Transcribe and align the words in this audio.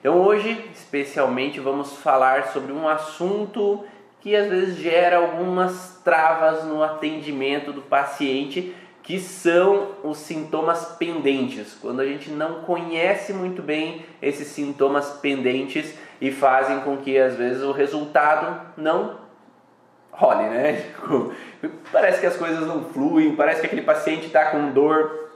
Então 0.00 0.18
hoje, 0.18 0.64
especialmente, 0.72 1.60
vamos 1.60 1.92
falar 1.98 2.48
sobre 2.48 2.72
um 2.72 2.88
assunto 2.88 3.84
que 4.20 4.34
às 4.34 4.48
vezes 4.48 4.76
gera 4.76 5.18
algumas 5.18 6.00
travas 6.02 6.64
no 6.64 6.82
atendimento 6.82 7.70
do 7.70 7.82
paciente, 7.82 8.74
que 9.02 9.20
são 9.20 9.96
os 10.02 10.16
sintomas 10.16 10.96
pendentes. 10.98 11.76
Quando 11.80 12.00
a 12.00 12.06
gente 12.06 12.30
não 12.30 12.62
conhece 12.62 13.34
muito 13.34 13.60
bem 13.60 14.04
esses 14.22 14.48
sintomas 14.48 15.18
pendentes 15.20 15.94
e 16.18 16.30
fazem 16.30 16.80
com 16.80 16.96
que 16.96 17.18
às 17.18 17.34
vezes 17.34 17.62
o 17.62 17.72
resultado 17.72 18.72
não 18.78 19.18
role, 20.10 20.48
né? 20.48 20.84
Parece 21.92 22.20
que 22.20 22.26
as 22.26 22.36
coisas 22.36 22.66
não 22.66 22.84
fluem, 22.84 23.36
parece 23.36 23.60
que 23.60 23.66
aquele 23.66 23.82
paciente 23.82 24.26
está 24.26 24.46
com 24.46 24.70
dor 24.70 25.30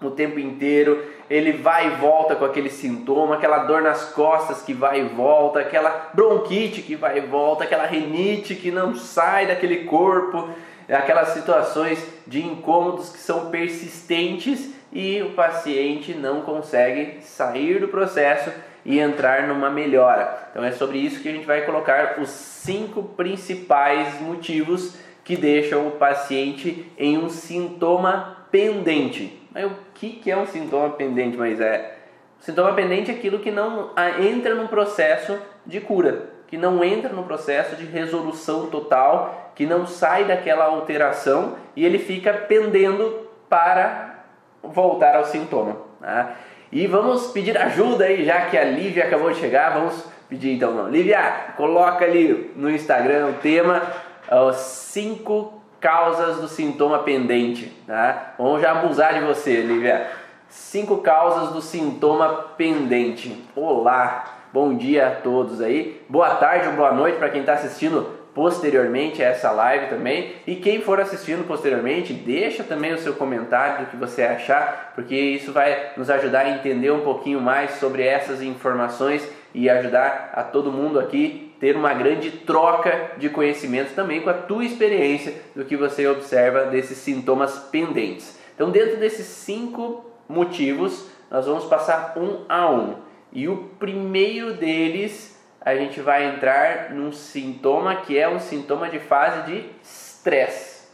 o 0.00 0.10
tempo 0.10 0.38
inteiro, 0.38 1.04
ele 1.30 1.52
vai 1.52 1.86
e 1.86 1.90
volta 1.90 2.34
com 2.34 2.44
aquele 2.44 2.68
sintoma, 2.68 3.36
aquela 3.36 3.58
dor 3.58 3.80
nas 3.82 4.12
costas 4.12 4.62
que 4.62 4.74
vai 4.74 5.00
e 5.00 5.04
volta, 5.04 5.60
aquela 5.60 6.10
bronquite 6.12 6.82
que 6.82 6.96
vai 6.96 7.18
e 7.18 7.20
volta, 7.20 7.62
aquela 7.62 7.86
renite 7.86 8.56
que 8.56 8.72
não 8.72 8.96
sai 8.96 9.46
daquele 9.46 9.84
corpo, 9.84 10.48
aquelas 10.88 11.28
situações 11.28 12.04
de 12.26 12.44
incômodos 12.44 13.10
que 13.10 13.18
são 13.18 13.48
persistentes 13.48 14.70
e 14.92 15.22
o 15.22 15.30
paciente 15.30 16.12
não 16.14 16.40
consegue 16.40 17.22
sair 17.22 17.78
do 17.78 17.86
processo 17.86 18.50
e 18.84 18.98
entrar 18.98 19.46
numa 19.46 19.70
melhora. 19.70 20.48
Então 20.50 20.64
é 20.64 20.72
sobre 20.72 20.98
isso 20.98 21.22
que 21.22 21.28
a 21.28 21.32
gente 21.32 21.46
vai 21.46 21.64
colocar 21.64 22.16
os 22.18 22.28
cinco 22.28 23.04
principais 23.04 24.20
motivos 24.20 24.96
que 25.22 25.36
deixam 25.36 25.86
o 25.86 25.92
paciente 25.92 26.90
em 26.98 27.18
um 27.18 27.28
sintoma 27.28 28.46
pendente. 28.50 29.39
Mas 29.52 29.64
o 29.64 29.74
que, 29.94 30.10
que 30.10 30.30
é 30.30 30.36
um 30.36 30.46
sintoma 30.46 30.90
pendente, 30.90 31.36
mas 31.36 31.60
é 31.60 31.96
sintoma 32.38 32.72
pendente 32.72 33.10
é 33.10 33.14
aquilo 33.14 33.40
que 33.40 33.50
não 33.50 33.90
entra 34.18 34.54
no 34.54 34.68
processo 34.68 35.38
de 35.66 35.80
cura, 35.80 36.30
que 36.46 36.56
não 36.56 36.82
entra 36.82 37.12
no 37.12 37.24
processo 37.24 37.76
de 37.76 37.84
resolução 37.84 38.68
total, 38.68 39.52
que 39.54 39.66
não 39.66 39.86
sai 39.86 40.24
daquela 40.24 40.64
alteração 40.64 41.56
e 41.76 41.84
ele 41.84 41.98
fica 41.98 42.32
pendendo 42.32 43.28
para 43.48 44.24
voltar 44.62 45.16
ao 45.16 45.24
sintoma. 45.24 45.76
Tá? 46.00 46.34
E 46.72 46.86
vamos 46.86 47.28
pedir 47.28 47.58
ajuda 47.58 48.04
aí, 48.04 48.24
já 48.24 48.46
que 48.46 48.56
a 48.56 48.64
Lívia 48.64 49.04
acabou 49.04 49.30
de 49.30 49.38
chegar, 49.38 49.70
vamos 49.70 50.04
pedir 50.28 50.54
então, 50.54 50.88
Lívia, 50.88 51.20
coloca 51.56 52.04
ali 52.04 52.52
no 52.54 52.70
Instagram 52.70 53.26
o 53.26 53.32
tema 53.34 53.82
os 54.30 54.56
cinco 54.56 55.59
causas 55.80 56.36
do 56.36 56.48
sintoma 56.48 57.00
pendente. 57.00 57.72
Tá? 57.86 58.34
Vamos 58.38 58.60
já 58.60 58.72
abusar 58.72 59.14
de 59.14 59.20
você, 59.20 59.62
Lívia. 59.62 60.08
Cinco 60.48 60.98
causas 60.98 61.50
do 61.52 61.62
sintoma 61.62 62.28
pendente. 62.56 63.44
Olá, 63.56 64.24
bom 64.52 64.74
dia 64.74 65.08
a 65.08 65.10
todos 65.12 65.60
aí. 65.60 66.02
Boa 66.08 66.34
tarde 66.34 66.68
ou 66.68 66.74
boa 66.74 66.92
noite 66.92 67.18
para 67.18 67.30
quem 67.30 67.40
está 67.40 67.54
assistindo 67.54 68.20
posteriormente 68.34 69.22
a 69.22 69.28
essa 69.28 69.50
live 69.52 69.86
também. 69.86 70.34
E 70.46 70.56
quem 70.56 70.82
for 70.82 71.00
assistindo 71.00 71.46
posteriormente, 71.46 72.12
deixa 72.12 72.62
também 72.62 72.92
o 72.92 72.98
seu 72.98 73.14
comentário 73.14 73.84
do 73.84 73.90
que 73.90 73.96
você 73.96 74.22
achar, 74.22 74.92
porque 74.94 75.14
isso 75.14 75.52
vai 75.52 75.92
nos 75.96 76.10
ajudar 76.10 76.46
a 76.46 76.50
entender 76.50 76.90
um 76.90 77.00
pouquinho 77.00 77.40
mais 77.40 77.72
sobre 77.72 78.02
essas 78.02 78.42
informações 78.42 79.26
e 79.54 79.68
ajudar 79.68 80.30
a 80.34 80.42
todo 80.42 80.72
mundo 80.72 81.00
aqui 81.00 81.49
ter 81.60 81.76
uma 81.76 81.92
grande 81.92 82.30
troca 82.30 83.12
de 83.18 83.28
conhecimento 83.28 83.94
também 83.94 84.22
com 84.22 84.30
a 84.30 84.34
tua 84.34 84.64
experiência 84.64 85.34
do 85.54 85.64
que 85.64 85.76
você 85.76 86.06
observa 86.06 86.64
desses 86.64 86.96
sintomas 86.96 87.58
pendentes. 87.70 88.40
Então, 88.54 88.70
dentro 88.70 88.96
desses 88.96 89.26
cinco 89.26 90.04
motivos, 90.26 91.06
nós 91.30 91.46
vamos 91.46 91.66
passar 91.66 92.14
um 92.16 92.46
a 92.48 92.70
um. 92.70 92.96
E 93.30 93.46
o 93.46 93.68
primeiro 93.78 94.54
deles, 94.54 95.38
a 95.60 95.74
gente 95.76 96.00
vai 96.00 96.24
entrar 96.24 96.90
num 96.90 97.12
sintoma 97.12 97.96
que 97.96 98.18
é 98.18 98.26
um 98.26 98.40
sintoma 98.40 98.88
de 98.88 98.98
fase 98.98 99.42
de 99.52 99.70
estresse. 99.82 100.88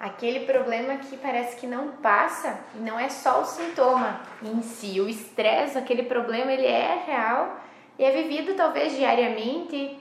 Aquele 0.00 0.40
problema 0.40 0.96
que 0.96 1.16
parece 1.16 1.56
que 1.56 1.66
não 1.66 1.88
passa 1.88 2.58
e 2.74 2.78
não 2.78 2.98
é 2.98 3.08
só 3.08 3.42
o 3.42 3.44
sintoma 3.44 4.20
em 4.42 4.62
si. 4.62 5.00
O 5.00 5.08
estresse, 5.08 5.78
aquele 5.78 6.04
problema, 6.04 6.50
ele 6.50 6.66
é 6.66 7.04
real 7.06 7.60
e 8.00 8.04
é 8.04 8.10
vivido 8.12 8.54
talvez 8.54 8.96
diariamente, 8.96 10.00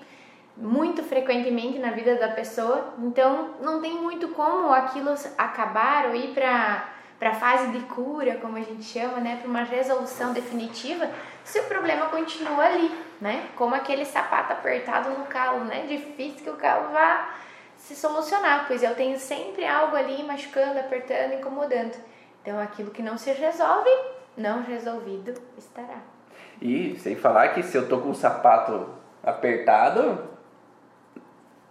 muito 0.56 1.04
frequentemente 1.04 1.78
na 1.80 1.92
vida 1.92 2.16
da 2.16 2.30
pessoa. 2.30 2.94
Então 3.00 3.56
não 3.60 3.82
tem 3.82 3.92
muito 3.96 4.30
como 4.30 4.72
aquilo 4.72 5.14
acabar 5.38 6.06
ou 6.06 6.16
ir 6.16 6.34
para 6.34 6.96
para 7.20 7.32
a 7.32 7.36
fase 7.36 7.74
de 7.74 7.82
cura, 7.82 8.38
como 8.38 8.56
a 8.56 8.62
gente 8.62 8.82
chama, 8.82 9.20
né, 9.20 9.36
para 9.42 9.50
uma 9.50 9.64
resolução 9.64 10.32
definitiva, 10.32 11.12
se 11.44 11.60
o 11.60 11.66
problema 11.66 12.06
continua 12.06 12.64
ali, 12.64 12.90
né? 13.20 13.50
Como 13.58 13.76
aquele 13.76 14.06
sapato 14.06 14.54
apertado 14.54 15.10
no 15.10 15.26
calo, 15.26 15.66
né? 15.66 15.86
Difícil 15.86 16.46
que 16.46 16.50
o 16.50 16.56
calo 16.56 16.94
vá 16.94 17.36
se 17.76 17.94
solucionar, 17.94 18.68
pois 18.68 18.84
eu 18.84 18.96
tenho 18.96 19.20
sempre 19.20 19.66
algo 19.66 19.98
ali 19.98 20.24
machucando, 20.24 20.80
apertando, 20.80 21.34
incomodando. 21.34 21.98
Então 22.42 22.58
aquilo 22.58 22.92
que 22.92 23.04
não 23.04 23.18
se 23.18 23.34
resolve, 23.34 23.90
não 24.38 24.64
resolvido 24.64 25.34
estará. 25.58 26.00
E 26.62 26.98
sem 27.00 27.16
falar 27.16 27.50
que 27.50 27.64
se 27.64 27.78
eu 27.78 27.88
tô 27.88 28.00
com 28.00 28.10
o 28.10 28.16
sapato 28.16 28.88
apertado, 29.24 30.20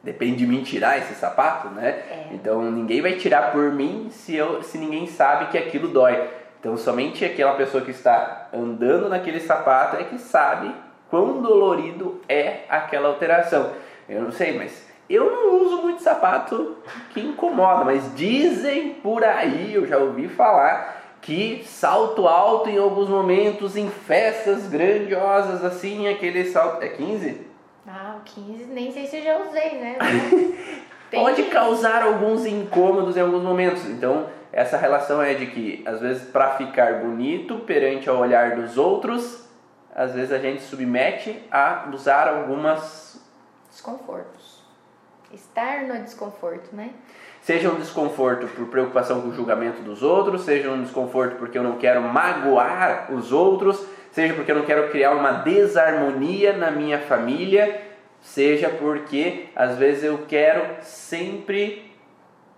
depende 0.02 0.36
de 0.36 0.46
mim 0.46 0.62
tirar 0.62 0.98
esse 0.98 1.14
sapato, 1.14 1.68
né? 1.68 1.88
É. 1.88 2.28
Então 2.32 2.62
ninguém 2.70 3.02
vai 3.02 3.14
tirar 3.14 3.52
por 3.52 3.72
mim 3.72 4.08
se, 4.10 4.34
eu, 4.34 4.62
se 4.62 4.78
ninguém 4.78 5.06
sabe 5.06 5.46
que 5.50 5.58
aquilo 5.58 5.88
dói. 5.88 6.28
Então 6.60 6.76
somente 6.76 7.24
aquela 7.24 7.54
pessoa 7.54 7.84
que 7.84 7.90
está 7.90 8.48
andando 8.52 9.08
naquele 9.08 9.40
sapato 9.40 9.96
é 9.96 10.04
que 10.04 10.18
sabe 10.18 10.74
quão 11.10 11.42
dolorido 11.42 12.20
é 12.28 12.60
aquela 12.68 13.08
alteração. 13.08 13.72
Eu 14.08 14.22
não 14.22 14.32
sei, 14.32 14.56
mas 14.56 14.88
eu 15.08 15.30
não 15.30 15.62
uso 15.62 15.82
muito 15.82 16.02
sapato 16.02 16.76
que 17.10 17.20
incomoda, 17.20 17.84
mas 17.84 18.14
dizem 18.14 18.94
por 18.94 19.24
aí, 19.24 19.74
eu 19.74 19.86
já 19.86 19.98
ouvi 19.98 20.28
falar 20.28 20.97
que 21.20 21.62
salto 21.64 22.26
alto 22.26 22.68
em 22.68 22.78
alguns 22.78 23.08
momentos, 23.08 23.76
em 23.76 23.90
festas 23.90 24.68
grandiosas, 24.68 25.64
assim, 25.64 26.08
aquele 26.08 26.44
salto. 26.50 26.82
É 26.82 26.88
15? 26.88 27.46
Ah, 27.86 28.16
o 28.18 28.24
15 28.24 28.64
nem 28.66 28.92
sei 28.92 29.06
se 29.06 29.16
eu 29.18 29.22
já 29.22 29.38
usei, 29.38 29.78
né? 29.78 29.96
Pode 31.10 31.44
causar 31.44 32.02
alguns 32.02 32.44
incômodos 32.44 33.16
em 33.16 33.20
alguns 33.20 33.42
momentos. 33.42 33.86
Então, 33.86 34.28
essa 34.52 34.76
relação 34.76 35.22
é 35.22 35.34
de 35.34 35.46
que, 35.46 35.82
às 35.86 36.00
vezes, 36.00 36.28
para 36.28 36.56
ficar 36.56 37.00
bonito 37.00 37.60
perante 37.60 38.10
o 38.10 38.18
olhar 38.18 38.56
dos 38.56 38.76
outros, 38.76 39.48
às 39.94 40.12
vezes 40.12 40.32
a 40.32 40.38
gente 40.38 40.62
submete 40.62 41.42
a 41.50 41.88
usar 41.92 42.28
algumas 42.28 43.20
desconfortos. 43.70 44.62
Estar 45.32 45.82
no 45.82 46.02
desconforto, 46.02 46.74
né? 46.74 46.90
Seja 47.48 47.70
um 47.70 47.76
desconforto 47.76 48.46
por 48.48 48.66
preocupação 48.66 49.22
com 49.22 49.28
o 49.28 49.34
julgamento 49.34 49.80
dos 49.80 50.02
outros, 50.02 50.42
seja 50.42 50.70
um 50.70 50.82
desconforto 50.82 51.36
porque 51.36 51.56
eu 51.56 51.62
não 51.62 51.78
quero 51.78 52.02
magoar 52.02 53.10
os 53.10 53.32
outros, 53.32 53.86
seja 54.12 54.34
porque 54.34 54.52
eu 54.52 54.56
não 54.56 54.66
quero 54.66 54.90
criar 54.90 55.12
uma 55.12 55.32
desarmonia 55.32 56.52
na 56.52 56.70
minha 56.70 56.98
família, 56.98 57.80
seja 58.20 58.68
porque 58.68 59.46
às 59.56 59.78
vezes 59.78 60.04
eu 60.04 60.26
quero 60.28 60.62
sempre 60.82 61.90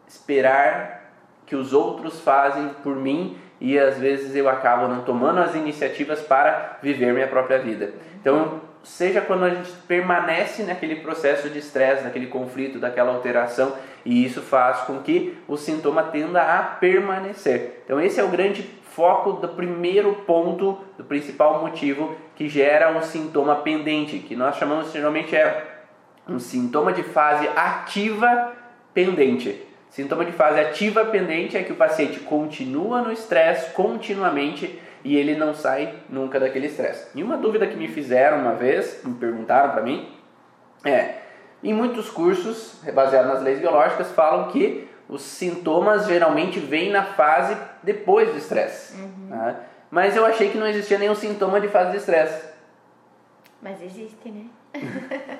esperar 0.09 1.13
que 1.47 1.55
os 1.55 1.73
outros 1.73 2.19
fazem 2.19 2.71
por 2.83 2.97
mim 2.97 3.39
e 3.61 3.79
às 3.79 3.97
vezes 3.97 4.35
eu 4.35 4.49
acabo 4.49 4.89
não 4.89 5.03
tomando 5.03 5.39
as 5.39 5.55
iniciativas 5.55 6.21
para 6.21 6.79
viver 6.83 7.15
minha 7.15 7.29
própria 7.29 7.61
vida. 7.61 7.95
Então, 8.21 8.61
seja 8.83 9.21
quando 9.21 9.45
a 9.45 9.51
gente 9.51 9.71
permanece 9.87 10.63
naquele 10.63 10.97
processo 10.97 11.49
de 11.49 11.59
estresse, 11.59 12.05
naquele 12.05 12.27
conflito, 12.27 12.79
daquela 12.79 13.13
alteração, 13.13 13.75
e 14.05 14.25
isso 14.25 14.41
faz 14.41 14.81
com 14.81 15.01
que 15.01 15.37
o 15.47 15.57
sintoma 15.57 16.05
tenda 16.05 16.41
a 16.41 16.63
permanecer. 16.63 17.83
Então, 17.85 18.01
esse 18.01 18.19
é 18.19 18.25
o 18.25 18.29
grande 18.29 18.63
foco 18.91 19.33
do 19.33 19.49
primeiro 19.49 20.13
ponto, 20.27 20.79
do 20.97 21.05
principal 21.05 21.61
motivo 21.61 22.17
que 22.35 22.49
gera 22.49 22.97
um 22.97 23.03
sintoma 23.03 23.57
pendente, 23.57 24.19
que 24.19 24.35
nós 24.35 24.57
chamamos 24.57 24.93
geralmente 24.93 25.37
é 25.37 25.67
um 26.29 26.39
sintoma 26.39 26.93
de 26.93 27.03
fase 27.03 27.49
ativa 27.55 28.53
pendente. 28.95 29.67
Sintoma 29.91 30.25
de 30.25 30.33
fase 30.33 30.61
ativa 30.61 31.05
pendente 31.05 31.57
é 31.57 31.63
que 31.63 31.73
o 31.73 31.77
paciente 31.77 32.21
continua 32.21 33.03
no 33.03 33.13
estresse 33.13 33.73
continuamente 33.73 34.79
e 35.05 35.17
ele 35.17 35.37
não 35.37 35.55
sai 35.55 35.95
nunca 36.09 36.39
daquele 36.39 36.67
estresse. 36.67 37.09
E 37.15 37.23
uma 37.23 37.37
dúvida 37.37 37.67
que 37.67 37.77
me 37.77 37.89
fizeram 37.89 38.39
uma 38.39 38.55
vez, 38.55 39.01
me 39.05 39.15
perguntaram 39.15 39.71
para 39.71 39.83
mim, 39.83 40.09
é: 40.85 41.15
em 41.63 41.73
muitos 41.73 42.11
cursos, 42.11 42.81
baseados 42.95 43.33
nas 43.33 43.43
leis 43.43 43.61
biológicas, 43.61 44.11
falam 44.13 44.51
que 44.51 44.89
os 45.09 45.23
sintomas 45.23 46.07
geralmente 46.07 46.61
vêm 46.61 46.91
na 46.91 47.03
fase 47.03 47.57
depois 47.83 48.31
do 48.31 48.39
estresse. 48.39 48.95
Uhum. 48.95 49.27
Né? 49.29 49.57
Mas 49.91 50.15
eu 50.15 50.25
achei 50.25 50.51
que 50.51 50.59
não 50.59 50.67
existia 50.67 50.99
nenhum 50.99 51.15
sintoma 51.15 51.61
de 51.61 51.69
fase 51.69 51.91
de 51.91 51.97
estresse. 51.97 52.49
Mas 53.61 53.83
existe, 53.83 54.31
né? 54.31 54.47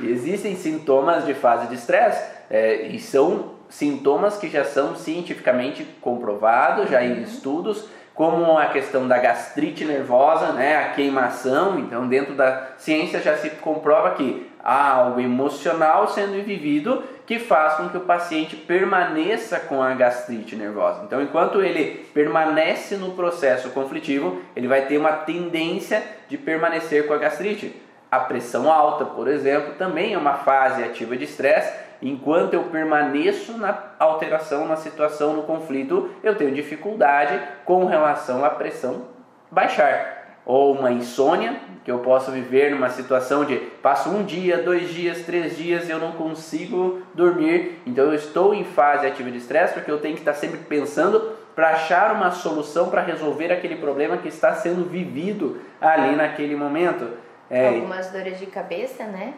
Existem 0.00 0.54
sintomas 0.54 1.26
de 1.26 1.34
fase 1.34 1.66
de 1.66 1.74
estresse 1.74 2.24
é, 2.48 2.86
e 2.86 3.00
são 3.00 3.54
sintomas 3.68 4.36
que 4.36 4.48
já 4.48 4.64
são 4.64 4.94
cientificamente 4.94 5.84
comprovados, 6.00 6.88
já 6.88 7.02
em 7.02 7.14
uhum. 7.14 7.22
estudos, 7.22 7.88
como 8.18 8.58
a 8.58 8.66
questão 8.66 9.06
da 9.06 9.16
gastrite 9.16 9.84
nervosa, 9.84 10.50
né, 10.50 10.76
a 10.76 10.88
queimação. 10.88 11.78
Então, 11.78 12.08
dentro 12.08 12.34
da 12.34 12.70
ciência 12.76 13.20
já 13.20 13.36
se 13.36 13.48
comprova 13.50 14.10
que 14.16 14.50
há 14.58 14.90
algo 14.90 15.20
emocional 15.20 16.08
sendo 16.08 16.44
vivido 16.44 17.04
que 17.24 17.38
faz 17.38 17.74
com 17.74 17.88
que 17.88 17.96
o 17.96 18.00
paciente 18.00 18.56
permaneça 18.56 19.60
com 19.60 19.80
a 19.80 19.94
gastrite 19.94 20.56
nervosa. 20.56 21.04
Então, 21.04 21.22
enquanto 21.22 21.62
ele 21.62 22.08
permanece 22.12 22.96
no 22.96 23.12
processo 23.12 23.70
conflitivo, 23.70 24.42
ele 24.56 24.66
vai 24.66 24.86
ter 24.86 24.98
uma 24.98 25.12
tendência 25.12 26.02
de 26.28 26.36
permanecer 26.36 27.06
com 27.06 27.14
a 27.14 27.18
gastrite. 27.18 27.80
A 28.10 28.18
pressão 28.18 28.68
alta, 28.72 29.04
por 29.04 29.28
exemplo, 29.28 29.74
também 29.78 30.14
é 30.14 30.18
uma 30.18 30.34
fase 30.34 30.82
ativa 30.82 31.16
de 31.16 31.22
estresse 31.22 31.72
enquanto 32.02 32.54
eu 32.54 32.64
permaneço 32.64 33.56
na 33.56 33.76
alteração, 33.98 34.66
na 34.66 34.76
situação, 34.76 35.34
no 35.34 35.42
conflito, 35.42 36.10
eu 36.22 36.34
tenho 36.34 36.54
dificuldade 36.54 37.40
com 37.64 37.84
relação 37.84 38.44
à 38.44 38.50
pressão 38.50 39.06
baixar. 39.50 40.16
Ou 40.44 40.72
uma 40.72 40.90
insônia, 40.90 41.56
que 41.84 41.90
eu 41.90 41.98
posso 42.00 42.30
viver 42.30 42.70
numa 42.70 42.90
situação 42.90 43.44
de 43.44 43.56
passo 43.56 44.10
um 44.10 44.22
dia, 44.22 44.58
dois 44.58 44.90
dias, 44.90 45.22
três 45.22 45.56
dias 45.56 45.88
eu 45.88 45.98
não 45.98 46.12
consigo 46.12 47.02
dormir. 47.14 47.80
Então 47.86 48.04
eu 48.04 48.14
estou 48.14 48.54
em 48.54 48.64
fase 48.64 49.06
ativa 49.06 49.30
de 49.30 49.38
estresse 49.38 49.74
porque 49.74 49.90
eu 49.90 49.98
tenho 49.98 50.14
que 50.14 50.20
estar 50.20 50.34
sempre 50.34 50.58
pensando 50.58 51.32
para 51.54 51.70
achar 51.70 52.12
uma 52.12 52.30
solução 52.30 52.88
para 52.88 53.02
resolver 53.02 53.50
aquele 53.50 53.76
problema 53.76 54.16
que 54.18 54.28
está 54.28 54.54
sendo 54.54 54.84
vivido 54.84 55.60
ali 55.80 56.14
naquele 56.14 56.54
momento. 56.54 57.08
É. 57.50 57.68
Algumas 57.68 58.10
dores 58.10 58.38
de 58.38 58.46
cabeça, 58.46 59.04
né? 59.04 59.32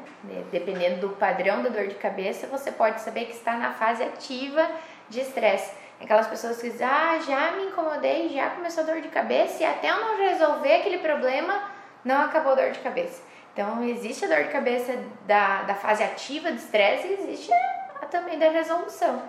Dependendo 0.50 1.06
do 1.06 1.10
padrão 1.10 1.62
da 1.62 1.68
dor 1.68 1.86
de 1.86 1.94
cabeça, 1.94 2.46
você 2.48 2.72
pode 2.72 3.00
saber 3.00 3.26
que 3.26 3.32
está 3.32 3.56
na 3.56 3.72
fase 3.72 4.02
ativa 4.02 4.66
de 5.08 5.20
estresse. 5.20 5.72
Aquelas 6.00 6.26
pessoas 6.26 6.60
que 6.60 6.70
dizem, 6.70 6.86
ah, 6.86 7.18
já 7.24 7.52
me 7.52 7.66
incomodei, 7.66 8.28
já 8.30 8.50
começou 8.50 8.82
a 8.82 8.86
dor 8.86 9.00
de 9.00 9.08
cabeça 9.08 9.62
e 9.62 9.66
até 9.66 9.90
eu 9.90 10.00
não 10.00 10.16
resolver 10.16 10.76
aquele 10.76 10.98
problema, 10.98 11.62
não 12.04 12.22
acabou 12.22 12.52
a 12.52 12.56
dor 12.56 12.70
de 12.70 12.80
cabeça. 12.80 13.22
Então, 13.52 13.84
existe 13.84 14.24
a 14.24 14.28
dor 14.28 14.44
de 14.44 14.50
cabeça 14.50 14.96
da, 15.26 15.62
da 15.62 15.74
fase 15.74 16.02
ativa 16.02 16.50
de 16.50 16.58
estresse 16.58 17.06
e 17.06 17.12
existe 17.12 17.52
a, 17.52 17.98
a 18.02 18.06
também 18.06 18.38
da 18.38 18.48
resolução. 18.48 19.22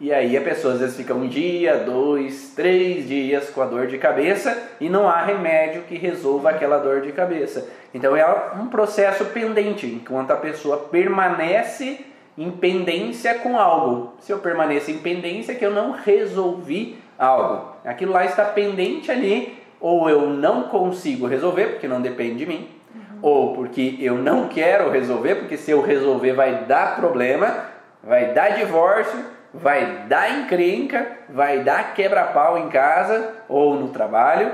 E 0.00 0.12
aí 0.12 0.36
a 0.36 0.40
pessoa 0.40 0.74
às 0.74 0.80
vezes 0.80 0.96
fica 0.96 1.12
um 1.12 1.26
dia, 1.26 1.78
dois, 1.78 2.52
três 2.54 3.08
dias 3.08 3.50
com 3.50 3.60
a 3.60 3.66
dor 3.66 3.88
de 3.88 3.98
cabeça 3.98 4.56
e 4.80 4.88
não 4.88 5.08
há 5.08 5.22
remédio 5.22 5.82
que 5.82 5.96
resolva 5.96 6.50
aquela 6.50 6.78
dor 6.78 7.00
de 7.00 7.10
cabeça. 7.10 7.68
Então 7.92 8.14
é 8.14 8.24
um 8.54 8.68
processo 8.68 9.24
pendente, 9.26 9.86
enquanto 9.86 10.30
a 10.30 10.36
pessoa 10.36 10.76
permanece 10.76 12.04
em 12.36 12.48
pendência 12.52 13.34
com 13.34 13.58
algo. 13.58 14.14
Se 14.20 14.30
eu 14.30 14.38
permaneço 14.38 14.92
em 14.92 14.98
pendência, 14.98 15.50
é 15.50 15.54
que 15.56 15.66
eu 15.66 15.72
não 15.72 15.90
resolvi 15.90 16.96
algo. 17.18 17.72
Aquilo 17.84 18.12
lá 18.12 18.24
está 18.24 18.44
pendente 18.44 19.10
ali, 19.10 19.58
ou 19.80 20.08
eu 20.08 20.30
não 20.30 20.64
consigo 20.64 21.26
resolver, 21.26 21.72
porque 21.72 21.88
não 21.88 22.00
depende 22.00 22.36
de 22.36 22.46
mim, 22.46 22.68
uhum. 22.94 23.18
ou 23.20 23.54
porque 23.54 23.96
eu 23.98 24.14
não 24.14 24.46
quero 24.46 24.90
resolver, 24.90 25.34
porque 25.34 25.56
se 25.56 25.72
eu 25.72 25.80
resolver 25.80 26.34
vai 26.34 26.66
dar 26.66 26.94
problema, 26.94 27.64
vai 28.04 28.32
dar 28.32 28.50
divórcio 28.50 29.37
vai 29.52 30.06
dar 30.08 30.30
encrenca, 30.40 31.06
vai 31.28 31.60
dar 31.60 31.94
quebra-pau 31.94 32.58
em 32.58 32.68
casa 32.68 33.34
ou 33.48 33.74
no 33.74 33.88
trabalho. 33.88 34.50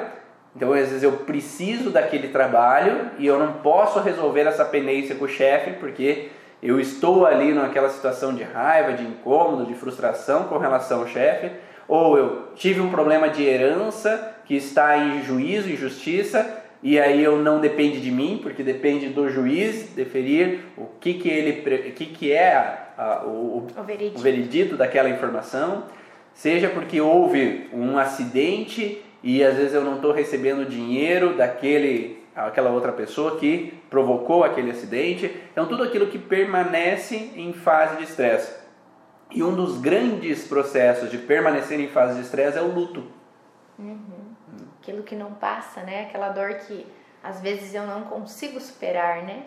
Então, 0.57 0.73
às 0.73 0.89
vezes 0.89 1.03
eu 1.03 1.13
preciso 1.13 1.91
daquele 1.91 2.29
trabalho 2.29 3.11
e 3.19 3.27
eu 3.27 3.39
não 3.39 3.55
posso 3.55 4.01
resolver 4.01 4.43
essa 4.43 4.65
pendência 4.65 5.17
com 5.17 5.25
o 5.25 5.29
chefe 5.29 5.73
porque 5.73 6.29
eu 6.63 6.81
estou 6.81 7.27
ali 7.27 7.53
naquela 7.53 7.91
situação 7.91 8.35
de 8.35 8.43
raiva, 8.43 8.93
de 8.93 9.03
incômodo, 9.03 9.67
de 9.67 9.75
frustração 9.75 10.45
com 10.45 10.57
relação 10.59 11.01
ao 11.01 11.09
chefe, 11.09 11.51
ou 11.87 12.17
eu 12.17 12.49
tive 12.55 12.81
um 12.81 12.91
problema 12.91 13.29
de 13.29 13.45
herança 13.45 14.37
que 14.47 14.55
está 14.57 14.97
em 14.97 15.23
juízo 15.23 15.69
e 15.69 15.77
justiça 15.77 16.63
e 16.83 17.01
aí 17.01 17.25
eu 17.25 17.39
não 17.39 17.61
depende 17.61 17.99
de 17.99 18.11
mim, 18.11 18.41
porque 18.43 18.63
depende 18.63 19.09
do 19.09 19.31
juiz 19.31 19.89
deferir 19.95 20.61
o 20.77 20.85
que 21.01 21.15
que 21.15 21.31
ele 21.31 21.93
que 21.93 22.05
que 22.05 22.31
é 22.31 22.84
a, 22.97 23.25
o, 23.25 23.67
o, 23.77 23.83
veredito. 23.83 24.19
o 24.19 24.23
veredito 24.23 24.77
daquela 24.77 25.09
informação, 25.09 25.85
seja 26.33 26.69
porque 26.69 27.01
houve 27.01 27.69
um 27.73 27.99
acidente 27.99 29.03
e 29.23 29.43
às 29.43 29.57
vezes 29.57 29.75
eu 29.75 29.85
não 29.85 29.97
estou 29.97 30.13
recebendo 30.13 30.69
dinheiro 30.69 31.37
daquele 31.37 32.23
aquela 32.35 32.71
outra 32.71 32.91
pessoa 32.91 33.39
que 33.39 33.75
provocou 33.89 34.43
aquele 34.43 34.71
acidente. 34.71 35.35
Então 35.53 35.67
tudo 35.67 35.85
aquilo 35.85 36.09
que 36.09 36.19
permanece 36.19 37.33
em 37.37 37.53
fase 37.53 37.97
de 37.97 38.05
estresse. 38.05 38.53
E 39.31 39.43
um 39.43 39.55
dos 39.55 39.81
grandes 39.81 40.47
processos 40.47 41.11
de 41.11 41.19
permanecer 41.19 41.79
em 41.81 41.89
fase 41.89 42.17
de 42.17 42.23
estresse 42.23 42.59
é 42.59 42.63
o 42.63 42.73
luto. 42.73 43.05
Uhum 43.79 44.35
aquilo 44.85 45.03
que 45.03 45.17
não 45.17 45.33
passa, 45.33 45.83
né? 45.83 46.03
Aquela 46.03 46.29
dor 46.29 46.55
que 46.55 46.87
às 47.23 47.41
vezes 47.41 47.75
eu 47.75 47.87
não 47.87 48.03
consigo 48.03 48.61
superar, 48.61 49.23
né? 49.23 49.45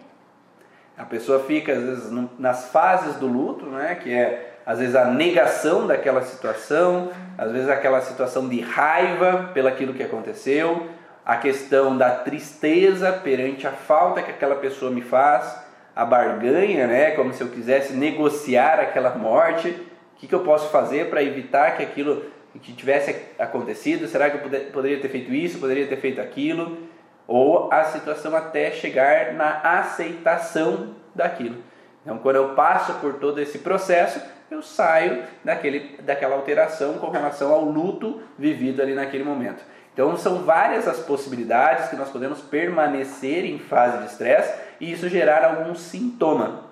A 0.97 1.05
pessoa 1.05 1.39
fica 1.43 1.73
às 1.73 1.83
vezes 1.83 2.11
nas 2.39 2.69
fases 2.69 3.15
do 3.15 3.27
luto, 3.27 3.65
né? 3.67 3.95
Que 3.95 4.13
é 4.13 4.53
às 4.65 4.79
vezes 4.79 4.95
a 4.95 5.05
negação 5.05 5.87
daquela 5.87 6.21
situação, 6.23 7.09
às 7.37 7.51
vezes 7.51 7.69
aquela 7.69 8.01
situação 8.01 8.49
de 8.49 8.59
raiva 8.59 9.51
pelaquilo 9.53 9.93
que 9.93 10.03
aconteceu, 10.03 10.87
a 11.25 11.37
questão 11.37 11.97
da 11.97 12.09
tristeza 12.09 13.13
perante 13.13 13.65
a 13.65 13.71
falta 13.71 14.21
que 14.21 14.31
aquela 14.31 14.55
pessoa 14.55 14.91
me 14.91 15.01
faz, 15.01 15.57
a 15.95 16.03
barganha, 16.03 16.85
né? 16.85 17.11
Como 17.11 17.33
se 17.33 17.41
eu 17.41 17.47
quisesse 17.47 17.93
negociar 17.93 18.79
aquela 18.79 19.15
morte. 19.15 19.69
O 19.69 20.19
que, 20.19 20.27
que 20.27 20.35
eu 20.35 20.41
posso 20.41 20.69
fazer 20.69 21.09
para 21.09 21.23
evitar 21.23 21.77
que 21.77 21.83
aquilo 21.83 22.25
que 22.61 22.73
tivesse 22.73 23.15
acontecido? 23.37 24.07
Será 24.07 24.29
que 24.29 24.37
eu 24.37 24.41
poder, 24.41 24.71
poderia 24.71 24.99
ter 24.99 25.09
feito 25.09 25.33
isso, 25.33 25.59
poderia 25.59 25.87
ter 25.87 25.97
feito 25.97 26.19
aquilo? 26.19 26.86
Ou 27.27 27.71
a 27.71 27.83
situação 27.83 28.35
até 28.35 28.71
chegar 28.71 29.33
na 29.33 29.59
aceitação 29.79 30.95
daquilo. 31.13 31.61
Então, 32.01 32.19
quando 32.19 32.37
eu 32.37 32.55
passo 32.55 32.93
por 32.95 33.15
todo 33.15 33.39
esse 33.39 33.59
processo, 33.59 34.21
eu 34.49 34.61
saio 34.61 35.23
daquele, 35.43 35.97
daquela 36.01 36.35
alteração 36.35 36.93
com 36.99 37.09
relação 37.09 37.51
ao 37.51 37.65
luto 37.65 38.21
vivido 38.39 38.81
ali 38.81 38.93
naquele 38.93 39.25
momento. 39.25 39.61
Então, 39.93 40.15
são 40.15 40.43
várias 40.43 40.87
as 40.87 40.99
possibilidades 40.99 41.89
que 41.89 41.95
nós 41.95 42.09
podemos 42.09 42.39
permanecer 42.39 43.43
em 43.43 43.59
fase 43.59 43.97
de 43.97 44.05
estresse 44.05 44.53
e 44.79 44.91
isso 44.91 45.09
gerar 45.09 45.43
algum 45.43 45.75
sintoma. 45.75 46.65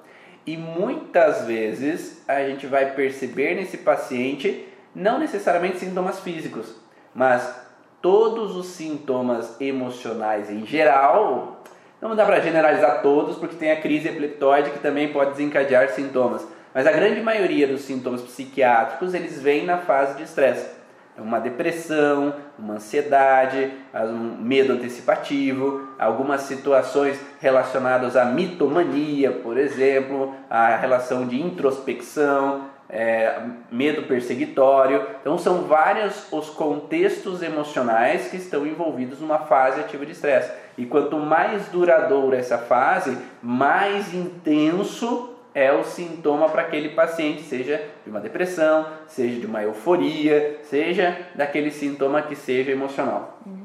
E 0.46 0.56
muitas 0.56 1.44
vezes 1.46 2.24
a 2.28 2.42
gente 2.46 2.68
vai 2.68 2.92
perceber 2.92 3.56
nesse 3.56 3.80
paciente 3.80 4.68
não 4.94 5.20
necessariamente 5.20 5.80
sintomas 5.80 6.20
físicos, 6.20 6.76
mas 7.14 7.65
todos 8.06 8.56
os 8.56 8.68
sintomas 8.68 9.60
emocionais 9.60 10.52
em 10.52 10.64
geral. 10.64 11.64
Não 12.00 12.16
dá 12.16 12.24
para 12.24 12.40
generalizar 12.40 13.02
todos, 13.02 13.36
porque 13.36 13.56
tem 13.56 13.72
a 13.72 13.82
crise 13.82 14.10
epileptóide 14.10 14.70
que 14.70 14.78
também 14.78 15.12
pode 15.12 15.32
desencadear 15.32 15.90
sintomas. 15.90 16.48
Mas 16.72 16.86
a 16.86 16.92
grande 16.92 17.20
maioria 17.20 17.68
dos 17.68 17.82
sintomas 17.82 18.22
psiquiátricos 18.22 19.16
eles 19.16 19.42
vêm 19.42 19.66
na 19.66 19.80
fase 19.80 20.18
de 20.18 20.22
estresse. 20.22 20.70
É 21.18 21.22
uma 21.22 21.40
depressão, 21.40 22.36
uma 22.60 22.76
ansiedade, 22.76 23.72
um 23.92 24.38
medo 24.40 24.74
antecipativo, 24.74 25.88
algumas 25.98 26.42
situações 26.42 27.20
relacionadas 27.40 28.16
à 28.16 28.26
mitomania, 28.26 29.32
por 29.32 29.58
exemplo, 29.58 30.36
a 30.48 30.76
relação 30.76 31.26
de 31.26 31.42
introspecção, 31.42 32.66
é, 32.90 33.42
medo 33.72 34.04
perseguitório. 34.04 35.06
Então, 35.22 35.38
são 35.38 35.64
vários 35.64 36.32
os 36.32 36.50
contextos 36.50 37.42
emocionais 37.42 38.28
que 38.30 38.38
estão 38.38 38.66
envolvidos 38.66 39.20
numa 39.20 39.40
fase 39.40 39.80
ativa 39.80 40.06
de 40.06 40.12
estresse. 40.12 40.52
E 40.78 40.86
quanto 40.86 41.18
mais 41.18 41.68
duradoura 41.70 42.38
essa 42.38 42.58
fase, 42.58 43.18
mais 43.42 44.14
intenso 44.14 45.36
é 45.54 45.72
o 45.72 45.86
sintoma 45.86 46.50
para 46.50 46.64
aquele 46.64 46.90
paciente, 46.90 47.42
seja 47.44 47.82
de 48.04 48.10
uma 48.10 48.20
depressão, 48.20 48.88
seja 49.08 49.40
de 49.40 49.46
uma 49.46 49.64
euforia, 49.64 50.60
seja 50.64 51.18
daquele 51.34 51.72
sintoma 51.72 52.22
que 52.22 52.36
seja 52.36 52.72
emocional. 52.72 53.40
Uhum. 53.46 53.65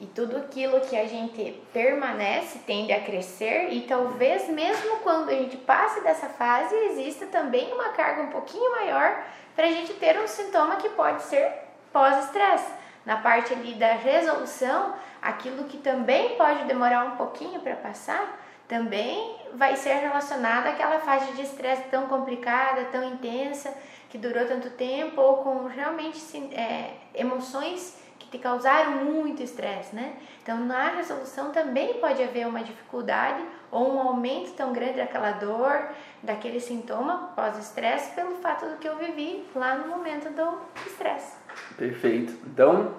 E 0.00 0.06
tudo 0.06 0.36
aquilo 0.36 0.80
que 0.82 0.96
a 0.96 1.06
gente 1.06 1.60
permanece 1.72 2.60
tende 2.60 2.92
a 2.92 3.00
crescer 3.00 3.70
e 3.72 3.80
talvez 3.80 4.48
mesmo 4.48 4.98
quando 4.98 5.28
a 5.28 5.34
gente 5.34 5.56
passe 5.56 6.00
dessa 6.02 6.28
fase, 6.28 6.72
exista 6.74 7.26
também 7.26 7.72
uma 7.72 7.88
carga 7.88 8.22
um 8.22 8.28
pouquinho 8.28 8.70
maior 8.70 9.20
para 9.56 9.66
a 9.66 9.72
gente 9.72 9.92
ter 9.94 10.16
um 10.20 10.28
sintoma 10.28 10.76
que 10.76 10.88
pode 10.90 11.22
ser 11.22 11.52
pós-estresse. 11.92 12.70
Na 13.04 13.16
parte 13.16 13.52
ali 13.52 13.74
da 13.74 13.94
resolução, 13.94 14.94
aquilo 15.20 15.64
que 15.64 15.78
também 15.78 16.36
pode 16.36 16.64
demorar 16.64 17.04
um 17.04 17.16
pouquinho 17.16 17.58
para 17.60 17.74
passar, 17.74 18.38
também 18.68 19.36
vai 19.54 19.74
ser 19.74 19.94
relacionado 19.94 20.66
àquela 20.66 21.00
fase 21.00 21.32
de 21.32 21.42
estresse 21.42 21.84
tão 21.90 22.06
complicada, 22.06 22.84
tão 22.92 23.02
intensa, 23.02 23.74
que 24.10 24.18
durou 24.18 24.46
tanto 24.46 24.70
tempo, 24.70 25.20
ou 25.20 25.38
com 25.38 25.66
realmente 25.66 26.20
é, 26.54 26.92
emoções 27.14 27.96
te 28.30 28.38
causaram 28.38 29.04
muito 29.04 29.42
estresse, 29.42 29.94
né? 29.94 30.14
Então, 30.42 30.64
na 30.64 30.88
resolução 30.90 31.50
também 31.50 31.94
pode 31.94 32.22
haver 32.22 32.46
uma 32.46 32.62
dificuldade 32.62 33.42
ou 33.70 33.94
um 33.94 34.00
aumento 34.00 34.52
tão 34.52 34.72
grande 34.72 34.98
daquela 34.98 35.32
dor, 35.32 35.88
daquele 36.22 36.60
sintoma 36.60 37.32
pós-estresse, 37.34 38.14
pelo 38.14 38.36
fato 38.36 38.66
do 38.66 38.76
que 38.76 38.88
eu 38.88 38.96
vivi 38.96 39.46
lá 39.54 39.76
no 39.76 39.88
momento 39.88 40.30
do 40.30 40.58
estresse. 40.86 41.36
Perfeito. 41.76 42.32
Então, 42.46 42.94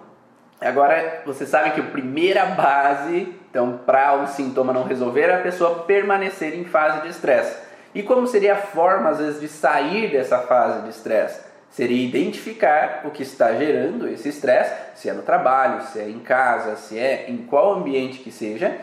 Agora, 0.62 1.21
você 1.25 1.45
sabe 1.45 1.71
que 1.71 1.79
a 1.79 1.86
primeira 1.86 2.48
base, 2.48 3.33
então, 3.50 3.79
para 3.86 4.21
o 4.21 4.27
sintoma 4.27 4.74
não 4.74 4.83
resolver, 4.83 5.29
é 5.29 5.36
a 5.36 5.41
pessoa 5.41 5.83
permanecer 5.83 6.53
em 6.53 6.65
fase 6.65 7.01
de 7.01 7.07
estresse. 7.07 7.57
E 7.95 8.03
como 8.03 8.27
seria 8.27 8.53
a 8.53 8.57
forma, 8.57 9.09
às 9.09 9.19
vezes, 9.19 9.39
de 9.39 9.48
sair 9.48 10.12
dessa 10.12 10.39
fase 10.39 10.81
de 10.81 10.89
estresse? 10.89 11.48
Seria 11.69 12.07
identificar 12.07 13.01
o 13.05 13.11
que 13.11 13.23
está 13.23 13.53
gerando 13.53 14.07
esse 14.07 14.29
estresse, 14.29 14.73
se 14.95 15.09
é 15.09 15.13
no 15.13 15.21
trabalho, 15.21 15.83
se 15.83 15.99
é 15.99 16.09
em 16.09 16.19
casa, 16.19 16.75
se 16.75 16.97
é 16.97 17.29
em 17.29 17.38
qual 17.38 17.73
ambiente 17.73 18.19
que 18.19 18.31
seja, 18.31 18.75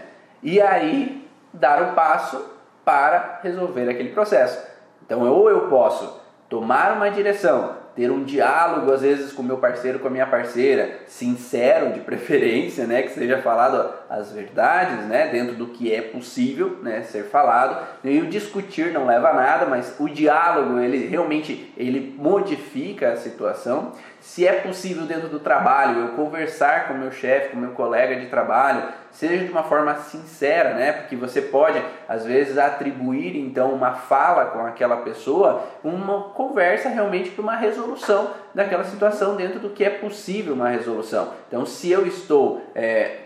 e 0.43 0.61
aí 0.61 1.28
dar 1.52 1.83
o 1.83 1.95
passo 1.95 2.45
para 2.85 3.40
resolver 3.43 3.88
aquele 3.88 4.11
processo. 4.11 4.64
Então, 5.05 5.23
ou 5.23 5.50
eu 5.50 5.69
posso 5.69 6.21
tomar 6.49 6.93
uma 6.93 7.11
direção, 7.11 7.75
ter 7.97 8.11
um 8.11 8.23
diálogo 8.23 8.93
às 8.93 9.00
vezes 9.00 9.33
com 9.33 9.43
meu 9.43 9.57
parceiro, 9.57 9.99
com 9.99 10.07
a 10.07 10.11
minha 10.11 10.26
parceira, 10.26 11.00
sincero 11.07 11.93
de 11.93 12.00
preferência, 12.00 12.87
né, 12.87 13.02
que 13.02 13.11
seja 13.11 13.43
falado 13.43 13.93
as 14.09 14.33
verdades, 14.33 15.05
né, 15.07 15.29
dentro 15.29 15.55
do 15.55 15.69
que 15.69 15.95
é 15.95 16.01
possível, 16.01 16.79
né, 16.83 17.03
ser 17.03 17.25
falado. 17.25 17.87
E 18.05 18.21
o 18.21 18.27
discutir 18.27 18.93
não 18.93 19.07
leva 19.07 19.31
a 19.31 19.35
nada, 19.35 19.67
mas 19.67 19.95
o 19.99 20.09
diálogo 20.09 20.79
ele 20.79 21.07
realmente 21.07 21.73
ele 21.77 22.15
modifica 22.19 23.13
a 23.13 23.17
situação. 23.17 23.93
Se 24.21 24.47
é 24.47 24.53
possível 24.55 25.05
dentro 25.05 25.29
do 25.29 25.39
trabalho 25.39 26.01
eu 26.01 26.09
conversar 26.09 26.89
com 26.89 26.95
meu 26.95 27.13
chefe, 27.13 27.51
com 27.51 27.57
meu 27.57 27.71
colega 27.71 28.17
de 28.17 28.27
trabalho, 28.27 28.83
seja 29.13 29.45
de 29.45 29.51
uma 29.51 29.63
forma 29.63 29.95
sincera, 29.97 30.75
né? 30.75 30.93
Porque 30.93 31.15
você 31.15 31.41
pode, 31.41 31.81
às 32.09 32.25
vezes, 32.25 32.59
atribuir 32.59 33.37
então 33.37 33.73
uma 33.73 33.93
fala 33.93 34.47
com 34.47 34.67
aquela 34.67 34.99
pessoa, 34.99 35.65
uma 35.83 36.25
conversa 36.31 36.89
realmente 36.89 37.31
para 37.31 37.43
uma 37.43 37.57
resolução 37.57 38.31
daquela 38.55 38.85
situação 38.85 39.37
dentro 39.37 39.61
do 39.61 39.71
que 39.71 39.85
é 39.85 39.91
possível 39.91 40.55
uma 40.55 40.69
resolução. 40.69 41.33
Então, 41.47 41.65
se 41.65 41.91
eu 41.91 42.07
estou 42.07 42.63
é, 42.75 43.21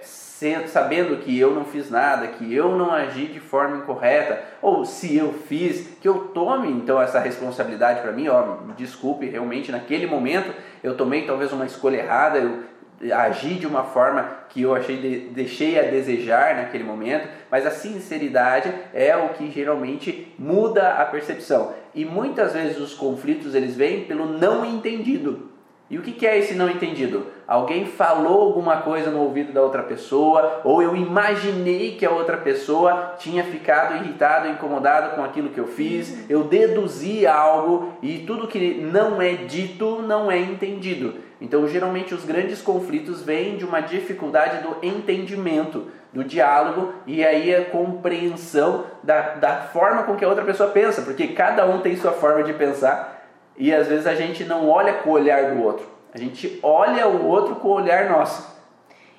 sabendo 0.69 1.19
que 1.19 1.39
eu 1.39 1.55
não 1.55 1.65
fiz 1.65 1.91
nada, 1.91 2.27
que 2.29 2.55
eu 2.55 2.77
não 2.77 2.93
agi 2.93 3.27
de 3.27 3.41
forma 3.41 3.77
incorreta, 3.77 4.43
ou 4.63 4.85
se 4.85 5.17
eu 5.17 5.33
fiz, 5.33 5.89
que 6.01 6.09
eu 6.09 6.29
tome 6.29 6.69
então 6.71 7.01
essa 7.01 7.21
responsabilidade 7.21 8.01
para 8.01 8.13
mim, 8.13 8.29
ó, 8.29 8.57
me 8.67 8.73
desculpe, 8.73 9.27
realmente 9.27 9.71
naquele 9.71 10.07
momento 10.07 10.53
eu 10.83 10.97
tomei 10.97 11.27
talvez 11.27 11.53
uma 11.53 11.67
escolha 11.67 11.99
errada, 11.99 12.39
eu 12.39 12.71
agir 13.13 13.55
de 13.55 13.67
uma 13.67 13.85
forma 13.85 14.29
que 14.51 14.63
eu 14.63 14.75
achei 14.75 14.97
de, 14.99 15.19
deixei 15.31 15.79
a 15.79 15.91
desejar 15.91 16.57
naquele 16.57 16.85
momento, 16.85 17.29
mas 17.51 17.67
a 17.67 17.71
sinceridade 17.71 18.73
é 18.93 19.17
o 19.17 19.31
que 19.31 19.51
geralmente 19.51 20.35
muda 20.39 20.95
a 20.95 21.05
percepção. 21.07 21.73
E 21.95 22.05
muitas 22.05 22.53
vezes 22.53 22.79
os 22.79 22.95
conflitos 22.95 23.55
eles 23.55 23.75
vêm 23.75 24.05
pelo 24.05 24.27
não 24.27 24.65
entendido. 24.65 25.50
E 25.91 25.99
o 25.99 26.03
que 26.03 26.25
é 26.25 26.39
esse 26.39 26.55
não 26.55 26.71
entendido? 26.71 27.27
Alguém 27.49 27.85
falou 27.85 28.43
alguma 28.43 28.77
coisa 28.77 29.11
no 29.11 29.23
ouvido 29.23 29.53
da 29.53 29.61
outra 29.61 29.83
pessoa, 29.83 30.61
ou 30.63 30.81
eu 30.81 30.95
imaginei 30.95 31.97
que 31.97 32.07
a 32.07 32.13
outra 32.13 32.37
pessoa 32.37 33.17
tinha 33.19 33.43
ficado 33.43 33.97
irritado, 33.97 34.49
incomodado 34.49 35.17
com 35.17 35.25
aquilo 35.25 35.49
que 35.49 35.59
eu 35.59 35.67
fiz, 35.67 36.31
eu 36.31 36.45
deduzi 36.45 37.27
algo 37.27 37.95
e 38.01 38.19
tudo 38.19 38.47
que 38.47 38.75
não 38.75 39.21
é 39.21 39.33
dito 39.33 40.01
não 40.03 40.31
é 40.31 40.39
entendido. 40.39 41.15
Então, 41.41 41.67
geralmente, 41.67 42.15
os 42.15 42.25
grandes 42.25 42.63
conflitos 42.63 43.23
vêm 43.23 43.57
de 43.57 43.65
uma 43.65 43.81
dificuldade 43.81 44.63
do 44.63 44.77
entendimento, 44.87 45.89
do 46.13 46.23
diálogo 46.23 46.93
e 47.05 47.25
aí 47.25 47.53
a 47.53 47.65
compreensão 47.65 48.85
da, 49.03 49.35
da 49.35 49.57
forma 49.57 50.05
com 50.05 50.15
que 50.15 50.25
a 50.25 50.29
outra 50.29 50.45
pessoa 50.45 50.71
pensa, 50.71 51.03
porque 51.03 51.29
cada 51.29 51.67
um 51.67 51.81
tem 51.81 51.97
sua 51.97 52.13
forma 52.13 52.45
de 52.45 52.53
pensar 52.53 53.20
e 53.61 53.75
às 53.75 53.87
vezes 53.87 54.07
a 54.07 54.15
gente 54.15 54.43
não 54.43 54.69
olha 54.69 54.95
com 54.95 55.11
o 55.11 55.13
olhar 55.13 55.55
do 55.55 55.63
outro, 55.63 55.87
a 56.15 56.19
gente 56.19 56.59
olha 56.63 57.07
o 57.07 57.27
outro 57.27 57.57
com 57.57 57.69
o 57.69 57.73
olhar 57.73 58.09
nosso. 58.09 58.59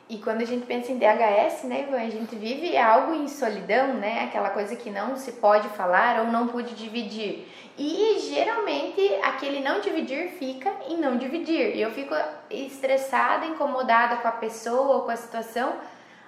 E 0.09 0.17
quando 0.17 0.41
a 0.41 0.45
gente 0.45 0.65
pensa 0.65 0.91
em 0.91 0.97
DHS, 0.97 1.63
né, 1.63 1.85
Ivan, 1.87 2.01
a 2.01 2.09
gente 2.09 2.35
vive 2.35 2.75
algo 2.75 3.13
em 3.13 3.29
solidão, 3.29 3.93
né? 3.93 4.25
Aquela 4.25 4.49
coisa 4.49 4.75
que 4.75 4.89
não 4.89 5.15
se 5.15 5.31
pode 5.33 5.69
falar 5.69 6.19
ou 6.19 6.25
não 6.25 6.49
pude 6.49 6.75
dividir. 6.75 7.47
E 7.77 8.19
geralmente 8.19 8.99
aquele 9.23 9.61
não 9.61 9.79
dividir 9.79 10.31
fica 10.31 10.69
em 10.89 10.97
não 10.97 11.15
dividir. 11.15 11.77
E 11.77 11.81
eu 11.81 11.91
fico 11.91 12.13
estressada, 12.49 13.45
incomodada 13.45 14.17
com 14.17 14.27
a 14.27 14.33
pessoa 14.33 14.97
ou 14.97 15.01
com 15.03 15.11
a 15.11 15.15
situação, 15.15 15.75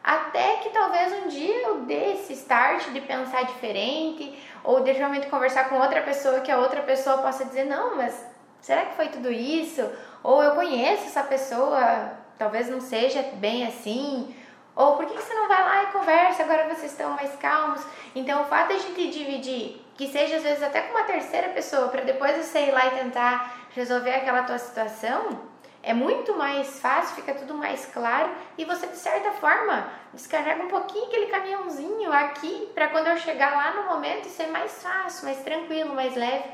até 0.02 0.58
que 0.58 0.70
talvez 0.70 1.12
um 1.12 1.28
dia 1.28 1.68
eu 1.68 1.80
dê 1.82 2.14
esse 2.14 2.34
start 2.34 2.90
de 2.90 3.02
pensar 3.02 3.44
diferente 3.44 4.34
ou 4.64 4.82
de 4.82 4.92
realmente 4.92 5.28
conversar 5.28 5.70
com 5.70 5.76
outra 5.76 6.02
pessoa 6.02 6.40
que 6.40 6.52
a 6.52 6.58
outra 6.58 6.82
pessoa 6.82 7.18
possa 7.18 7.46
dizer: 7.46 7.66
não, 7.66 7.96
mas 7.96 8.26
será 8.62 8.86
que 8.86 8.96
foi 8.96 9.10
tudo 9.10 9.32
isso? 9.32 9.88
Ou 10.24 10.42
eu 10.42 10.56
conheço 10.56 11.06
essa 11.06 11.24
pessoa, 11.24 12.12
talvez 12.38 12.70
não 12.70 12.80
seja 12.80 13.22
bem 13.34 13.68
assim. 13.68 14.34
Ou 14.76 14.96
por 14.96 15.06
que 15.06 15.14
você 15.14 15.34
não 15.34 15.48
vai 15.48 15.62
lá 15.62 15.84
e 15.84 15.88
conversa? 15.88 16.44
Agora 16.44 16.64
vocês 16.64 16.92
estão 16.92 17.12
mais 17.12 17.36
calmos. 17.36 17.86
Então, 18.16 18.42
o 18.42 18.46
fato 18.46 18.70
de 18.70 18.74
a 18.74 18.80
gente 18.80 19.12
dividir, 19.12 19.86
que 19.96 20.08
seja 20.08 20.38
às 20.38 20.44
vezes 20.44 20.64
até 20.64 20.82
com 20.82 20.98
uma 20.98 21.04
terceira 21.04 21.50
pessoa, 21.50 21.90
para 21.90 22.02
depois 22.02 22.36
você 22.38 22.68
ir 22.68 22.72
lá 22.72 22.88
e 22.88 22.92
tentar 22.92 23.68
resolver 23.76 24.12
aquela 24.12 24.44
tua 24.44 24.58
situação, 24.58 25.53
é 25.84 25.94
muito 25.94 26.36
mais 26.38 26.80
fácil, 26.80 27.16
fica 27.16 27.34
tudo 27.34 27.54
mais 27.54 27.86
claro 27.88 28.32
e 28.58 28.64
você 28.64 28.88
de 28.88 28.96
certa 28.96 29.32
forma 29.34 29.86
descarrega 30.14 30.64
um 30.64 30.70
pouquinho 30.70 31.08
aquele 31.08 31.26
caminhãozinho 31.26 32.12
aqui 32.12 32.72
para 32.74 32.88
quando 32.88 33.08
eu 33.08 33.18
chegar 33.18 33.54
lá 33.54 33.74
no 33.74 33.90
momento 33.90 34.30
ser 34.30 34.48
mais 34.48 34.82
fácil, 34.82 35.26
mais 35.26 35.40
tranquilo, 35.44 35.94
mais 35.94 36.16
leve. 36.16 36.46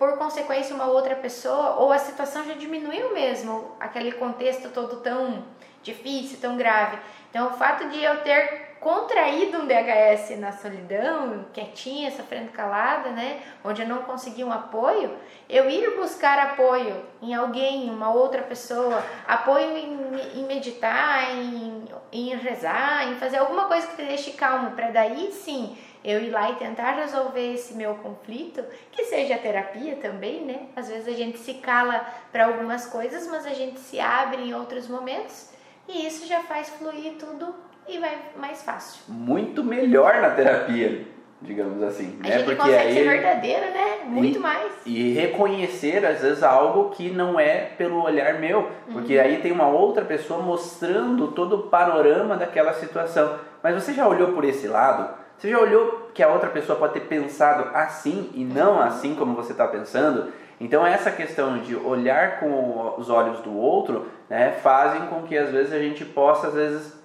Por 0.00 0.18
consequência, 0.18 0.74
uma 0.74 0.86
outra 0.86 1.14
pessoa 1.14 1.76
ou 1.76 1.92
a 1.92 1.98
situação 1.98 2.44
já 2.44 2.54
diminuiu 2.54 3.14
mesmo, 3.14 3.76
aquele 3.78 4.10
contexto 4.12 4.70
todo 4.70 4.96
tão 5.00 5.44
difícil, 5.80 6.38
tão 6.40 6.56
grave. 6.56 6.98
Então, 7.30 7.48
o 7.48 7.52
fato 7.52 7.88
de 7.88 8.02
eu 8.02 8.20
ter 8.22 8.65
contraído 8.80 9.58
um 9.58 9.66
DHS 9.66 10.38
na 10.38 10.52
solidão, 10.52 11.46
quietinha, 11.52 12.10
sofrendo 12.10 12.52
calada, 12.52 13.10
né, 13.10 13.42
onde 13.64 13.82
eu 13.82 13.88
não 13.88 14.02
conseguia 14.02 14.46
um 14.46 14.52
apoio, 14.52 15.16
eu 15.48 15.68
ir 15.68 15.96
buscar 15.96 16.38
apoio 16.38 17.04
em 17.22 17.34
alguém, 17.34 17.90
uma 17.90 18.12
outra 18.12 18.42
pessoa, 18.42 19.04
apoio 19.26 19.76
em, 19.76 20.40
em 20.40 20.46
meditar, 20.46 21.34
em, 21.34 21.84
em 22.12 22.36
rezar, 22.36 23.08
em 23.10 23.16
fazer 23.16 23.38
alguma 23.38 23.66
coisa 23.66 23.86
que 23.86 23.96
te 23.96 24.04
deixe 24.04 24.32
calmo, 24.32 24.72
para 24.72 24.90
daí 24.90 25.32
sim 25.32 25.76
eu 26.04 26.22
ir 26.22 26.30
lá 26.30 26.52
e 26.52 26.54
tentar 26.54 26.92
resolver 26.92 27.54
esse 27.54 27.74
meu 27.74 27.96
conflito, 27.96 28.64
que 28.92 29.04
seja 29.06 29.38
terapia 29.38 29.96
também, 29.96 30.42
né? 30.42 30.68
Às 30.76 30.88
vezes 30.88 31.08
a 31.08 31.16
gente 31.16 31.36
se 31.38 31.54
cala 31.54 32.06
para 32.30 32.46
algumas 32.46 32.86
coisas, 32.86 33.26
mas 33.26 33.44
a 33.44 33.52
gente 33.52 33.80
se 33.80 33.98
abre 33.98 34.40
em 34.42 34.54
outros 34.54 34.86
momentos 34.86 35.50
e 35.88 36.06
isso 36.06 36.24
já 36.26 36.44
faz 36.44 36.68
fluir 36.68 37.14
tudo 37.18 37.65
e 37.88 37.98
vai 37.98 38.18
mais 38.36 38.62
fácil. 38.62 39.02
Muito 39.08 39.62
melhor 39.62 40.20
na 40.20 40.30
terapia, 40.30 41.06
digamos 41.40 41.82
assim. 41.82 42.18
A 42.20 42.28
né? 42.28 42.32
gente 42.32 42.44
Porque 42.44 42.60
consegue 42.60 42.88
aí, 42.88 42.94
ser 42.94 43.08
verdadeiro, 43.08 43.66
né? 43.72 43.98
Muito 44.04 44.38
e, 44.38 44.40
mais. 44.40 44.72
E 44.84 45.12
reconhecer, 45.12 46.04
às 46.04 46.20
vezes, 46.20 46.42
algo 46.42 46.90
que 46.90 47.10
não 47.10 47.38
é 47.38 47.70
pelo 47.76 48.02
olhar 48.02 48.40
meu. 48.40 48.70
Porque 48.92 49.16
uhum. 49.16 49.22
aí 49.22 49.38
tem 49.38 49.52
uma 49.52 49.68
outra 49.68 50.04
pessoa 50.04 50.42
mostrando 50.42 51.28
todo 51.28 51.56
o 51.56 51.62
panorama 51.64 52.36
daquela 52.36 52.72
situação. 52.72 53.38
Mas 53.62 53.74
você 53.74 53.92
já 53.92 54.06
olhou 54.06 54.32
por 54.32 54.44
esse 54.44 54.66
lado? 54.66 55.26
Você 55.38 55.50
já 55.50 55.58
olhou 55.58 56.10
que 56.14 56.22
a 56.22 56.28
outra 56.28 56.48
pessoa 56.48 56.78
pode 56.78 56.94
ter 56.94 57.00
pensado 57.00 57.70
assim 57.74 58.30
e 58.34 58.42
não 58.42 58.80
assim 58.80 59.14
como 59.14 59.34
você 59.34 59.52
está 59.52 59.68
pensando? 59.68 60.32
Então 60.58 60.86
essa 60.86 61.10
questão 61.10 61.58
de 61.58 61.76
olhar 61.76 62.40
com 62.40 62.94
os 62.96 63.10
olhos 63.10 63.40
do 63.40 63.54
outro, 63.54 64.06
né, 64.30 64.52
fazem 64.62 65.02
com 65.08 65.22
que 65.22 65.36
às 65.36 65.50
vezes 65.50 65.72
a 65.74 65.78
gente 65.78 66.04
possa 66.06 66.48
às 66.48 66.54
vezes 66.54 66.95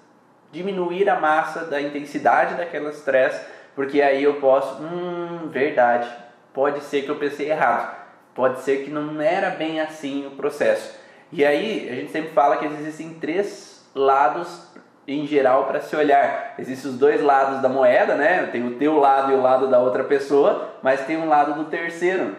diminuir 0.52 1.08
a 1.08 1.18
massa 1.18 1.64
da 1.64 1.80
intensidade 1.80 2.54
daquela 2.54 2.90
estresse, 2.90 3.44
porque 3.74 4.02
aí 4.02 4.22
eu 4.22 4.34
posso, 4.34 4.80
hum, 4.82 5.48
verdade, 5.50 6.08
pode 6.52 6.80
ser 6.80 7.02
que 7.02 7.08
eu 7.08 7.16
pensei 7.16 7.50
errado, 7.50 7.96
pode 8.34 8.60
ser 8.60 8.84
que 8.84 8.90
não 8.90 9.20
era 9.20 9.50
bem 9.50 9.80
assim 9.80 10.26
o 10.26 10.32
processo. 10.32 10.94
E 11.32 11.44
aí 11.44 11.88
a 11.90 11.94
gente 11.94 12.12
sempre 12.12 12.30
fala 12.32 12.58
que 12.58 12.66
existem 12.66 13.14
três 13.14 13.88
lados 13.94 14.70
em 15.08 15.26
geral 15.26 15.64
para 15.64 15.80
se 15.80 15.96
olhar. 15.96 16.54
Existem 16.58 16.90
os 16.90 16.98
dois 16.98 17.22
lados 17.22 17.60
da 17.60 17.68
moeda, 17.68 18.14
né? 18.14 18.46
Tem 18.52 18.64
o 18.66 18.76
teu 18.76 18.98
lado 18.98 19.32
e 19.32 19.34
o 19.34 19.40
lado 19.40 19.68
da 19.68 19.78
outra 19.78 20.04
pessoa, 20.04 20.74
mas 20.82 21.06
tem 21.06 21.16
um 21.16 21.28
lado 21.28 21.54
do 21.54 21.64
terceiro. 21.70 22.36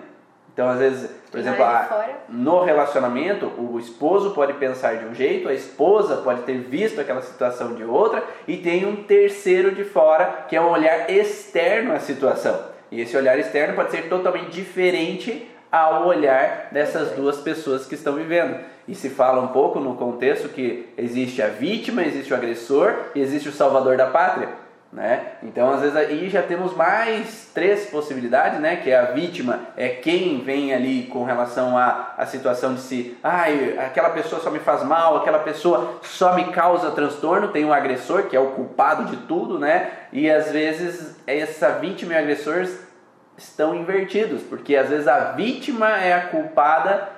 Então, 0.54 0.70
às 0.70 0.78
vezes, 0.78 1.10
por 1.32 1.40
exemplo, 1.40 1.64
a, 1.64 2.06
no 2.30 2.64
relacionamento, 2.64 3.48
o 3.58 3.80
esposo 3.80 4.32
pode 4.32 4.54
pensar 4.54 4.98
de 4.98 5.06
um 5.06 5.16
jeito, 5.16 5.50
a 5.50 5.54
esposa 5.54 6.18
pode 6.18 6.44
ter 6.44 6.60
visto 6.60 7.02
aquela 7.02 7.24
situação 7.24 7.74
de 7.74 7.84
outra, 7.84 8.24
e 8.48 8.58
tem 8.58 8.86
um 8.86 8.98
terceiro 8.98 9.74
de 9.74 9.84
fora, 9.84 10.46
que 10.48 10.56
é 10.56 10.62
um 10.62 10.70
olhar 10.70 11.10
externo 11.10 11.94
à 11.94 12.00
situação. 12.00 12.60
E 12.92 13.02
esse 13.02 13.18
olhar 13.18 13.40
externo 13.40 13.74
pode 13.74 13.90
ser 13.90 14.08
totalmente 14.08 14.52
diferente 14.52 15.50
ao 15.72 16.06
olhar 16.06 16.68
dessas 16.72 17.14
duas 17.14 17.38
pessoas 17.38 17.88
que 17.88 17.96
estão 17.96 18.14
vivendo. 18.14 18.60
E 18.88 18.94
se 18.94 19.10
fala 19.10 19.42
um 19.42 19.48
pouco 19.48 19.80
no 19.80 19.96
contexto 19.96 20.50
que 20.50 20.88
existe 20.96 21.42
a 21.42 21.48
vítima, 21.48 22.04
existe 22.04 22.32
o 22.32 22.36
agressor 22.36 22.94
e 23.16 23.22
existe 23.22 23.50
o 23.50 23.52
salvador 23.52 23.98
da 23.98 24.06
pátria. 24.06 24.50
Né? 24.94 25.38
Então, 25.42 25.72
às 25.72 25.82
vezes, 25.82 25.96
aí 25.96 26.30
já 26.30 26.44
temos 26.44 26.76
mais 26.76 27.50
três 27.52 27.90
possibilidades, 27.90 28.60
né? 28.60 28.76
Que 28.76 28.92
é 28.92 29.00
a 29.00 29.06
vítima, 29.06 29.62
é 29.76 29.90
quem 29.90 30.42
vem 30.42 30.72
ali 30.72 31.08
com 31.08 31.24
relação 31.24 31.76
à, 31.76 32.24
situação 32.28 32.76
de 32.76 32.82
se, 32.82 33.18
ai, 33.24 33.76
aquela 33.80 34.12
pessoa 34.12 34.40
só 34.40 34.52
me 34.52 34.60
faz 34.60 34.84
mal, 34.84 35.18
aquela 35.18 35.40
pessoa 35.40 36.00
só 36.04 36.36
me 36.36 36.52
causa 36.52 36.92
transtorno. 36.92 37.48
Tem 37.48 37.66
o 37.66 37.74
agressor, 37.74 38.28
que 38.28 38.36
é 38.36 38.40
o 38.40 38.52
culpado 38.52 39.06
de 39.06 39.18
tudo, 39.26 39.58
né? 39.58 39.90
E 40.12 40.30
às 40.30 40.52
vezes 40.52 41.20
essa 41.26 41.72
vítima 41.72 42.14
e 42.14 42.16
o 42.16 42.20
agressor 42.20 42.68
estão 43.36 43.74
invertidos, 43.74 44.44
porque 44.44 44.76
às 44.76 44.90
vezes 44.90 45.08
a 45.08 45.32
vítima 45.32 45.90
é 45.98 46.14
a 46.14 46.28
culpada 46.28 47.10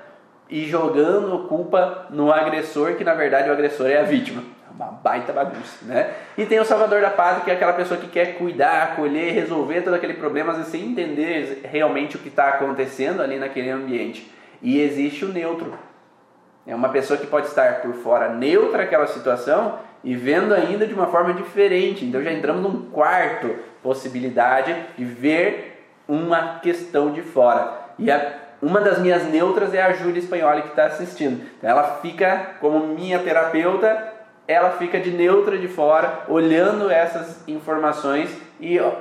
e 0.50 0.66
jogando 0.66 1.46
culpa 1.50 2.06
no 2.10 2.32
agressor, 2.32 2.96
que 2.96 3.04
na 3.04 3.14
verdade 3.14 3.50
o 3.50 3.52
agressor 3.52 3.88
é 3.88 4.00
a 4.00 4.04
vítima 4.04 4.55
uma 4.76 4.88
baita 4.88 5.32
bagunça, 5.32 5.86
né? 5.86 6.14
E 6.38 6.46
tem 6.46 6.60
o 6.60 6.66
salvador 6.66 7.02
da 7.02 7.10
pátria, 7.10 7.44
que 7.44 7.52
é 7.52 7.54
aquela 7.54 7.74
pessoa 7.74 8.00
que 8.00 8.08
quer 8.08 8.38
cuidar, 8.38 8.84
acolher, 8.84 9.34
resolver 9.34 9.82
todo 9.82 9.94
aquele 9.94 10.16
problema, 10.16 10.52
às 10.52 10.68
sem 10.68 10.92
entender 10.92 11.62
realmente 11.64 12.18
o 12.18 12.20
que 12.20 12.28
está 12.28 12.50
acontecendo 12.50 13.22
ali 13.22 13.40
naquele 13.40 13.70
ambiente. 13.70 14.30
E 14.62 14.82
existe 14.82 15.24
o 15.24 15.30
neutro. 15.30 15.74
É 16.68 16.76
uma 16.76 16.90
pessoa 16.90 17.18
que 17.18 17.28
pode 17.28 17.48
estar 17.48 17.82
por 17.82 17.94
fora 17.94 18.30
neutra 18.30 18.84
aquela 18.84 19.08
situação 19.08 19.80
e 20.04 20.16
vendo 20.16 20.54
ainda 20.54 20.86
de 20.86 20.94
uma 20.94 21.08
forma 21.08 21.34
diferente. 21.34 22.04
Então 22.04 22.22
já 22.22 22.32
entramos 22.32 22.62
num 22.62 22.90
quarto 22.90 23.56
possibilidade 23.82 24.76
de 24.98 25.06
ver 25.06 25.88
uma 26.08 26.60
questão 26.60 27.12
de 27.12 27.22
fora. 27.22 27.72
E 28.00 28.12
a, 28.12 28.34
uma 28.62 28.82
das 28.82 28.98
minhas 29.00 29.24
neutras 29.26 29.74
é 29.74 29.82
a 29.82 29.94
Júlia 29.94 30.20
Espanholi 30.20 30.64
que 30.64 30.70
está 30.70 30.86
assistindo. 30.86 31.44
Então 31.58 31.70
ela 31.70 32.00
fica 32.02 32.56
como 32.60 32.88
minha 32.88 33.20
terapeuta 33.20 34.15
ela 34.48 34.72
fica 34.72 35.00
de 35.00 35.12
neutra 35.12 35.58
de 35.58 35.68
fora, 35.68 36.24
olhando 36.28 36.90
essas 36.90 37.48
informações 37.48 38.30
e 38.60 38.80
ó, 38.80 38.92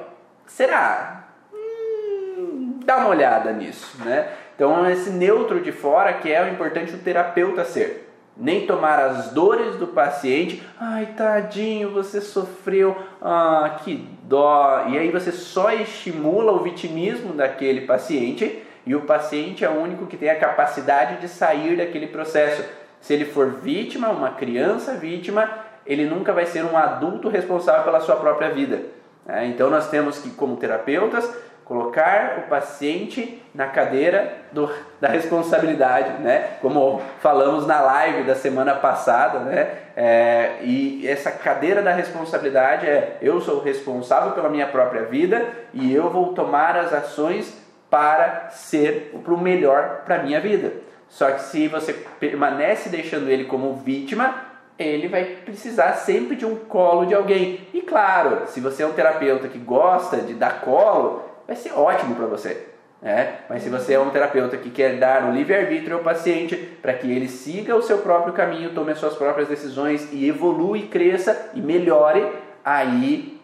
será? 0.47 1.25
Hum, 1.53 2.81
dá 2.85 2.99
uma 2.99 3.09
olhada 3.09 3.53
nisso, 3.53 3.97
né? 4.05 4.29
Então 4.55 4.89
esse 4.89 5.11
neutro 5.11 5.61
de 5.61 5.73
fora 5.73 6.13
que 6.15 6.33
é 6.33 6.43
o 6.43 6.49
importante 6.49 6.95
o 6.95 6.99
terapeuta 6.99 7.65
ser. 7.65 8.03
Nem 8.37 8.67
tomar 8.67 8.99
as 8.99 9.31
dores 9.31 9.77
do 9.77 9.87
paciente, 9.87 10.61
ai 10.81 11.07
tadinho, 11.17 11.91
você 11.91 12.21
sofreu, 12.21 12.97
ah, 13.23 13.79
que 13.85 14.09
dó. 14.25 14.87
E 14.89 14.99
aí 14.99 15.11
você 15.11 15.31
só 15.31 15.71
estimula 15.73 16.51
o 16.51 16.59
vitimismo 16.61 17.33
daquele 17.33 17.83
paciente 17.83 18.65
e 18.85 18.95
o 18.95 19.03
paciente 19.03 19.65
é 19.65 19.69
o 19.69 19.81
único 19.81 20.07
que 20.07 20.17
tem 20.17 20.31
a 20.31 20.39
capacidade 20.39 21.21
de 21.21 21.29
sair 21.29 21.77
daquele 21.77 22.09
processo 22.09 22.65
se 23.05 23.13
ele 23.13 23.27
for 23.27 23.51
vítima, 23.57 24.09
uma 24.09 24.31
criança 24.31 24.95
vítima, 24.95 25.47
ele 25.85 26.07
nunca 26.07 26.33
vai 26.33 26.47
ser 26.47 26.65
um 26.65 26.75
adulto 26.75 27.29
responsável 27.29 27.85
pela 27.85 28.01
sua 28.01 28.17
própria 28.17 28.49
vida. 28.49 28.81
É, 29.29 29.45
então 29.45 29.69
nós 29.69 29.91
temos 29.91 30.19
que, 30.21 30.31
como 30.31 30.57
terapeutas, 30.57 31.31
colocar 31.67 32.39
o 32.39 32.49
paciente 32.49 33.43
na 33.55 33.67
cadeira 33.67 34.33
do, 34.53 34.71
da 35.03 35.09
responsabilidade, 35.09 36.23
né? 36.23 36.57
Como 36.63 37.03
falamos 37.21 37.67
na 37.67 37.79
live 37.83 38.23
da 38.23 38.35
semana 38.35 38.75
passada, 38.75 39.41
né? 39.41 39.69
É, 39.95 40.61
e 40.63 41.07
essa 41.07 41.31
cadeira 41.31 41.83
da 41.83 41.93
responsabilidade 41.93 42.87
é 42.87 43.19
eu 43.21 43.39
sou 43.39 43.63
responsável 43.63 44.33
pela 44.33 44.49
minha 44.49 44.67
própria 44.67 45.03
vida 45.03 45.47
e 45.75 45.95
eu 45.95 46.09
vou 46.09 46.33
tomar 46.33 46.75
as 46.75 46.91
ações 46.91 47.55
para 47.91 48.49
ser 48.49 49.15
o 49.15 49.37
melhor 49.37 50.05
para 50.07 50.23
minha 50.23 50.41
vida. 50.41 50.73
Só 51.09 51.31
que 51.31 51.43
se 51.43 51.69
você 51.69 51.93
permanece 51.93 52.89
deixando 52.89 53.29
ele 53.29 53.45
como 53.45 53.77
vítima, 53.77 54.35
ele 54.79 55.09
vai 55.09 55.25
precisar 55.25 55.93
sempre 55.95 56.37
de 56.37 56.45
um 56.45 56.57
colo 56.57 57.07
de 57.07 57.15
alguém. 57.15 57.61
E 57.73 57.83
claro, 57.83 58.47
se 58.47 58.61
você 58.61 58.83
é 58.83 58.87
um 58.87 58.93
terapeuta 58.93 59.49
que 59.49 59.59
gosta 59.59 60.19
de 60.19 60.35
dar 60.35 60.61
colo, 60.61 61.23
vai 61.47 61.57
ser 61.57 61.73
ótimo 61.73 62.15
para 62.17 62.27
você. 62.27 62.69
Né? 63.01 63.41
Mas 63.51 63.63
se 63.63 63.69
você 63.69 63.93
é 63.93 64.01
um 64.01 64.11
terapeuta 64.11 64.57
que 64.57 64.71
quer 64.71 64.99
dar 64.99 65.25
o 65.29 65.33
livre-arbítrio 65.33 65.99
ao 65.99 66.03
paciente 66.03 66.57
para 66.57 66.95
que 66.95 67.11
ele 67.11 67.29
siga 67.29 67.77
o 67.77 67.83
seu 67.83 67.99
próprio 67.99 68.33
caminho, 68.33 68.73
tome 68.73 68.93
as 68.93 68.99
suas 68.99 69.15
próprias 69.15 69.47
decisões 69.47 70.11
e 70.11 70.27
evolua, 70.27 70.81
cresça 70.91 71.51
e 71.55 71.61
melhore, 71.61 72.27
aí 72.65 73.39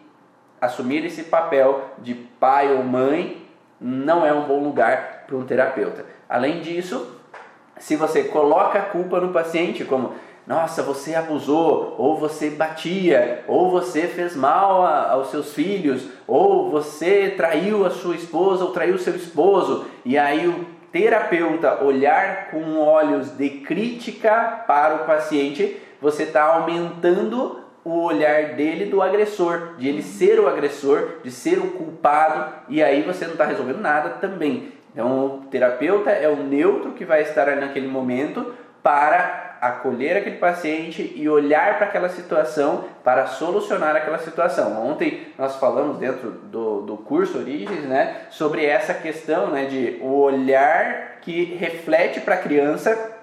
assumir 0.59 1.05
esse 1.05 1.23
papel 1.23 1.91
de 1.99 2.15
pai 2.15 2.73
ou 2.73 2.83
mãe 2.83 3.45
não 3.79 4.25
é 4.25 4.33
um 4.33 4.47
bom 4.47 4.63
lugar 4.63 5.25
para 5.27 5.35
um 5.35 5.45
terapeuta. 5.45 6.05
Além 6.27 6.61
disso, 6.61 7.20
se 7.81 7.95
você 7.95 8.23
coloca 8.25 8.77
a 8.77 8.83
culpa 8.83 9.19
no 9.19 9.33
paciente, 9.33 9.83
como 9.83 10.13
nossa, 10.45 10.81
você 10.81 11.15
abusou, 11.15 11.95
ou 11.97 12.17
você 12.17 12.49
batia, 12.49 13.43
ou 13.47 13.69
você 13.71 14.07
fez 14.07 14.35
mal 14.35 14.83
a, 14.83 15.11
aos 15.11 15.29
seus 15.29 15.53
filhos, 15.53 16.07
ou 16.27 16.69
você 16.69 17.33
traiu 17.35 17.85
a 17.85 17.89
sua 17.89 18.15
esposa 18.15 18.63
ou 18.63 18.71
traiu 18.71 18.97
seu 18.97 19.15
esposo, 19.15 19.85
e 20.03 20.17
aí 20.17 20.47
o 20.47 20.65
terapeuta 20.91 21.83
olhar 21.83 22.51
com 22.51 22.79
olhos 22.79 23.35
de 23.37 23.49
crítica 23.49 24.63
para 24.67 24.95
o 24.95 25.05
paciente, 25.05 25.77
você 26.01 26.23
está 26.23 26.43
aumentando 26.43 27.59
o 27.83 28.03
olhar 28.03 28.53
dele 28.55 28.85
do 28.85 29.01
agressor, 29.01 29.75
de 29.77 29.87
ele 29.87 30.03
ser 30.03 30.39
o 30.39 30.47
agressor, 30.47 31.19
de 31.23 31.31
ser 31.31 31.57
o 31.57 31.71
culpado, 31.71 32.53
e 32.69 32.83
aí 32.83 33.01
você 33.01 33.25
não 33.25 33.33
está 33.33 33.45
resolvendo 33.45 33.79
nada 33.79 34.09
também. 34.21 34.71
Então, 34.93 35.25
o 35.25 35.37
terapeuta 35.49 36.09
é 36.09 36.27
o 36.27 36.35
neutro 36.35 36.91
que 36.91 37.05
vai 37.05 37.21
estar 37.21 37.47
ali 37.47 37.61
naquele 37.61 37.87
momento 37.87 38.53
para 38.83 39.57
acolher 39.61 40.17
aquele 40.17 40.37
paciente 40.37 41.13
e 41.15 41.29
olhar 41.29 41.77
para 41.77 41.85
aquela 41.85 42.09
situação 42.09 42.85
para 43.03 43.27
solucionar 43.27 43.95
aquela 43.95 44.17
situação. 44.17 44.89
Ontem 44.89 45.27
nós 45.37 45.55
falamos 45.57 45.97
dentro 45.97 46.31
do, 46.31 46.81
do 46.81 46.97
curso 46.97 47.37
Origens 47.37 47.83
né, 47.85 48.21
sobre 48.31 48.65
essa 48.65 48.93
questão 48.93 49.51
né, 49.51 49.65
de 49.65 49.99
o 50.01 50.19
olhar 50.19 51.19
que 51.21 51.43
reflete 51.55 52.19
para 52.21 52.35
a 52.35 52.39
criança 52.39 53.19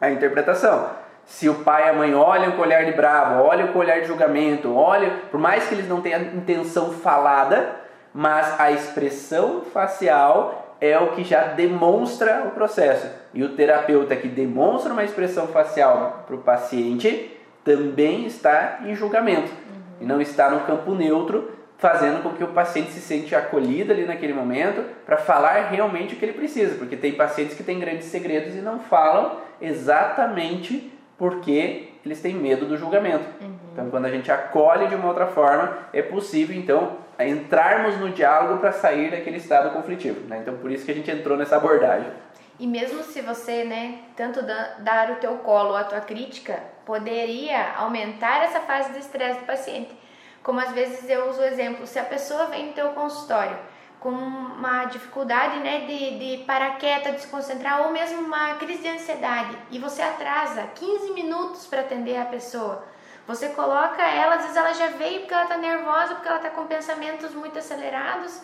a 0.00 0.08
interpretação. 0.08 0.88
Se 1.24 1.48
o 1.48 1.54
pai 1.56 1.86
e 1.86 1.88
a 1.88 1.92
mãe 1.92 2.14
olham 2.14 2.52
com 2.52 2.58
o 2.58 2.64
olhar 2.64 2.84
de 2.84 2.92
bravo, 2.92 3.42
olham 3.42 3.68
com 3.68 3.80
o 3.80 3.82
olhar 3.82 4.00
de 4.00 4.06
julgamento, 4.06 4.72
olham, 4.72 5.10
por 5.28 5.40
mais 5.40 5.66
que 5.66 5.74
eles 5.74 5.88
não 5.88 6.00
tenham 6.00 6.22
intenção 6.22 6.92
falada, 6.92 7.74
mas 8.14 8.60
a 8.60 8.70
expressão 8.70 9.62
facial 9.72 10.65
é 10.80 10.98
o 10.98 11.12
que 11.12 11.24
já 11.24 11.44
demonstra 11.48 12.44
o 12.46 12.50
processo. 12.50 13.08
E 13.32 13.42
o 13.42 13.54
terapeuta 13.54 14.16
que 14.16 14.28
demonstra 14.28 14.92
uma 14.92 15.04
expressão 15.04 15.46
facial 15.48 16.24
para 16.26 16.36
o 16.36 16.40
paciente 16.40 17.32
também 17.64 18.26
está 18.26 18.80
em 18.84 18.94
julgamento 18.94 19.50
uhum. 19.50 19.82
e 20.00 20.04
não 20.04 20.20
está 20.20 20.50
no 20.50 20.60
campo 20.60 20.94
neutro, 20.94 21.50
fazendo 21.78 22.22
com 22.22 22.30
que 22.30 22.44
o 22.44 22.48
paciente 22.48 22.90
se 22.92 23.00
sente 23.00 23.34
acolhido 23.34 23.92
ali 23.92 24.06
naquele 24.06 24.32
momento 24.32 24.82
para 25.04 25.16
falar 25.16 25.68
realmente 25.70 26.14
o 26.14 26.16
que 26.16 26.24
ele 26.24 26.32
precisa, 26.32 26.76
porque 26.76 26.96
tem 26.96 27.12
pacientes 27.12 27.56
que 27.56 27.62
têm 27.62 27.78
grandes 27.78 28.06
segredos 28.06 28.54
e 28.54 28.60
não 28.60 28.78
falam 28.78 29.38
exatamente 29.60 30.92
porque 31.18 31.88
eles 32.04 32.20
têm 32.20 32.34
medo 32.34 32.66
do 32.66 32.76
julgamento. 32.76 33.24
Uhum. 33.40 33.55
Então, 33.76 33.90
quando 33.90 34.06
a 34.06 34.10
gente 34.10 34.32
acolhe 34.32 34.86
de 34.86 34.94
uma 34.94 35.08
outra 35.08 35.26
forma, 35.26 35.76
é 35.92 36.00
possível 36.00 36.56
então 36.56 36.96
entrarmos 37.20 37.98
no 37.98 38.08
diálogo 38.08 38.58
para 38.58 38.72
sair 38.72 39.10
daquele 39.10 39.36
estado 39.36 39.68
conflitivo. 39.70 40.26
Né? 40.26 40.38
Então, 40.38 40.56
por 40.56 40.70
isso 40.70 40.86
que 40.86 40.92
a 40.92 40.94
gente 40.94 41.10
entrou 41.10 41.36
nessa 41.36 41.56
abordagem. 41.56 42.10
E 42.58 42.66
mesmo 42.66 43.02
se 43.02 43.20
você, 43.20 43.64
né, 43.64 43.98
tanto 44.16 44.40
dar 44.42 45.10
o 45.10 45.16
teu 45.16 45.36
colo 45.38 45.76
a 45.76 45.84
tua 45.84 46.00
crítica, 46.00 46.58
poderia 46.86 47.74
aumentar 47.76 48.44
essa 48.44 48.60
fase 48.60 48.94
de 48.94 49.00
estresse 49.00 49.40
do 49.40 49.44
paciente. 49.44 49.94
Como 50.42 50.58
às 50.58 50.72
vezes 50.72 51.06
eu 51.10 51.28
uso 51.28 51.42
o 51.42 51.44
exemplo, 51.44 51.86
se 51.86 51.98
a 51.98 52.04
pessoa 52.04 52.46
vem 52.46 52.68
no 52.68 52.72
teu 52.72 52.88
consultório 52.90 53.58
com 54.00 54.10
uma 54.10 54.86
dificuldade, 54.86 55.58
né, 55.58 55.80
de, 55.80 56.18
de 56.18 56.44
parar 56.44 56.78
quieta, 56.78 57.12
de 57.12 57.20
se 57.20 57.26
concentrar, 57.26 57.82
ou 57.82 57.92
mesmo 57.92 58.20
uma 58.22 58.54
crise 58.54 58.80
de 58.80 58.88
ansiedade, 58.88 59.54
e 59.70 59.78
você 59.78 60.00
atrasa 60.00 60.62
15 60.74 61.12
minutos 61.12 61.66
para 61.66 61.80
atender 61.80 62.16
a 62.16 62.24
pessoa, 62.24 62.84
você 63.26 63.48
coloca 63.50 64.02
ela, 64.02 64.36
às 64.36 64.42
vezes 64.42 64.56
ela 64.56 64.72
já 64.72 64.88
veio 64.88 65.20
porque 65.20 65.34
ela 65.34 65.42
está 65.42 65.56
nervosa, 65.56 66.14
porque 66.14 66.28
ela 66.28 66.36
está 66.36 66.50
com 66.50 66.66
pensamentos 66.66 67.34
muito 67.34 67.58
acelerados. 67.58 68.40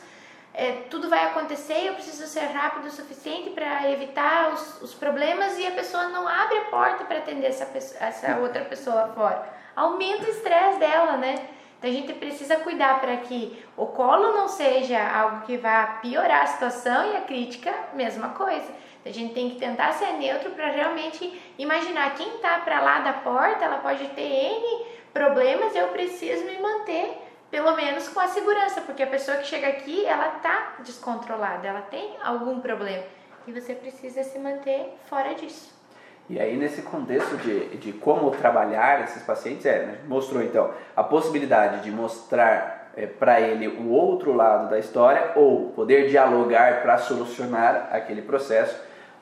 É, 0.55 0.83
tudo 0.91 1.09
vai 1.09 1.25
acontecer, 1.27 1.87
eu 1.87 1.95
preciso 1.95 2.27
ser 2.27 2.47
rápido 2.47 2.87
o 2.87 2.91
suficiente 2.91 3.51
para 3.51 3.91
evitar 3.91 4.53
os, 4.53 4.83
os, 4.83 4.93
problemas 4.93 5.57
e 5.59 5.67
a 5.67 5.71
pessoa 5.71 6.09
não 6.09 6.29
abre 6.29 6.59
a 6.59 6.65
porta 6.65 7.05
para 7.05 7.19
atender 7.19 7.47
essa, 7.47 7.65
pessoa, 7.65 7.99
essa 8.05 8.37
outra 8.37 8.63
pessoa 8.65 8.97
lá 8.97 9.09
fora. 9.15 9.49
Aumenta 9.75 10.27
o 10.27 10.29
estresse 10.29 10.79
dela, 10.79 11.17
né? 11.17 11.49
Então 11.83 11.91
a 11.91 11.95
gente 11.95 12.13
precisa 12.13 12.59
cuidar 12.59 13.01
para 13.01 13.17
que 13.17 13.61
o 13.77 13.87
colo 13.87 14.33
não 14.35 14.47
seja 14.47 15.05
algo 15.05 15.41
que 15.41 15.57
vá 15.57 15.99
piorar 16.01 16.43
a 16.43 16.47
situação 16.47 17.13
e 17.13 17.17
a 17.17 17.23
crítica, 17.23 17.75
mesma 17.93 18.29
coisa. 18.29 18.73
A 19.05 19.11
gente 19.11 19.35
tem 19.35 19.51
que 19.51 19.57
tentar 19.57 19.91
ser 19.91 20.13
neutro 20.13 20.53
para 20.53 20.69
realmente 20.69 21.43
imaginar 21.59 22.15
quem 22.15 22.37
está 22.37 22.61
para 22.61 22.81
lá 22.81 23.01
da 23.01 23.15
porta, 23.15 23.65
ela 23.65 23.79
pode 23.79 24.07
ter 24.11 24.23
N 24.23 24.87
problemas, 25.13 25.75
eu 25.75 25.89
preciso 25.89 26.45
me 26.45 26.57
manter 26.61 27.19
pelo 27.51 27.75
menos 27.75 28.09
com 28.09 28.21
a 28.21 28.29
segurança, 28.29 28.81
porque 28.83 29.03
a 29.03 29.09
pessoa 29.09 29.39
que 29.39 29.49
chega 29.49 29.67
aqui, 29.67 30.07
ela 30.07 30.37
está 30.37 30.75
descontrolada, 30.85 31.67
ela 31.67 31.83
tem 31.83 32.17
algum 32.23 32.61
problema 32.61 33.03
e 33.45 33.51
você 33.51 33.75
precisa 33.75 34.23
se 34.23 34.39
manter 34.39 34.97
fora 35.07 35.35
disso. 35.35 35.82
E 36.31 36.41
aí, 36.41 36.57
nesse 36.57 36.83
contexto 36.83 37.37
de, 37.37 37.77
de 37.77 37.93
como 37.93 38.31
trabalhar 38.31 39.03
esses 39.05 39.23
pacientes, 39.23 39.67
é, 39.67 39.87
né, 39.87 39.99
mostrou 40.07 40.43
então 40.43 40.71
a 40.97 41.03
possibilidade 41.03 41.83
de 41.83 41.91
mostrar 41.91 42.91
é, 42.97 43.07
para 43.07 43.41
ele 43.41 43.67
o 43.69 43.91
outro 43.91 44.33
lado 44.33 44.71
da 44.71 44.79
história, 44.79 45.33
ou 45.35 45.71
poder 45.71 46.09
dialogar 46.09 46.83
para 46.83 46.99
solucionar 46.99 47.89
aquele 47.93 48.23
processo, 48.23 48.79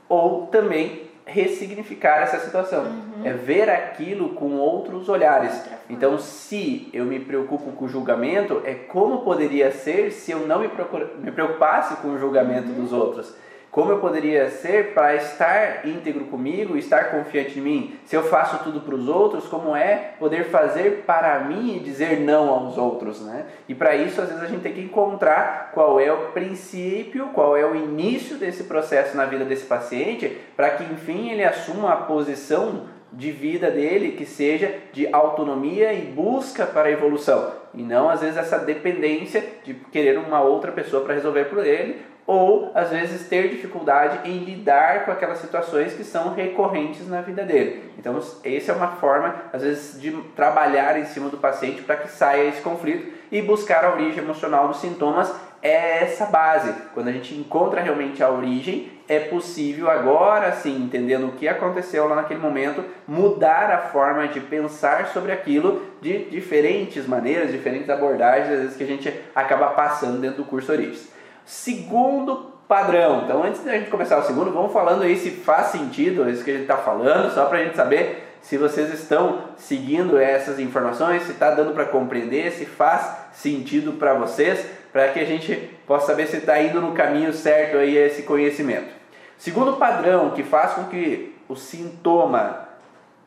ou 0.08 0.46
também 0.48 1.08
ressignificar 1.24 2.22
essa 2.22 2.38
situação. 2.40 2.84
Uhum. 2.84 3.22
É 3.24 3.32
ver 3.32 3.70
aquilo 3.70 4.30
com 4.30 4.56
outros 4.56 5.08
olhares. 5.08 5.64
Então, 5.88 6.18
se 6.18 6.88
eu 6.92 7.04
me 7.04 7.20
preocupo 7.20 7.72
com 7.72 7.84
o 7.84 7.88
julgamento, 7.88 8.62
é 8.64 8.74
como 8.74 9.22
poderia 9.22 9.70
ser 9.70 10.10
se 10.10 10.32
eu 10.32 10.46
não 10.46 10.60
me, 10.60 10.70
me 11.18 11.30
preocupasse 11.30 11.96
com 11.96 12.08
o 12.08 12.18
julgamento 12.18 12.68
uhum. 12.68 12.82
dos 12.82 12.92
outros. 12.92 13.34
Como 13.70 13.92
eu 13.92 13.98
poderia 13.98 14.50
ser 14.50 14.94
para 14.94 15.14
estar 15.14 15.86
íntegro 15.86 16.24
comigo, 16.24 16.76
estar 16.76 17.12
confiante 17.12 17.60
em 17.60 17.62
mim? 17.62 17.94
Se 18.04 18.16
eu 18.16 18.24
faço 18.24 18.64
tudo 18.64 18.80
para 18.80 18.96
os 18.96 19.06
outros, 19.06 19.46
como 19.46 19.76
é 19.76 20.14
poder 20.18 20.46
fazer 20.46 21.04
para 21.06 21.38
mim 21.38 21.76
e 21.76 21.78
dizer 21.78 22.18
não 22.18 22.48
aos 22.48 22.76
outros, 22.76 23.20
né? 23.20 23.46
E 23.68 23.74
para 23.74 23.94
isso, 23.94 24.20
às 24.20 24.28
vezes 24.28 24.42
a 24.42 24.48
gente 24.48 24.62
tem 24.62 24.72
que 24.72 24.80
encontrar 24.80 25.70
qual 25.72 26.00
é 26.00 26.12
o 26.12 26.32
princípio, 26.32 27.28
qual 27.28 27.56
é 27.56 27.64
o 27.64 27.76
início 27.76 28.36
desse 28.36 28.64
processo 28.64 29.16
na 29.16 29.24
vida 29.24 29.44
desse 29.44 29.66
paciente, 29.66 30.36
para 30.56 30.70
que 30.70 30.82
enfim 30.82 31.30
ele 31.30 31.44
assuma 31.44 31.92
a 31.92 31.96
posição 31.96 32.86
de 33.12 33.30
vida 33.30 33.70
dele 33.70 34.12
que 34.12 34.26
seja 34.26 34.74
de 34.92 35.06
autonomia 35.12 35.92
e 35.92 36.02
busca 36.02 36.66
para 36.66 36.88
a 36.88 36.92
evolução 36.92 37.60
e 37.74 37.82
não 37.82 38.08
às 38.08 38.20
vezes 38.20 38.36
essa 38.36 38.58
dependência 38.58 39.44
de 39.64 39.74
querer 39.74 40.18
uma 40.18 40.40
outra 40.40 40.72
pessoa 40.72 41.04
para 41.04 41.14
resolver 41.14 41.44
por 41.46 41.64
ele 41.64 42.02
ou 42.26 42.70
às 42.74 42.90
vezes 42.90 43.28
ter 43.28 43.48
dificuldade 43.48 44.28
em 44.28 44.38
lidar 44.38 45.04
com 45.04 45.10
aquelas 45.10 45.38
situações 45.38 45.94
que 45.94 46.04
são 46.04 46.34
recorrentes 46.34 47.08
na 47.08 47.20
vida 47.20 47.44
dele. 47.44 47.90
Então, 47.98 48.18
essa 48.44 48.72
é 48.72 48.74
uma 48.74 48.88
forma, 48.96 49.34
às 49.52 49.62
vezes, 49.62 50.00
de 50.00 50.12
trabalhar 50.36 50.98
em 50.98 51.06
cima 51.06 51.28
do 51.28 51.38
paciente 51.38 51.82
para 51.82 51.96
que 51.96 52.08
saia 52.08 52.48
esse 52.48 52.60
conflito 52.60 53.12
e 53.32 53.42
buscar 53.42 53.84
a 53.84 53.92
origem 53.92 54.22
emocional 54.22 54.68
dos 54.68 54.80
sintomas 54.80 55.32
é 55.62 56.02
essa 56.02 56.26
base. 56.26 56.72
Quando 56.94 57.08
a 57.08 57.12
gente 57.12 57.34
encontra 57.34 57.80
realmente 57.80 58.22
a 58.22 58.30
origem, 58.30 58.90
é 59.06 59.18
possível 59.18 59.90
agora 59.90 60.52
sim, 60.52 60.84
entendendo 60.84 61.26
o 61.26 61.32
que 61.32 61.46
aconteceu 61.46 62.08
lá 62.08 62.16
naquele 62.16 62.40
momento, 62.40 62.84
mudar 63.06 63.70
a 63.70 63.78
forma 63.78 64.28
de 64.28 64.40
pensar 64.40 65.08
sobre 65.08 65.32
aquilo 65.32 65.82
de 66.00 66.24
diferentes 66.30 67.06
maneiras, 67.06 67.50
diferentes 67.50 67.90
abordagens, 67.90 68.50
às 68.50 68.60
vezes 68.60 68.76
que 68.76 68.84
a 68.84 68.86
gente 68.86 69.12
acaba 69.34 69.70
passando 69.70 70.20
dentro 70.20 70.38
do 70.38 70.48
curso 70.48 70.72
Origens. 70.72 71.19
Segundo 71.50 72.52
padrão. 72.68 73.22
Então, 73.24 73.42
antes 73.42 73.64
da 73.64 73.72
gente 73.72 73.90
começar 73.90 74.16
o 74.18 74.22
segundo, 74.22 74.52
vamos 74.52 74.72
falando 74.72 75.02
aí 75.02 75.16
se 75.16 75.32
faz 75.32 75.66
sentido 75.66 76.30
isso 76.30 76.44
que 76.44 76.50
a 76.52 76.54
gente 76.54 76.62
está 76.62 76.76
falando, 76.76 77.34
só 77.34 77.46
para 77.46 77.58
a 77.58 77.64
gente 77.64 77.74
saber 77.74 78.36
se 78.40 78.56
vocês 78.56 78.94
estão 78.94 79.46
seguindo 79.56 80.16
essas 80.16 80.60
informações, 80.60 81.24
se 81.24 81.32
está 81.32 81.50
dando 81.50 81.74
para 81.74 81.86
compreender, 81.86 82.52
se 82.52 82.64
faz 82.64 83.16
sentido 83.32 83.94
para 83.94 84.14
vocês, 84.14 84.64
para 84.92 85.08
que 85.08 85.18
a 85.18 85.24
gente 85.24 85.56
possa 85.88 86.06
saber 86.06 86.28
se 86.28 86.36
está 86.36 86.62
indo 86.62 86.80
no 86.80 86.92
caminho 86.92 87.32
certo 87.32 87.78
aí 87.78 87.96
esse 87.96 88.22
conhecimento. 88.22 88.94
Segundo 89.36 89.72
padrão 89.72 90.30
que 90.30 90.44
faz 90.44 90.74
com 90.74 90.84
que 90.84 91.34
o 91.48 91.56
sintoma 91.56 92.68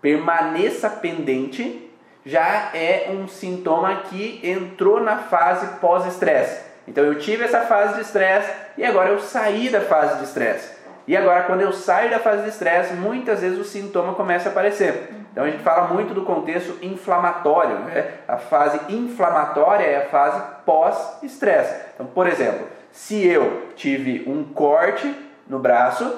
permaneça 0.01 0.89
pendente 0.89 1.91
já 2.25 2.71
é 2.73 3.11
um 3.13 3.27
sintoma 3.27 4.03
que 4.09 4.39
entrou 4.41 5.01
na 5.01 5.17
fase 5.17 5.67
pós-estresse. 5.81 6.62
Então 6.87 7.03
eu 7.03 7.17
tive 7.17 7.43
essa 7.43 7.61
fase 7.61 7.95
de 7.95 8.01
estresse 8.01 8.51
e 8.77 8.83
agora 8.83 9.09
eu 9.09 9.19
saí 9.19 9.69
da 9.69 9.81
fase 9.81 10.17
de 10.17 10.25
estresse. 10.25 10.83
E 11.05 11.17
agora, 11.17 11.43
quando 11.43 11.61
eu 11.61 11.73
saio 11.73 12.09
da 12.09 12.19
fase 12.19 12.43
de 12.43 12.49
estresse, 12.49 12.93
muitas 12.93 13.41
vezes 13.41 13.59
o 13.59 13.63
sintoma 13.65 14.13
começa 14.13 14.47
a 14.47 14.51
aparecer. 14.51 15.09
Então 15.31 15.43
a 15.43 15.49
gente 15.49 15.61
fala 15.61 15.93
muito 15.93 16.13
do 16.13 16.23
contexto 16.23 16.77
inflamatório. 16.81 17.79
Né? 17.79 18.11
A 18.25 18.37
fase 18.37 18.79
inflamatória 18.87 19.83
é 19.83 19.97
a 19.97 20.09
fase 20.09 20.41
pós-estresse. 20.65 21.75
Então, 21.93 22.05
por 22.05 22.25
exemplo, 22.25 22.67
se 22.91 23.25
eu 23.25 23.67
tive 23.75 24.23
um 24.29 24.45
corte 24.45 25.13
no 25.45 25.59
braço, 25.59 26.09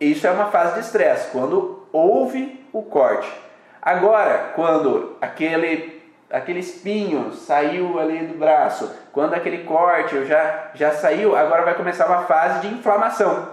isso 0.00 0.26
é 0.26 0.30
uma 0.30 0.46
fase 0.46 0.74
de 0.74 0.80
estresse, 0.80 1.30
quando 1.30 1.86
houve 1.92 2.64
o 2.72 2.82
corte. 2.82 3.30
Agora, 3.82 4.52
quando 4.54 5.16
aquele 5.20 6.01
aquele 6.32 6.60
espinho 6.60 7.32
saiu 7.34 8.00
ali 8.00 8.26
do 8.26 8.38
braço, 8.38 8.90
quando 9.12 9.34
aquele 9.34 9.64
corte 9.64 10.24
já, 10.24 10.70
já 10.74 10.90
saiu, 10.92 11.36
agora 11.36 11.62
vai 11.62 11.74
começar 11.74 12.06
uma 12.06 12.22
fase 12.22 12.66
de 12.66 12.74
inflamação. 12.74 13.48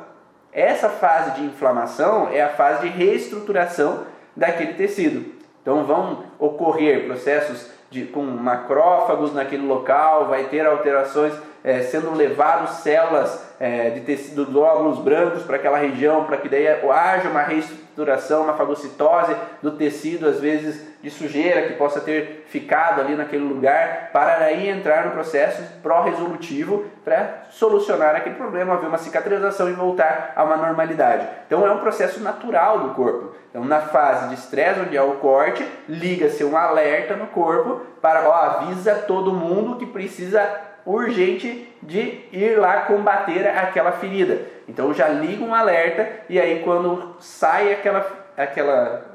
Essa 0.51 0.89
fase 0.89 1.31
de 1.31 1.45
inflamação 1.45 2.29
é 2.31 2.41
a 2.41 2.49
fase 2.49 2.87
de 2.87 2.97
reestruturação 2.97 4.03
daquele 4.35 4.73
tecido. 4.73 5.33
Então 5.61 5.83
vão 5.83 6.23
ocorrer 6.39 7.05
processos 7.05 7.69
de, 7.91 8.05
com 8.05 8.21
macrófagos 8.21 9.33
naquele 9.33 9.67
local, 9.67 10.27
vai 10.27 10.45
ter 10.45 10.65
alterações 10.65 11.33
é, 11.63 11.81
sendo 11.81 12.15
levados 12.15 12.77
células 12.77 13.43
é, 13.59 13.89
de 13.89 14.01
tecido 14.01 14.45
glóbulos 14.45 14.99
brancos 14.99 15.43
para 15.43 15.57
aquela 15.57 15.77
região, 15.77 16.23
para 16.23 16.37
que 16.37 16.47
daí 16.47 16.67
haja 16.67 17.29
uma 17.29 17.41
reestruturação, 17.41 18.43
uma 18.43 18.53
fagocitose 18.53 19.35
do 19.61 19.71
tecido, 19.71 20.27
às 20.27 20.39
vezes 20.39 20.88
de 21.01 21.09
sujeira 21.09 21.67
que 21.67 21.73
possa 21.73 22.01
ter 22.01 22.45
ficado 22.47 22.99
ali 22.99 23.15
naquele 23.15 23.43
lugar, 23.43 24.09
para 24.11 24.43
aí 24.43 24.67
entrar 24.67 25.05
no 25.05 25.11
processo 25.11 25.61
pró-resolutivo 25.81 26.85
para 27.05 27.43
solucionar 27.49 28.15
aquele 28.15 28.35
problema, 28.35 28.73
haver 28.73 28.87
uma 28.87 28.97
cicatrização 28.97 29.69
e 29.69 29.73
voltar 29.73 30.33
a 30.35 30.43
uma 30.43 30.57
normalidade. 30.57 31.25
Então 31.47 31.65
é 31.65 31.71
um 31.71 31.79
processo 31.79 32.19
natural 32.19 32.79
do 32.79 32.93
corpo. 32.95 33.33
Então 33.49 33.63
na 33.63 33.79
fase 33.81 34.27
de 34.29 34.35
estresse, 34.35 34.81
onde 34.81 34.97
há 34.97 35.03
o 35.03 35.17
corte, 35.17 35.65
liga-se 35.87 36.43
um 36.43 36.57
alerta 36.57 37.15
no 37.15 37.27
corpo 37.27 37.81
para, 38.01 38.27
ó, 38.27 38.33
avisa 38.33 38.95
todo 38.95 39.33
mundo 39.33 39.77
que 39.77 39.85
precisa 39.85 40.67
urgente 40.85 41.73
de 41.81 42.25
ir 42.31 42.57
lá 42.59 42.81
combater 42.81 43.47
aquela 43.47 43.91
ferida. 43.93 44.41
Então 44.67 44.93
já 44.93 45.07
liga 45.07 45.43
um 45.43 45.53
alerta 45.53 46.07
e 46.27 46.39
aí 46.39 46.61
quando 46.63 47.15
sai 47.19 47.73
aquela, 47.73 48.05
aquela 48.35 49.08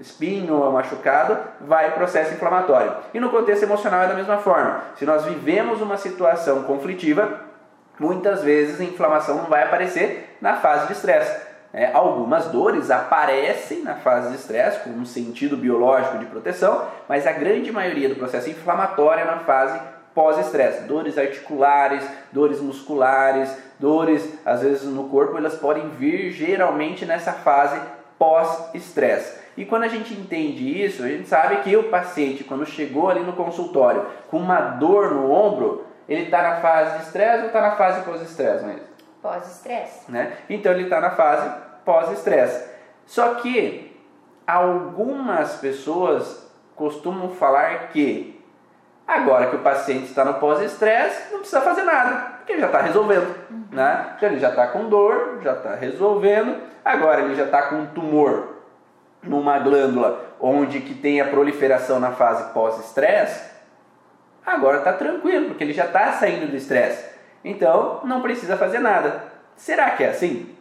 espinho 0.00 0.54
ou 0.54 0.72
machucado, 0.72 1.36
vai 1.60 1.92
processo 1.92 2.34
inflamatório. 2.34 2.92
E 3.12 3.20
no 3.20 3.30
contexto 3.30 3.62
emocional 3.62 4.02
é 4.02 4.08
da 4.08 4.14
mesma 4.14 4.38
forma. 4.38 4.82
Se 4.96 5.04
nós 5.04 5.24
vivemos 5.24 5.80
uma 5.80 5.96
situação 5.96 6.62
conflitiva, 6.62 7.40
muitas 7.98 8.42
vezes 8.42 8.80
a 8.80 8.84
inflamação 8.84 9.36
não 9.36 9.44
vai 9.44 9.62
aparecer 9.62 10.36
na 10.40 10.56
fase 10.56 10.86
de 10.86 10.92
estresse. 10.92 11.48
É, 11.72 11.92
algumas 11.92 12.46
dores 12.46 12.90
aparecem 12.90 13.82
na 13.82 13.94
fase 13.96 14.30
de 14.30 14.36
estresse, 14.36 14.80
com 14.80 14.90
um 14.90 15.04
sentido 15.04 15.56
biológico 15.56 16.18
de 16.18 16.24
proteção, 16.24 16.86
mas 17.06 17.26
a 17.26 17.32
grande 17.32 17.70
maioria 17.70 18.08
do 18.08 18.16
processo 18.16 18.48
inflamatório 18.48 19.22
é 19.22 19.26
na 19.26 19.40
fase 19.40 19.78
pós-estresse. 20.14 20.84
Dores 20.84 21.18
articulares, 21.18 22.02
dores 22.32 22.60
musculares, 22.60 23.54
dores 23.78 24.28
às 24.46 24.62
vezes 24.62 24.84
no 24.84 25.04
corpo, 25.08 25.36
elas 25.36 25.56
podem 25.56 25.90
vir 25.90 26.32
geralmente 26.32 27.04
nessa 27.04 27.32
fase 27.32 27.78
pós-estresse. 28.18 29.47
E 29.58 29.64
quando 29.64 29.82
a 29.82 29.88
gente 29.88 30.14
entende 30.14 30.84
isso, 30.84 31.02
a 31.02 31.08
gente 31.08 31.28
sabe 31.28 31.56
que 31.62 31.76
o 31.76 31.90
paciente, 31.90 32.44
quando 32.44 32.64
chegou 32.64 33.10
ali 33.10 33.18
no 33.18 33.32
consultório 33.32 34.06
com 34.30 34.38
uma 34.38 34.60
dor 34.60 35.10
no 35.10 35.32
ombro, 35.32 35.84
ele 36.08 36.26
está 36.26 36.40
na 36.40 36.60
fase 36.60 36.98
de 36.98 37.02
estresse 37.06 37.40
ou 37.40 37.46
está 37.46 37.60
na 37.60 37.72
fase 37.72 38.02
pós-estresse 38.02 38.64
mesmo? 38.64 38.82
Pós-estresse. 39.20 40.08
Né? 40.12 40.34
Então 40.48 40.70
ele 40.70 40.84
está 40.84 41.00
na 41.00 41.10
fase 41.10 41.50
pós-estresse. 41.84 42.70
Só 43.04 43.34
que 43.34 44.00
algumas 44.46 45.56
pessoas 45.56 46.48
costumam 46.76 47.30
falar 47.30 47.88
que 47.88 48.38
Agora 49.08 49.46
que 49.46 49.56
o 49.56 49.60
paciente 49.60 50.04
está 50.04 50.22
no 50.22 50.34
pós-estresse, 50.34 51.32
não 51.32 51.38
precisa 51.38 51.62
fazer 51.62 51.82
nada, 51.82 52.34
porque 52.36 52.60
já 52.60 52.66
está 52.66 52.82
resolvendo. 52.82 53.34
Uhum. 53.50 53.64
Né? 53.72 54.12
Então, 54.14 54.28
ele 54.28 54.38
já 54.38 54.50
está 54.50 54.66
com 54.66 54.86
dor, 54.86 55.38
já 55.42 55.54
está 55.54 55.74
resolvendo. 55.76 56.60
Agora 56.84 57.22
ele 57.22 57.34
já 57.34 57.44
está 57.44 57.62
com 57.62 57.76
um 57.76 57.86
tumor 57.86 58.57
numa 59.22 59.58
glândula 59.58 60.34
onde 60.40 60.80
que 60.80 60.94
tem 60.94 61.20
a 61.20 61.28
proliferação 61.28 61.98
na 61.98 62.12
fase 62.12 62.52
pós-estresse. 62.52 63.50
Agora 64.44 64.78
está 64.78 64.92
tranquilo, 64.92 65.48
porque 65.48 65.64
ele 65.64 65.72
já 65.72 65.86
está 65.86 66.12
saindo 66.12 66.50
do 66.50 66.56
estresse. 66.56 67.04
Então 67.44 68.00
não 68.04 68.22
precisa 68.22 68.56
fazer 68.56 68.78
nada. 68.78 69.24
Será 69.56 69.90
que 69.90 70.04
é 70.04 70.10
assim? 70.10 70.56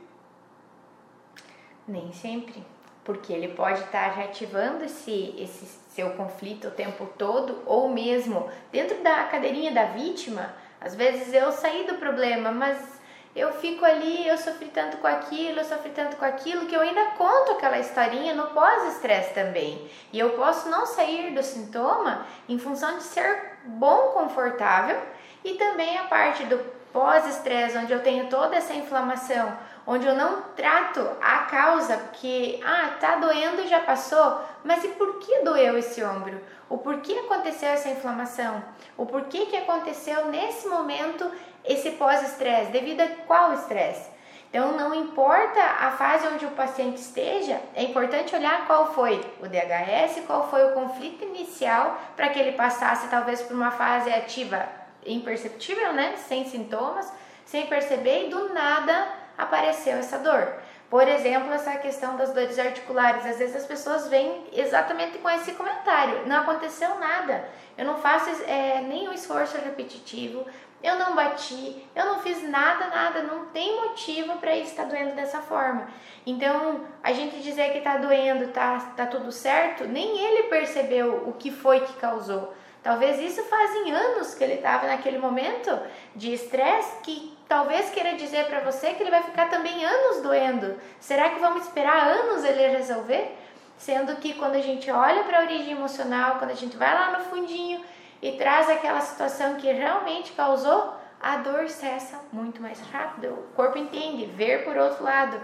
Nem 1.87 2.11
sempre 2.11 2.65
porque 3.07 3.31
ele 3.31 3.47
pode 3.47 3.79
estar 3.79 4.09
reativando 4.09 4.83
esse, 4.83 5.33
esse 5.39 5.65
seu 5.65 6.09
conflito 6.09 6.67
o 6.67 6.71
tempo 6.71 7.07
todo, 7.17 7.63
ou 7.65 7.87
mesmo 7.87 8.49
dentro 8.69 9.01
da 9.01 9.23
cadeirinha 9.23 9.71
da 9.71 9.85
vítima. 9.85 10.53
Às 10.81 10.93
vezes 10.93 11.33
eu 11.33 11.49
saí 11.53 11.87
do 11.87 11.95
problema, 11.95 12.51
mas 12.51 12.96
eu 13.37 13.53
fico 13.53 13.85
ali, 13.85 14.27
eu 14.27 14.37
sofri 14.37 14.67
tanto 14.67 14.97
com 14.97 15.07
aquilo, 15.07 15.59
eu 15.59 15.65
sofri 15.65 15.91
tanto 15.91 16.17
com 16.17 16.25
aquilo, 16.25 16.65
que 16.65 16.75
eu 16.75 16.81
ainda 16.81 17.05
conto 17.11 17.51
aquela 17.51 17.77
historinha 17.77 18.33
no 18.33 18.47
pós-estresse 18.47 19.33
também. 19.33 19.87
E 20.11 20.17
eu 20.17 20.31
posso 20.31 20.67
não 20.69 20.85
sair 20.85 21.33
do 21.33 21.43
sintoma 21.43 22.25
em 22.49 22.57
função 22.57 22.97
de 22.97 23.03
ser 23.03 23.59
bom, 23.63 24.09
confortável, 24.13 24.99
e 25.43 25.53
também 25.53 25.97
a 25.99 26.05
parte 26.05 26.45
do 26.45 26.57
pós-estresse, 26.91 27.77
onde 27.77 27.93
eu 27.93 28.01
tenho 28.01 28.27
toda 28.27 28.55
essa 28.55 28.73
inflamação, 28.73 29.55
onde 29.85 30.07
eu 30.07 30.15
não 30.15 30.41
trato 30.55 31.07
a 31.21 31.39
causa, 31.39 31.95
porque, 31.95 32.59
ah, 32.65 32.95
tá 32.99 33.17
doendo 33.17 33.61
e 33.61 33.67
já 33.67 33.81
passou, 33.81 34.41
mas 34.63 34.83
e 34.83 34.87
por 34.89 35.19
que 35.19 35.43
doeu 35.43 35.77
esse 35.77 36.03
ombro? 36.03 36.41
O 36.69 36.77
porquê 36.79 37.13
aconteceu 37.13 37.69
essa 37.69 37.89
inflamação? 37.89 38.63
O 38.97 39.05
porquê 39.05 39.45
que 39.45 39.55
aconteceu 39.55 40.25
nesse 40.25 40.67
momento 40.67 41.29
esse 41.67 41.91
pós-estresse? 41.91 42.71
Devido 42.71 43.01
a 43.01 43.07
qual 43.25 43.53
estresse? 43.53 44.09
Então, 44.49 44.77
não 44.77 44.95
importa 44.95 45.61
a 45.61 45.91
fase 45.91 46.25
onde 46.27 46.45
o 46.45 46.51
paciente 46.51 46.97
esteja, 46.97 47.59
é 47.75 47.83
importante 47.83 48.33
olhar 48.33 48.65
qual 48.65 48.93
foi 48.93 49.19
o 49.41 49.47
DHS, 49.47 50.23
qual 50.25 50.49
foi 50.49 50.65
o 50.65 50.73
conflito 50.73 51.23
inicial 51.25 51.99
para 52.15 52.29
que 52.29 52.39
ele 52.39 52.53
passasse 52.53 53.07
talvez 53.09 53.41
por 53.41 53.53
uma 53.53 53.71
fase 53.71 54.09
ativa 54.09 54.65
imperceptível, 55.05 55.93
né, 55.93 56.15
sem 56.15 56.45
sintomas, 56.45 57.11
sem 57.45 57.67
perceber 57.67 58.27
e 58.27 58.29
do 58.29 58.53
nada 58.53 59.07
apareceu 59.37 59.97
essa 59.97 60.17
dor. 60.17 60.53
Por 60.89 61.05
exemplo, 61.05 61.51
essa 61.51 61.75
questão 61.75 62.15
das 62.15 62.31
dores 62.31 62.57
articulares. 62.57 63.25
Às 63.25 63.37
vezes 63.37 63.57
as 63.57 63.65
pessoas 63.65 64.07
vêm 64.07 64.45
exatamente 64.53 65.17
com 65.17 65.29
esse 65.29 65.51
comentário: 65.51 66.25
não 66.25 66.37
aconteceu 66.37 66.97
nada, 66.97 67.43
eu 67.77 67.85
não 67.85 67.97
faço 67.97 68.29
é, 68.45 68.81
nenhum 68.81 69.11
esforço 69.11 69.57
repetitivo, 69.57 70.45
eu 70.81 70.97
não 70.97 71.15
bati, 71.15 71.87
eu 71.95 72.05
não 72.05 72.19
fiz 72.19 72.47
nada, 72.47 72.87
nada, 72.87 73.23
não 73.23 73.45
tem 73.47 73.75
motivo 73.81 74.37
para 74.37 74.55
isso 74.55 74.71
estar 74.71 74.83
tá 74.83 74.89
doendo 74.89 75.15
dessa 75.15 75.41
forma. 75.41 75.87
Então, 76.25 76.81
a 77.03 77.11
gente 77.11 77.39
dizer 77.39 77.71
que 77.71 77.79
está 77.79 77.97
doendo, 77.97 78.49
tá, 78.49 78.93
tá 78.95 79.05
tudo 79.05 79.31
certo, 79.31 79.85
nem 79.85 80.19
ele 80.19 80.43
percebeu 80.43 81.27
o 81.27 81.33
que 81.33 81.49
foi 81.49 81.79
que 81.79 81.93
causou. 81.93 82.53
Talvez 82.83 83.19
isso 83.19 83.43
fazem 83.43 83.91
anos 83.91 84.33
que 84.35 84.43
ele 84.43 84.53
estava 84.53 84.87
naquele 84.87 85.17
momento 85.17 85.77
de 86.15 86.31
estresse 86.31 87.01
que 87.01 87.37
talvez 87.47 87.89
queira 87.89 88.13
dizer 88.13 88.45
para 88.45 88.61
você 88.61 88.93
que 88.93 89.03
ele 89.03 89.11
vai 89.11 89.23
ficar 89.23 89.49
também 89.49 89.83
anos 89.83 90.21
doendo. 90.21 90.79
Será 90.99 91.31
que 91.31 91.39
vamos 91.39 91.63
esperar 91.63 92.07
anos 92.07 92.45
ele 92.45 92.67
resolver? 92.67 93.35
Sendo 93.77 94.15
que 94.17 94.35
quando 94.35 94.55
a 94.55 94.61
gente 94.61 94.89
olha 94.89 95.23
para 95.23 95.39
a 95.39 95.41
origem 95.41 95.71
emocional, 95.71 96.37
quando 96.37 96.51
a 96.51 96.55
gente 96.55 96.77
vai 96.77 96.93
lá 96.93 97.17
no 97.17 97.25
fundinho 97.25 97.83
e 98.21 98.33
traz 98.33 98.69
aquela 98.69 99.01
situação 99.01 99.55
que 99.55 99.71
realmente 99.71 100.31
causou, 100.33 100.93
a 101.19 101.37
dor 101.37 101.67
cessa 101.67 102.19
muito 102.31 102.61
mais 102.61 102.79
rápido. 102.79 103.29
O 103.29 103.55
corpo 103.55 103.77
entende, 103.77 104.25
ver 104.25 104.63
por 104.63 104.77
outro 104.77 105.03
lado. 105.03 105.39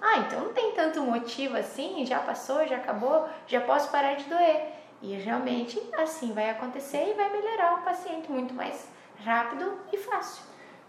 Ah, 0.00 0.18
então 0.18 0.40
não 0.40 0.52
tem 0.52 0.72
tanto 0.72 1.02
motivo 1.02 1.56
assim, 1.56 2.06
já 2.06 2.20
passou, 2.20 2.66
já 2.66 2.76
acabou, 2.76 3.28
já 3.46 3.60
posso 3.60 3.90
parar 3.90 4.14
de 4.14 4.24
doer. 4.24 4.62
E 5.02 5.14
realmente 5.14 5.80
assim 5.96 6.32
vai 6.32 6.50
acontecer 6.50 7.10
e 7.10 7.14
vai 7.14 7.30
melhorar 7.30 7.74
o 7.74 7.82
paciente 7.82 8.30
muito 8.30 8.54
mais 8.54 8.88
rápido 9.24 9.72
e 9.92 9.96
fácil. 9.96 10.42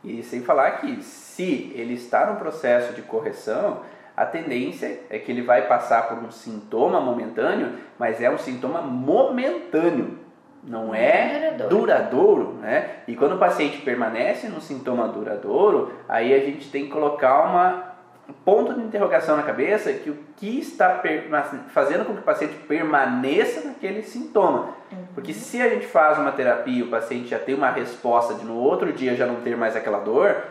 E 0.04 0.24
sem 0.24 0.44
falar 0.44 0.80
que 0.80 1.02
se 1.04 1.72
ele 1.76 1.96
está 1.96 2.28
no 2.28 2.38
processo 2.38 2.94
de 2.94 3.02
correção, 3.02 3.84
a 4.16 4.26
tendência 4.26 5.02
é 5.10 5.18
que 5.18 5.32
ele 5.32 5.42
vai 5.42 5.68
passar 5.68 6.08
por 6.08 6.18
um 6.18 6.32
sintoma 6.32 7.02
momentâneo, 7.02 7.80
mas 7.98 8.22
é 8.22 8.30
um 8.30 8.38
sintoma 8.38 8.82
momentâneo 8.82 10.20
não 10.64 10.94
é 10.94 11.52
duradouro. 11.52 11.76
duradouro, 11.76 12.54
né? 12.62 12.90
E 13.08 13.16
quando 13.16 13.36
o 13.36 13.40
paciente 13.40 13.82
permanece 13.82 14.48
no 14.48 14.62
sintoma 14.62 15.08
duradouro, 15.08 15.94
aí 16.08 16.34
a 16.34 16.40
gente 16.40 16.70
tem 16.70 16.86
que 16.86 16.92
colocar 16.92 17.42
uma 17.44 17.90
um 18.30 18.34
ponto 18.46 18.76
de 18.76 18.82
interrogação 18.82 19.36
na 19.36 19.42
cabeça 19.42 19.92
que 19.92 20.10
o 20.12 20.18
que 20.38 20.60
está 20.60 21.02
fazendo 21.70 22.06
com 22.06 22.14
que 22.14 22.20
o 22.20 22.24
paciente 22.24 22.54
permaneça 22.68 23.68
naquele 23.68 24.04
sintoma. 24.04 24.76
Uhum. 24.92 25.08
Porque 25.16 25.34
se 25.34 25.60
a 25.60 25.68
gente 25.68 25.88
faz 25.88 26.20
uma 26.20 26.32
terapia 26.32 26.80
e 26.80 26.84
o 26.84 26.90
paciente 26.90 27.30
já 27.30 27.40
tem 27.40 27.56
uma 27.56 27.72
resposta 27.72 28.36
de 28.36 28.46
no 28.46 28.56
outro 28.56 28.94
dia 28.94 29.16
já 29.16 29.26
não 29.26 29.38
ter 29.42 29.58
mais 29.58 29.76
aquela 29.76 30.00
dor, 30.00 30.44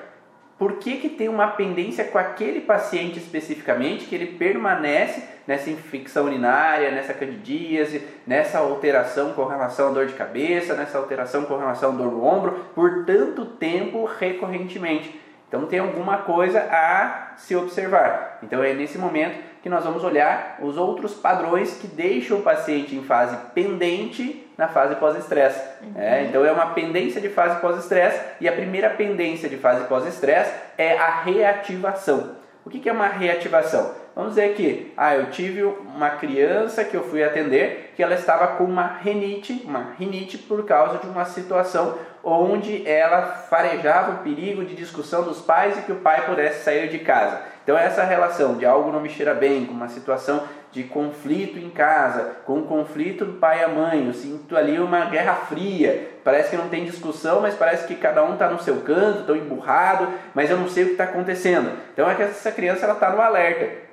por 0.59 0.75
que, 0.75 0.97
que 0.97 1.09
tem 1.09 1.29
uma 1.29 1.47
pendência 1.47 2.05
com 2.05 2.19
aquele 2.19 2.61
paciente 2.61 3.19
especificamente 3.19 4.07
que 4.07 4.15
ele 4.15 4.27
permanece 4.39 5.23
nessa 5.47 5.71
infecção 5.71 6.27
urinária, 6.27 6.91
nessa 6.91 7.15
candidíase, 7.15 8.03
nessa 8.27 8.59
alteração 8.59 9.33
com 9.35 9.45
relação 9.45 9.89
à 9.89 9.93
dor 9.93 10.07
de 10.07 10.15
cabeça, 10.15 10.75
nessa 10.75 10.99
alteração 10.99 11.45
com 11.45 11.57
relação 11.57 11.93
à 11.93 11.95
dor 11.95 12.11
no 12.11 12.25
ombro, 12.25 12.67
por 12.75 13.05
tanto 13.05 13.47
tempo 13.47 14.05
recorrentemente. 14.05 15.19
Então 15.47 15.65
tem 15.67 15.79
alguma 15.79 16.19
coisa 16.19 16.61
a 16.61 17.35
se 17.37 17.55
observar. 17.55 18.41
Então 18.43 18.63
é 18.63 18.75
nesse 18.75 18.99
momento 18.99 19.39
que 19.63 19.69
nós 19.69 19.85
vamos 19.85 20.03
olhar 20.03 20.59
os 20.61 20.77
outros 20.77 21.15
padrões 21.15 21.79
que 21.79 21.87
deixam 21.87 22.39
o 22.39 22.43
paciente 22.43 22.95
em 22.97 23.03
fase 23.05 23.37
pendente 23.55 24.48
na 24.59 24.67
fase 24.67 24.97
pós-estresse. 24.97 25.63
Uhum. 25.81 25.93
É, 25.97 26.25
então 26.25 26.45
é 26.45 26.51
uma 26.51 26.75
pendência 26.75 27.21
de 27.21 27.29
fase 27.29 27.61
pós-estresse 27.61 28.21
e 28.41 28.49
a 28.49 28.53
primeira 28.53 28.91
pendência 28.91 29.49
de 29.49 29.57
fase 29.57 29.87
pós-estresse 29.87 30.53
é 30.77 30.99
a 30.99 31.21
reativação. 31.23 32.37
O 32.65 32.71
que 32.71 32.87
é 32.87 32.93
uma 32.93 33.07
reativação? 33.07 33.95
Vamos 34.15 34.35
dizer 34.35 34.55
que 34.55 34.93
ah, 34.97 35.15
eu 35.15 35.31
tive 35.31 35.63
uma 35.63 36.11
criança 36.11 36.85
que 36.85 36.97
eu 36.97 37.05
fui 37.05 37.23
atender 37.23 37.93
que 37.95 38.03
ela 38.03 38.15
estava 38.15 38.49
com 38.49 38.65
uma 38.65 38.85
renite, 38.85 39.63
uma 39.65 39.93
rinite 39.97 40.37
por 40.37 40.67
causa 40.67 40.99
de 40.99 41.07
uma 41.07 41.25
situação 41.25 41.97
onde 42.23 42.87
ela 42.87 43.23
farejava 43.23 44.13
o 44.13 44.19
perigo 44.19 44.65
de 44.65 44.75
discussão 44.75 45.23
dos 45.23 45.41
pais 45.41 45.79
e 45.79 45.83
que 45.83 45.93
o 45.93 46.01
pai 46.01 46.27
pudesse 46.27 46.65
sair 46.65 46.89
de 46.89 46.99
casa. 46.99 47.41
Então 47.63 47.79
essa 47.79 48.03
relação 48.03 48.57
de 48.57 48.67
algo 48.67 48.91
não 48.91 49.01
me 49.01 49.09
cheira 49.09 49.35
bem, 49.35 49.65
com 49.65 49.73
uma 49.73 49.89
situação 49.89 50.43
de 50.71 50.85
conflito 50.85 51.59
em 51.59 51.71
casa, 51.71 52.37
com 52.45 52.63
conflito 52.63 53.25
do 53.25 53.33
pai 53.35 53.65
e 53.65 53.69
mãe, 53.69 54.07
eu 54.07 54.13
sinto 54.13 54.57
ali 54.57 54.79
uma 54.79 55.07
guerra 55.07 55.35
fria, 55.35 56.11
parece 56.23 56.51
que 56.51 56.57
não 56.57 56.69
tem 56.69 56.85
discussão, 56.85 57.41
mas 57.41 57.55
parece 57.55 57.87
que 57.87 57.95
cada 57.95 58.23
um 58.23 58.35
está 58.35 58.49
no 58.51 58.61
seu 58.61 58.77
canto, 58.83 59.21
estão 59.21 59.37
emburrado, 59.37 60.09
mas 60.35 60.51
eu 60.51 60.59
não 60.59 60.69
sei 60.69 60.85
o 60.85 60.87
que 60.87 60.93
está 60.93 61.05
acontecendo. 61.05 61.71
Então 61.93 62.09
é 62.09 62.15
que 62.15 62.23
essa 62.23 62.53
criança 62.53 62.85
ela 62.85 62.95
está 62.95 63.11
no 63.11 63.21
alerta. 63.21 63.89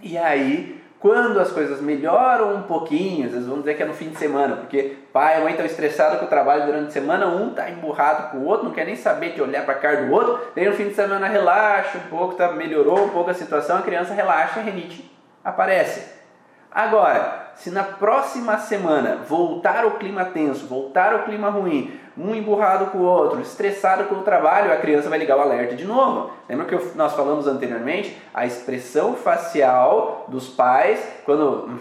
E 0.00 0.16
aí, 0.16 0.80
quando 0.98 1.38
as 1.38 1.52
coisas 1.52 1.80
melhoram 1.82 2.54
um 2.54 2.62
pouquinho, 2.62 3.26
às 3.26 3.32
vezes 3.32 3.46
vamos 3.46 3.64
dizer 3.64 3.76
que 3.76 3.82
é 3.82 3.86
no 3.86 3.92
fim 3.92 4.08
de 4.08 4.16
semana, 4.16 4.56
porque 4.56 4.96
pai 5.12 5.38
e 5.38 5.42
mãe 5.42 5.50
estão 5.50 5.66
estressados 5.66 6.18
com 6.20 6.24
o 6.24 6.28
trabalho 6.28 6.64
durante 6.64 6.88
a 6.88 6.92
semana, 6.92 7.26
um 7.26 7.50
está 7.50 7.68
emburrado 7.68 8.30
com 8.30 8.38
o 8.38 8.46
outro, 8.46 8.66
não 8.66 8.72
quer 8.72 8.86
nem 8.86 8.96
saber 8.96 9.34
de 9.34 9.42
olhar 9.42 9.64
para 9.64 9.74
a 9.74 9.78
cara 9.78 10.06
do 10.06 10.12
outro, 10.12 10.40
daí 10.56 10.66
no 10.66 10.74
fim 10.74 10.88
de 10.88 10.94
semana 10.94 11.28
relaxa 11.28 11.98
um 11.98 12.08
pouco, 12.08 12.34
tá, 12.34 12.50
melhorou 12.52 13.04
um 13.04 13.10
pouco 13.10 13.30
a 13.30 13.34
situação, 13.34 13.76
a 13.76 13.82
criança 13.82 14.14
relaxa 14.14 14.60
e 14.60 14.62
renite 14.62 15.17
aparece. 15.48 16.02
Agora, 16.70 17.52
se 17.56 17.70
na 17.70 17.82
próxima 17.82 18.58
semana 18.58 19.16
voltar 19.26 19.84
o 19.86 19.92
clima 19.92 20.26
tenso, 20.26 20.66
voltar 20.66 21.14
o 21.14 21.22
clima 21.24 21.48
ruim, 21.48 21.98
um 22.16 22.34
emburrado 22.34 22.86
com 22.86 22.98
o 22.98 23.04
outro, 23.04 23.40
estressado 23.40 24.04
com 24.04 24.16
o 24.16 24.22
trabalho, 24.22 24.72
a 24.72 24.76
criança 24.76 25.08
vai 25.08 25.18
ligar 25.18 25.38
o 25.38 25.40
alerta 25.40 25.74
de 25.74 25.84
novo. 25.84 26.30
Lembra 26.48 26.66
que 26.66 26.96
nós 26.96 27.14
falamos 27.14 27.46
anteriormente? 27.46 28.16
A 28.34 28.44
expressão 28.44 29.14
facial 29.14 30.26
dos 30.28 30.48
pais, 30.48 31.00
quando 31.24 31.80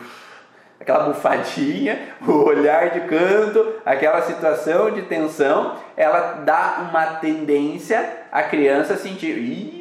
aquela 0.79 1.03
bufadinha, 1.03 2.13
o 2.25 2.45
olhar 2.45 2.91
de 2.91 3.01
canto, 3.01 3.73
aquela 3.85 4.21
situação 4.21 4.89
de 4.91 5.01
tensão, 5.03 5.75
ela 5.97 6.43
dá 6.45 6.87
uma 6.89 7.05
tendência 7.17 8.25
a 8.31 8.43
criança 8.43 8.95
sentir. 8.95 9.37
Ih, 9.37 9.76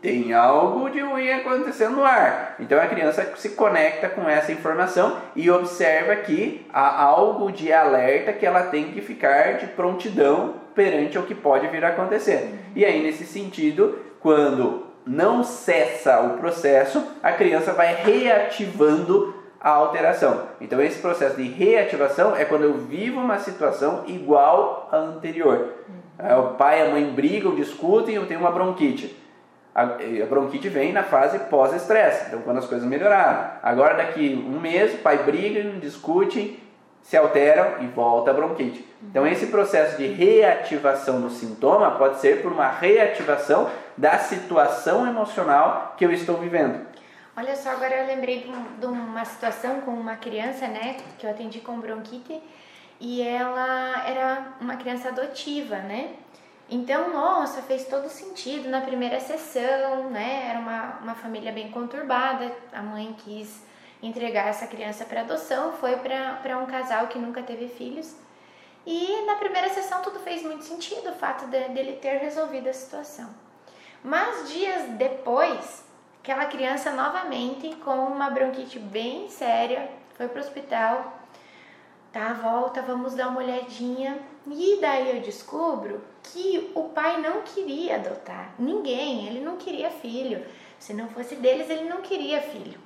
tem 0.00 0.32
algo 0.32 0.88
de 0.88 1.00
ruim 1.00 1.30
acontecendo 1.30 1.96
no 1.96 2.04
ar. 2.04 2.54
Então 2.60 2.80
a 2.80 2.86
criança 2.86 3.32
se 3.36 3.50
conecta 3.50 4.08
com 4.08 4.28
essa 4.28 4.52
informação 4.52 5.18
e 5.34 5.50
observa 5.50 6.14
que 6.16 6.66
há 6.72 7.02
algo 7.02 7.50
de 7.50 7.72
alerta 7.72 8.32
que 8.32 8.46
ela 8.46 8.64
tem 8.64 8.92
que 8.92 9.00
ficar 9.00 9.58
de 9.58 9.66
prontidão 9.66 10.54
perante 10.74 11.18
o 11.18 11.24
que 11.24 11.34
pode 11.34 11.66
vir 11.66 11.84
a 11.84 11.88
acontecer. 11.88 12.54
E 12.76 12.84
aí, 12.84 13.02
nesse 13.02 13.24
sentido, 13.24 13.98
quando 14.20 14.86
não 15.04 15.42
cessa 15.42 16.20
o 16.20 16.38
processo, 16.38 17.04
a 17.20 17.32
criança 17.32 17.72
vai 17.72 17.94
reativando 17.94 19.34
a 19.60 19.70
alteração. 19.70 20.42
Então, 20.60 20.80
esse 20.80 21.00
processo 21.00 21.36
de 21.36 21.48
reativação 21.48 22.36
é 22.36 22.44
quando 22.44 22.62
eu 22.62 22.74
vivo 22.74 23.18
uma 23.18 23.38
situação 23.38 24.04
igual 24.06 24.88
à 24.92 24.98
anterior. 24.98 25.74
Uhum. 25.88 26.40
O 26.40 26.54
pai 26.54 26.80
e 26.80 26.86
a 26.86 26.90
mãe 26.90 27.04
brigam, 27.10 27.56
discutem, 27.56 28.14
eu 28.14 28.26
tenho 28.26 28.40
uma 28.40 28.52
bronquite. 28.52 29.16
A, 29.78 30.26
bronquite 30.26 30.68
vem 30.68 30.92
na 30.92 31.02
fase 31.02 31.38
pós-estresse, 31.38 32.26
então 32.26 32.42
quando 32.42 32.58
as 32.58 32.66
coisas 32.66 32.86
melhoraram. 32.86 33.50
Agora, 33.62 33.94
daqui 33.94 34.34
um 34.34 34.58
mês, 34.58 34.94
o 34.94 34.98
pai 34.98 35.18
briga, 35.18 35.62
discute, 35.78 36.60
se 37.02 37.16
alteram 37.16 37.80
e 37.82 37.86
volta 37.86 38.30
a 38.30 38.34
bronquite. 38.34 38.84
Então, 39.02 39.26
esse 39.26 39.46
processo 39.46 39.96
de 39.96 40.06
reativação 40.08 41.20
do 41.20 41.30
sintoma 41.30 41.92
pode 41.92 42.18
ser 42.18 42.42
por 42.42 42.52
uma 42.52 42.68
reativação 42.68 43.70
da 43.96 44.18
situação 44.18 45.06
emocional 45.06 45.94
que 45.96 46.04
eu 46.04 46.12
estou 46.12 46.36
vivendo. 46.36 46.84
Olha 47.36 47.54
só, 47.54 47.70
agora 47.70 47.94
eu 47.94 48.06
lembrei 48.08 48.50
de 48.80 48.86
uma 48.86 49.24
situação 49.24 49.80
com 49.82 49.92
uma 49.92 50.16
criança, 50.16 50.66
né, 50.66 50.96
que 51.16 51.24
eu 51.24 51.30
atendi 51.30 51.60
com 51.60 51.78
bronquite, 51.78 52.42
e 53.00 53.22
ela 53.22 54.04
era 54.08 54.42
uma 54.60 54.76
criança 54.76 55.10
adotiva, 55.10 55.76
né? 55.76 56.10
Então, 56.70 57.10
nossa, 57.12 57.62
fez 57.62 57.86
todo 57.86 58.10
sentido 58.10 58.68
na 58.68 58.82
primeira 58.82 59.18
sessão, 59.20 60.10
né? 60.10 60.48
Era 60.50 60.58
uma, 60.58 60.98
uma 61.02 61.14
família 61.14 61.50
bem 61.50 61.70
conturbada, 61.70 62.52
a 62.72 62.82
mãe 62.82 63.16
quis 63.24 63.62
entregar 64.02 64.48
essa 64.48 64.66
criança 64.66 65.04
para 65.04 65.22
adoção, 65.22 65.72
foi 65.72 65.96
para 65.96 66.58
um 66.58 66.66
casal 66.66 67.08
que 67.08 67.18
nunca 67.18 67.42
teve 67.42 67.68
filhos. 67.68 68.14
E 68.86 69.24
na 69.26 69.36
primeira 69.36 69.68
sessão 69.70 70.02
tudo 70.02 70.20
fez 70.20 70.42
muito 70.42 70.64
sentido, 70.64 71.10
o 71.10 71.14
fato 71.14 71.46
de, 71.46 71.68
dele 71.68 71.98
ter 72.00 72.18
resolvido 72.18 72.68
a 72.68 72.72
situação. 72.72 73.28
Mas 74.02 74.50
dias 74.50 74.82
depois, 74.90 75.84
aquela 76.22 76.46
criança 76.46 76.92
novamente 76.92 77.74
com 77.76 77.96
uma 78.06 78.30
bronquite 78.30 78.78
bem 78.78 79.28
séria 79.28 79.90
foi 80.16 80.28
para 80.28 80.40
o 80.40 80.44
hospital. 80.44 81.18
Tá, 82.12 82.32
volta, 82.34 82.82
vamos 82.82 83.14
dar 83.14 83.28
uma 83.28 83.40
olhadinha. 83.40 84.18
E 84.50 84.78
daí 84.80 85.16
eu 85.16 85.22
descubro 85.22 86.00
que 86.22 86.70
o 86.74 86.84
pai 86.84 87.20
não 87.20 87.42
queria 87.42 87.96
adotar 87.96 88.54
ninguém, 88.58 89.26
ele 89.26 89.40
não 89.40 89.56
queria 89.56 89.90
filho. 89.90 90.44
Se 90.78 90.94
não 90.94 91.08
fosse 91.08 91.34
deles, 91.36 91.68
ele 91.68 91.88
não 91.88 92.00
queria 92.00 92.40
filho. 92.40 92.78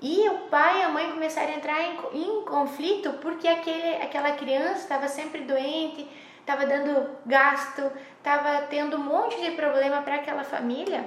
E 0.00 0.28
o 0.28 0.38
pai 0.48 0.80
e 0.80 0.82
a 0.82 0.88
mãe 0.88 1.10
começaram 1.12 1.52
a 1.52 1.56
entrar 1.56 1.80
em, 1.80 1.96
em 2.14 2.44
conflito 2.44 3.12
porque 3.20 3.46
aquele, 3.46 3.96
aquela 4.02 4.32
criança 4.32 4.80
estava 4.80 5.06
sempre 5.08 5.42
doente, 5.42 6.08
estava 6.40 6.66
dando 6.66 7.08
gasto, 7.24 7.90
estava 8.18 8.62
tendo 8.62 8.96
um 8.96 9.04
monte 9.04 9.40
de 9.40 9.52
problema 9.52 10.02
para 10.02 10.16
aquela 10.16 10.42
família 10.42 11.04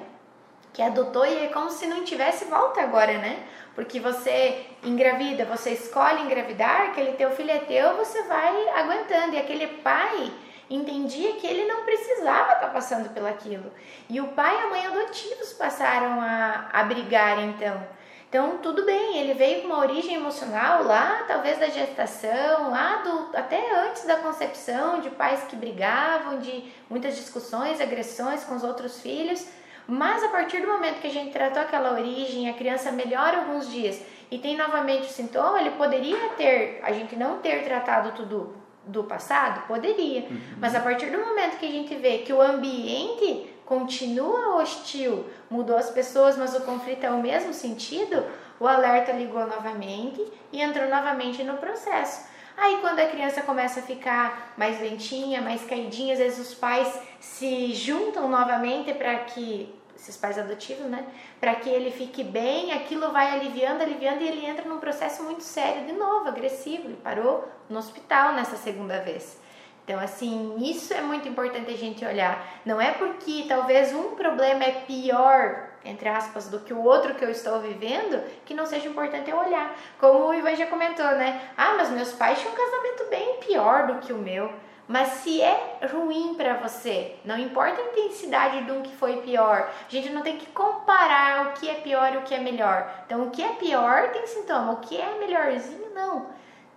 que 0.75 0.81
adotou 0.81 1.25
e 1.25 1.45
é 1.45 1.47
como 1.47 1.71
se 1.71 1.87
não 1.87 2.03
tivesse 2.03 2.43
volta 2.45 2.81
agora, 2.81 3.17
né? 3.17 3.43
Porque 3.73 3.97
você 3.97 4.65
engravida, 4.83 5.45
você 5.45 5.71
escolhe 5.71 6.21
engravidar, 6.21 6.89
aquele 6.89 7.13
teu 7.13 7.31
filho 7.31 7.51
é 7.51 7.59
teu, 7.59 7.95
você 7.95 8.23
vai 8.23 8.69
aguentando. 8.69 9.35
E 9.35 9.39
aquele 9.39 9.67
pai 9.67 10.33
entendia 10.69 11.33
que 11.35 11.47
ele 11.47 11.65
não 11.65 11.85
precisava 11.85 12.53
estar 12.53 12.67
passando 12.73 13.13
pelaquilo. 13.13 13.71
E 14.09 14.19
o 14.19 14.27
pai 14.29 14.53
e 14.53 14.63
a 14.63 14.67
mãe 14.67 14.85
adotivos 14.85 15.53
passaram 15.53 16.19
a, 16.19 16.67
a 16.73 16.83
brigar 16.83 17.41
então. 17.41 17.81
Então, 18.27 18.57
tudo 18.57 18.83
bem, 18.83 19.17
ele 19.17 19.33
veio 19.33 19.61
com 19.61 19.67
uma 19.67 19.79
origem 19.79 20.15
emocional 20.15 20.83
lá, 20.83 21.23
talvez 21.25 21.57
da 21.57 21.67
gestação, 21.67 22.69
lá 22.69 22.97
do 22.97 23.37
até 23.37 23.87
antes 23.87 24.03
da 24.03 24.17
concepção, 24.17 24.99
de 24.99 25.09
pais 25.11 25.43
que 25.43 25.55
brigavam, 25.55 26.39
de 26.39 26.69
muitas 26.89 27.15
discussões, 27.15 27.79
agressões 27.79 28.43
com 28.43 28.55
os 28.55 28.63
outros 28.63 28.99
filhos. 28.99 29.47
Mas 29.87 30.23
a 30.23 30.29
partir 30.29 30.61
do 30.61 30.67
momento 30.67 30.99
que 30.99 31.07
a 31.07 31.11
gente 31.11 31.31
tratou 31.31 31.61
aquela 31.61 31.93
origem, 31.93 32.49
a 32.49 32.53
criança 32.53 32.91
melhora 32.91 33.37
alguns 33.37 33.71
dias 33.71 34.01
e 34.31 34.39
tem 34.39 34.57
novamente 34.57 35.03
o 35.03 35.11
sintoma, 35.11 35.59
ele 35.59 35.71
poderia 35.71 36.29
ter, 36.29 36.79
a 36.83 36.91
gente 36.91 37.15
não 37.15 37.39
ter 37.39 37.63
tratado 37.63 38.11
tudo 38.13 38.55
do 38.85 39.03
passado? 39.03 39.65
Poderia. 39.67 40.21
Uhum. 40.21 40.39
Mas 40.59 40.75
a 40.75 40.79
partir 40.79 41.07
do 41.07 41.17
momento 41.17 41.57
que 41.57 41.65
a 41.65 41.71
gente 41.71 41.95
vê 41.95 42.19
que 42.19 42.33
o 42.33 42.41
ambiente 42.41 43.49
continua 43.65 44.57
hostil, 44.57 45.25
mudou 45.49 45.77
as 45.77 45.89
pessoas, 45.89 46.37
mas 46.37 46.55
o 46.55 46.61
conflito 46.61 47.03
é 47.03 47.09
o 47.09 47.21
mesmo 47.21 47.53
sentido, 47.53 48.23
o 48.59 48.67
alerta 48.67 49.11
ligou 49.11 49.45
novamente 49.45 50.23
e 50.51 50.61
entrou 50.61 50.87
novamente 50.87 51.43
no 51.43 51.57
processo. 51.57 52.27
Aí 52.57 52.77
quando 52.79 52.99
a 52.99 53.07
criança 53.07 53.41
começa 53.41 53.81
a 53.81 53.83
ficar 53.83 54.53
mais 54.55 54.79
lentinha, 54.79 55.41
mais 55.41 55.65
caidinha, 55.65 56.13
às 56.13 56.19
vezes 56.19 56.39
os 56.39 56.53
pais 56.53 56.99
se 57.19 57.73
juntam 57.73 58.29
novamente 58.29 58.93
para 58.93 59.15
que 59.15 59.74
esses 59.95 60.17
pais 60.17 60.37
adotivos, 60.37 60.85
né? 60.87 61.05
Para 61.39 61.55
que 61.55 61.69
ele 61.69 61.91
fique 61.91 62.23
bem, 62.23 62.73
aquilo 62.73 63.11
vai 63.11 63.31
aliviando, 63.33 63.81
aliviando 63.81 64.21
e 64.23 64.27
ele 64.27 64.45
entra 64.45 64.67
num 64.67 64.77
processo 64.77 65.23
muito 65.23 65.43
sério 65.43 65.85
de 65.85 65.93
novo, 65.93 66.27
agressivo. 66.27 66.87
Ele 66.87 66.99
parou 67.03 67.47
no 67.69 67.79
hospital 67.79 68.33
nessa 68.33 68.57
segunda 68.57 68.99
vez. 68.99 69.39
Então, 69.85 69.99
assim, 69.99 70.55
isso 70.57 70.93
é 70.95 71.01
muito 71.01 71.29
importante 71.29 71.71
a 71.71 71.77
gente 71.77 72.03
olhar. 72.03 72.43
Não 72.65 72.81
é 72.81 72.91
porque 72.91 73.45
talvez 73.47 73.93
um 73.93 74.15
problema 74.15 74.63
é 74.63 74.71
pior, 74.71 75.69
entre 75.85 76.09
aspas, 76.09 76.49
do 76.49 76.59
que 76.59 76.73
o 76.73 76.83
outro 76.83 77.13
que 77.13 77.23
eu 77.23 77.29
estou 77.29 77.59
vivendo, 77.61 78.19
que 78.43 78.55
não 78.55 78.65
seja 78.65 78.89
importante 78.89 79.29
eu 79.29 79.37
olhar. 79.37 79.77
Como 79.99 80.25
o 80.25 80.33
Ivan 80.33 80.55
já 80.55 80.65
comentou, 80.65 81.05
né? 81.11 81.49
Ah, 81.55 81.75
mas 81.77 81.91
meus 81.91 82.11
pais 82.13 82.39
tinham 82.39 82.51
um 82.51 82.57
casamento 82.57 83.09
bem 83.11 83.39
pior 83.41 83.85
do 83.85 83.99
que 83.99 84.11
o 84.11 84.17
meu. 84.17 84.51
Mas 84.87 85.07
se 85.09 85.41
é 85.41 85.79
ruim 85.91 86.35
para 86.35 86.55
você, 86.55 87.15
não 87.25 87.37
importa 87.37 87.81
a 87.81 87.85
intensidade 87.85 88.65
de 88.65 88.71
um 88.71 88.83
que 88.83 88.95
foi 88.95 89.17
pior, 89.17 89.69
a 89.87 89.91
gente 89.91 90.11
não 90.11 90.21
tem 90.21 90.37
que 90.37 90.45
comparar 90.47 91.47
o 91.47 91.53
que 91.53 91.67
é 91.67 91.75
pior 91.75 92.13
e 92.13 92.17
o 92.17 92.21
que 92.21 92.35
é 92.35 92.39
melhor. 92.39 92.87
Então, 93.05 93.23
o 93.23 93.31
que 93.31 93.43
é 93.43 93.53
pior 93.53 94.11
tem 94.11 94.27
sintoma, 94.27 94.73
o 94.73 94.77
que 94.77 94.99
é 94.99 95.17
melhorzinho, 95.17 95.91
não. 95.93 96.27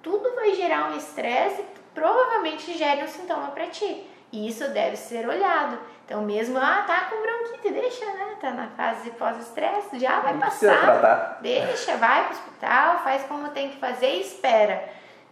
Tudo 0.03 0.35
vai 0.35 0.55
gerar 0.55 0.91
um 0.91 0.97
estresse, 0.97 1.63
provavelmente 1.95 2.79
gere 2.79 3.05
um 3.05 3.09
sintoma 3.09 3.49
para 3.49 3.67
ti. 3.67 4.07
E 4.33 4.49
isso 4.49 4.69
deve 4.71 4.97
ser 4.97 5.27
olhado. 5.29 5.79
Então, 6.05 6.23
mesmo, 6.23 6.59
ah, 6.59 6.85
tá 6.87 7.09
com 7.11 7.21
bronquite, 7.21 7.71
deixa, 7.71 8.05
né? 8.07 8.37
Tá 8.41 8.51
na 8.51 8.69
fase 8.69 9.11
pós-estresse, 9.11 9.99
já 9.99 10.21
vai 10.21 10.33
Não 10.33 10.41
passar. 10.41 11.39
Deixa, 11.43 11.97
vai 11.97 12.25
pro 12.25 12.33
hospital, 12.33 13.01
faz 13.01 13.23
como 13.25 13.49
tem 13.51 13.71
que 13.71 13.77
fazer 13.77 14.17
e 14.17 14.21
espera. 14.23 14.89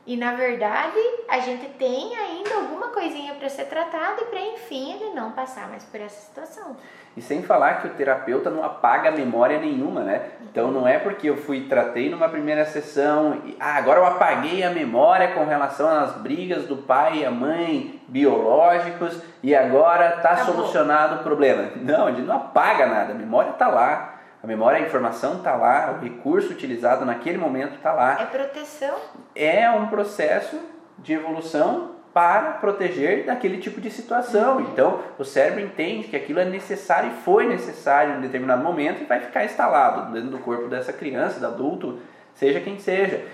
E 0.06 0.16
na 0.16 0.34
verdade, 0.34 0.98
a 1.28 1.40
gente 1.40 1.66
tem 1.70 2.16
ainda 2.16 2.54
alguma 2.54 2.88
coisinha 2.88 3.34
para 3.34 3.48
ser 3.48 3.64
tratado 3.64 4.22
e 4.22 4.24
para 4.26 4.40
enfim 4.40 4.92
ele 4.92 5.12
não 5.12 5.32
passar 5.32 5.68
mais 5.68 5.82
por 5.82 6.00
essa 6.00 6.20
situação. 6.20 6.76
E 7.16 7.20
sem 7.20 7.42
falar 7.42 7.80
que 7.80 7.88
o 7.88 7.90
terapeuta 7.90 8.48
não 8.48 8.62
apaga 8.62 9.10
memória 9.10 9.58
nenhuma, 9.58 10.02
né? 10.02 10.30
Então 10.42 10.70
não 10.70 10.86
é 10.86 10.98
porque 10.98 11.28
eu 11.28 11.36
fui 11.36 11.62
tratei 11.62 12.08
numa 12.08 12.28
primeira 12.28 12.64
sessão 12.64 13.42
e 13.46 13.56
ah, 13.58 13.76
agora 13.76 13.98
eu 13.98 14.06
apaguei 14.06 14.62
a 14.62 14.70
memória 14.70 15.28
com 15.28 15.44
relação 15.44 15.88
às 15.88 16.12
brigas 16.12 16.66
do 16.66 16.76
pai 16.76 17.18
e 17.18 17.24
a 17.24 17.30
mãe 17.30 18.00
biológicos 18.06 19.20
e 19.42 19.56
agora 19.56 20.16
está 20.16 20.36
solucionado 20.44 21.16
o 21.16 21.24
problema. 21.24 21.70
Não, 21.76 22.08
ele 22.08 22.22
não 22.22 22.36
apaga 22.36 22.86
nada, 22.86 23.12
a 23.12 23.16
memória 23.16 23.50
está 23.50 23.66
lá. 23.66 24.15
A 24.46 24.48
memória, 24.48 24.78
a 24.78 24.86
informação 24.86 25.38
está 25.38 25.56
lá, 25.56 25.98
o 25.98 26.04
recurso 26.04 26.52
utilizado 26.52 27.04
naquele 27.04 27.36
momento 27.36 27.74
está 27.74 27.92
lá. 27.92 28.22
É 28.22 28.26
proteção. 28.26 28.94
É 29.34 29.68
um 29.68 29.88
processo 29.88 30.60
de 31.00 31.14
evolução 31.14 31.96
para 32.14 32.52
proteger 32.52 33.26
daquele 33.26 33.58
tipo 33.58 33.80
de 33.80 33.90
situação. 33.90 34.58
Uhum. 34.58 34.60
Então, 34.70 35.00
o 35.18 35.24
cérebro 35.24 35.60
entende 35.62 36.06
que 36.06 36.14
aquilo 36.14 36.38
é 36.38 36.44
necessário 36.44 37.10
e 37.10 37.14
foi 37.24 37.48
necessário 37.48 38.18
em 38.18 38.20
determinado 38.20 38.62
momento 38.62 39.02
e 39.02 39.04
vai 39.04 39.18
ficar 39.18 39.44
instalado 39.44 40.12
dentro 40.12 40.30
do 40.30 40.38
corpo 40.38 40.68
dessa 40.68 40.92
criança, 40.92 41.40
do 41.40 41.46
adulto, 41.48 41.98
seja 42.32 42.60
quem 42.60 42.78
seja. 42.78 43.24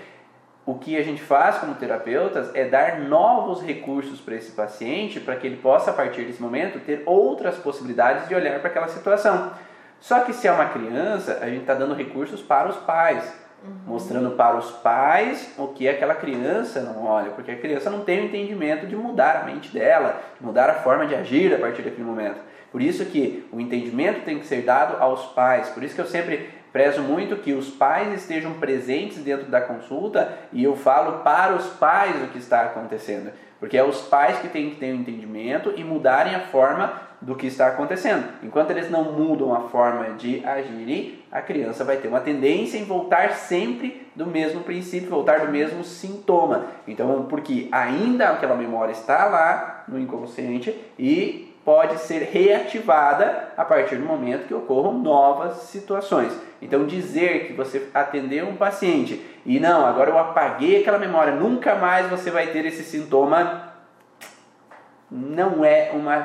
O 0.65 0.79
que 0.79 0.97
a 0.97 1.03
gente 1.03 1.21
faz 1.21 1.59
como 1.59 1.75
terapeutas 1.75 2.49
é 2.55 2.65
dar 2.65 3.01
novos 3.01 3.61
recursos 3.61 4.19
para 4.19 4.33
esse 4.33 4.53
paciente 4.53 5.19
para 5.19 5.35
que 5.35 5.45
ele 5.45 5.57
possa, 5.57 5.91
a 5.91 5.93
partir 5.93 6.23
desse 6.23 6.41
momento, 6.41 6.79
ter 6.79 7.03
outras 7.05 7.55
possibilidades 7.57 8.27
de 8.27 8.33
olhar 8.33 8.59
para 8.59 8.69
aquela 8.69 8.87
situação. 8.87 9.51
Só 10.03 10.19
que 10.19 10.33
se 10.33 10.49
é 10.49 10.51
uma 10.51 10.65
criança, 10.65 11.39
a 11.41 11.47
gente 11.47 11.61
está 11.61 11.73
dando 11.73 11.95
recursos 11.95 12.41
para 12.41 12.67
os 12.67 12.75
pais, 12.75 13.23
uhum. 13.63 13.71
mostrando 13.87 14.31
para 14.31 14.57
os 14.57 14.69
pais 14.69 15.53
o 15.57 15.69
que 15.69 15.87
aquela 15.87 16.13
criança 16.13 16.81
não 16.81 17.05
olha, 17.05 17.31
porque 17.31 17.51
a 17.51 17.55
criança 17.55 17.89
não 17.89 18.03
tem 18.03 18.19
o 18.19 18.25
entendimento 18.25 18.85
de 18.85 18.97
mudar 18.97 19.37
a 19.37 19.43
mente 19.45 19.71
dela, 19.71 20.21
de 20.37 20.45
mudar 20.45 20.69
a 20.69 20.73
forma 20.73 21.07
de 21.07 21.15
agir 21.15 21.55
a 21.55 21.57
partir 21.57 21.83
daquele 21.83 22.03
momento. 22.03 22.41
Por 22.69 22.81
isso 22.81 23.05
que 23.05 23.47
o 23.49 23.61
entendimento 23.61 24.25
tem 24.25 24.39
que 24.39 24.45
ser 24.45 24.63
dado 24.63 25.01
aos 25.01 25.27
pais. 25.27 25.69
Por 25.69 25.81
isso 25.81 25.95
que 25.95 26.01
eu 26.01 26.05
sempre 26.05 26.49
prezo 26.73 27.01
muito 27.01 27.37
que 27.37 27.53
os 27.53 27.69
pais 27.69 28.13
estejam 28.13 28.55
presentes 28.55 29.19
dentro 29.19 29.45
da 29.45 29.61
consulta 29.61 30.37
e 30.51 30.65
eu 30.65 30.75
falo 30.75 31.19
para 31.19 31.55
os 31.55 31.67
pais 31.67 32.21
o 32.21 32.27
que 32.27 32.39
está 32.39 32.63
acontecendo. 32.63 33.31
Porque 33.57 33.77
é 33.77 33.83
os 33.85 34.01
pais 34.01 34.39
que 34.39 34.49
têm 34.49 34.71
que 34.71 34.75
ter 34.75 34.91
o 34.91 34.97
um 34.97 34.99
entendimento 34.99 35.73
e 35.77 35.81
mudarem 35.81 36.35
a 36.35 36.41
forma 36.41 37.12
do 37.23 37.35
que 37.35 37.47
está 37.47 37.67
acontecendo. 37.67 38.25
Enquanto 38.43 38.71
eles 38.71 38.91
não 38.91 39.13
mudam 39.13 39.53
a 39.53 39.61
forma 39.69 40.11
de 40.11 40.45
agirem, 40.45 41.19
a 41.31 41.41
criança 41.41 41.83
vai 41.83 41.97
ter 41.97 42.09
uma 42.09 42.19
tendência 42.19 42.77
em 42.77 42.83
voltar 42.83 43.31
sempre 43.31 44.05
do 44.15 44.27
mesmo 44.27 44.61
princípio, 44.61 45.09
voltar 45.09 45.39
do 45.39 45.51
mesmo 45.51 45.83
sintoma. 45.83 46.65
Então, 46.87 47.25
porque 47.29 47.69
ainda 47.71 48.29
aquela 48.29 48.55
memória 48.55 48.91
está 48.91 49.25
lá 49.25 49.85
no 49.87 49.97
inconsciente 49.97 50.75
e 50.99 51.53
pode 51.63 51.97
ser 51.99 52.23
reativada 52.23 53.53
a 53.55 53.63
partir 53.63 53.95
do 53.95 54.05
momento 54.05 54.47
que 54.47 54.53
ocorram 54.53 54.93
novas 54.99 55.55
situações. 55.63 56.37
Então, 56.61 56.85
dizer 56.85 57.47
que 57.47 57.53
você 57.53 57.87
atendeu 57.93 58.47
um 58.47 58.57
paciente 58.57 59.25
e 59.45 59.59
não, 59.59 59.85
agora 59.85 60.09
eu 60.09 60.17
apaguei 60.17 60.81
aquela 60.81 60.99
memória, 60.99 61.33
nunca 61.33 61.75
mais 61.75 62.09
você 62.09 62.29
vai 62.29 62.47
ter 62.47 62.65
esse 62.65 62.83
sintoma, 62.83 63.72
não 65.13 65.63
é 65.63 65.91
uma 65.93 66.17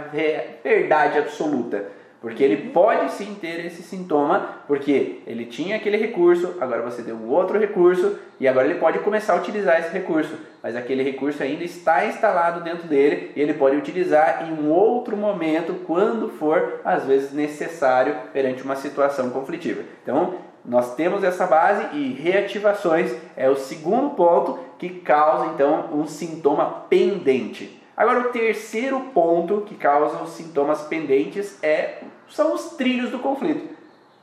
verdade 0.64 1.18
absoluta. 1.18 1.98
Porque 2.20 2.42
ele 2.42 2.70
pode 2.70 3.12
sim 3.12 3.37
ter 3.40 3.64
esse 3.64 3.81
sintoma, 3.81 4.62
porque 4.66 5.20
ele 5.24 5.44
tinha 5.44 5.77
aquele 5.77 5.96
recurso, 5.96 6.57
agora 6.61 6.83
você 6.83 7.01
deu 7.01 7.14
um 7.14 7.29
outro 7.29 7.57
recurso 7.61 8.18
e 8.40 8.48
agora 8.48 8.66
ele 8.66 8.81
pode 8.81 8.98
começar 9.01 9.35
a 9.35 9.37
utilizar 9.37 9.79
esse 9.79 9.92
recurso, 9.92 10.35
mas 10.61 10.74
aquele 10.74 11.05
recurso 11.05 11.40
ainda 11.44 11.62
está 11.62 12.07
instalado 12.07 12.64
dentro 12.64 12.88
dele 12.88 13.31
e 13.37 13.40
ele 13.40 13.55
pode 13.55 13.77
utilizar 13.77 14.48
em 14.48 14.53
um 14.53 14.68
outro 14.68 15.16
momento, 15.16 15.74
quando 15.87 16.29
for 16.29 16.81
às 16.85 17.05
vezes 17.05 17.33
necessário 17.33 18.16
perante 18.33 18.64
uma 18.64 18.74
situação 18.74 19.31
conflitiva. 19.31 19.83
Então, 20.03 20.35
nós 20.64 20.96
temos 20.96 21.22
essa 21.22 21.46
base 21.46 21.96
e 21.96 22.12
reativações 22.14 23.14
é 23.36 23.49
o 23.49 23.55
segundo 23.55 24.11
ponto 24.11 24.59
que 24.76 24.89
causa 24.89 25.47
então 25.47 25.91
um 25.93 26.05
sintoma 26.09 26.84
pendente. 26.91 27.78
Agora, 27.99 28.20
o 28.20 28.24
terceiro 28.30 29.01
ponto 29.12 29.62
que 29.62 29.74
causa 29.74 30.22
os 30.22 30.30
sintomas 30.30 30.82
pendentes 30.82 31.61
é, 31.64 32.05
são 32.28 32.55
os 32.55 32.76
trilhos 32.76 33.11
do 33.11 33.18
conflito. 33.18 33.74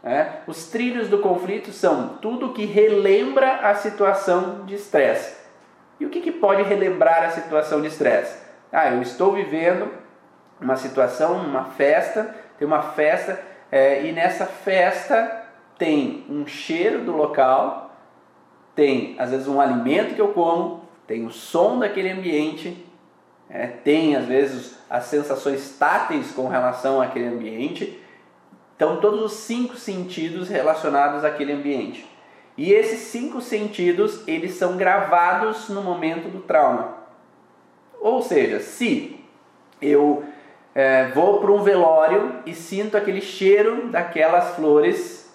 Né? 0.01 0.37
Os 0.47 0.67
trilhos 0.67 1.09
do 1.09 1.19
conflito 1.19 1.73
são 1.73 2.17
tudo 2.21 2.53
que 2.53 2.63
relembra 2.63 3.57
a 3.57 3.75
situação 3.75 4.63
de 4.65 4.75
estresse. 4.75 5.35
E 5.99 6.05
o 6.05 6.09
que, 6.09 6.21
que 6.21 6.31
pode 6.31 6.63
relembrar 6.63 7.25
a 7.25 7.31
situação 7.31 7.81
de 7.81 7.87
estresse? 7.87 8.41
Ah, 8.71 8.91
eu 8.91 9.01
estou 9.01 9.33
vivendo 9.33 9.91
uma 10.61 10.77
situação, 10.77 11.33
uma 11.33 11.65
festa, 11.65 12.33
tem 12.57 12.65
uma 12.65 12.81
festa 12.81 13.37
é, 13.69 14.05
e 14.05 14.13
nessa 14.13 14.45
festa 14.45 15.43
tem 15.77 16.25
um 16.29 16.47
cheiro 16.47 17.01
do 17.01 17.11
local, 17.11 17.93
tem 18.73 19.17
às 19.19 19.31
vezes 19.31 19.49
um 19.49 19.59
alimento 19.59 20.15
que 20.15 20.21
eu 20.21 20.29
como, 20.29 20.85
tem 21.05 21.25
o 21.25 21.29
som 21.29 21.77
daquele 21.77 22.09
ambiente, 22.09 22.85
é, 23.49 23.67
tem 23.67 24.15
às 24.15 24.25
vezes 24.25 24.75
as 24.89 25.05
sensações 25.05 25.75
táteis 25.77 26.31
com 26.31 26.47
relação 26.47 27.01
àquele 27.01 27.27
ambiente. 27.27 28.01
Então, 28.75 28.97
todos 28.97 29.21
os 29.21 29.33
cinco 29.33 29.75
sentidos 29.75 30.49
relacionados 30.49 31.23
àquele 31.23 31.53
ambiente. 31.53 32.09
E 32.57 32.71
esses 32.71 32.99
cinco 32.99 33.41
sentidos, 33.41 34.25
eles 34.27 34.55
são 34.55 34.77
gravados 34.77 35.69
no 35.69 35.81
momento 35.81 36.29
do 36.29 36.39
trauma. 36.39 36.97
Ou 37.99 38.21
seja, 38.21 38.59
se 38.59 39.19
eu 39.81 40.23
é, 40.73 41.07
vou 41.09 41.39
para 41.39 41.51
um 41.51 41.63
velório 41.63 42.39
e 42.45 42.53
sinto 42.53 42.97
aquele 42.97 43.21
cheiro 43.21 43.87
daquelas 43.87 44.55
flores 44.55 45.25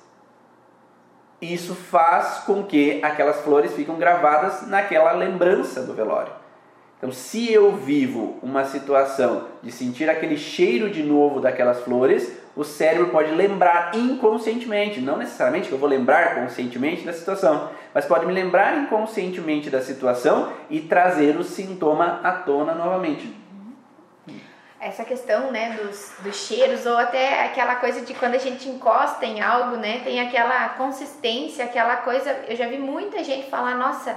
isso 1.41 1.75
faz 1.75 2.41
com 2.45 2.63
que 2.65 3.03
aquelas 3.03 3.41
flores 3.41 3.73
fiquem 3.73 3.97
gravadas 3.97 4.67
naquela 4.67 5.13
lembrança 5.13 5.83
do 5.83 5.95
velório. 5.95 6.33
Então, 7.01 7.11
se 7.11 7.51
eu 7.51 7.73
vivo 7.73 8.39
uma 8.43 8.63
situação 8.67 9.47
de 9.63 9.73
sentir 9.73 10.11
aquele 10.11 10.37
cheiro 10.37 10.91
de 10.91 11.03
novo 11.03 11.41
daquelas 11.41 11.81
flores, 11.81 12.31
o 12.55 12.63
cérebro 12.63 13.09
pode 13.09 13.31
lembrar 13.31 13.97
inconscientemente, 13.97 15.01
não 15.01 15.17
necessariamente 15.17 15.69
que 15.69 15.73
eu 15.73 15.79
vou 15.79 15.89
lembrar 15.89 16.35
conscientemente 16.35 17.03
da 17.07 17.15
situação, 17.15 17.71
mas 17.95 18.05
pode 18.05 18.27
me 18.27 18.35
lembrar 18.35 18.77
inconscientemente 18.77 19.71
da 19.71 19.81
situação 19.81 20.53
e 20.69 20.81
trazer 20.81 21.39
o 21.39 21.43
sintoma 21.43 22.21
à 22.23 22.33
tona 22.33 22.75
novamente 22.75 23.35
essa 24.81 25.05
questão, 25.05 25.51
né, 25.51 25.79
dos, 25.83 26.15
dos 26.21 26.35
cheiros, 26.35 26.87
ou 26.87 26.97
até 26.97 27.45
aquela 27.45 27.77
coisa 27.77 28.01
de 28.01 28.15
quando 28.15 28.35
a 28.35 28.39
gente 28.39 28.67
encosta 28.67 29.27
em 29.27 29.43
algo, 29.43 29.77
né, 29.77 30.01
tem 30.03 30.21
aquela 30.21 30.71
consistência, 30.71 31.67
aquela 31.67 31.99
coisa. 31.99 32.31
Eu 32.49 32.57
já 32.57 32.67
vi 32.67 32.79
muita 32.79 33.23
gente 33.23 33.51
falar, 33.51 33.75
nossa, 33.75 34.17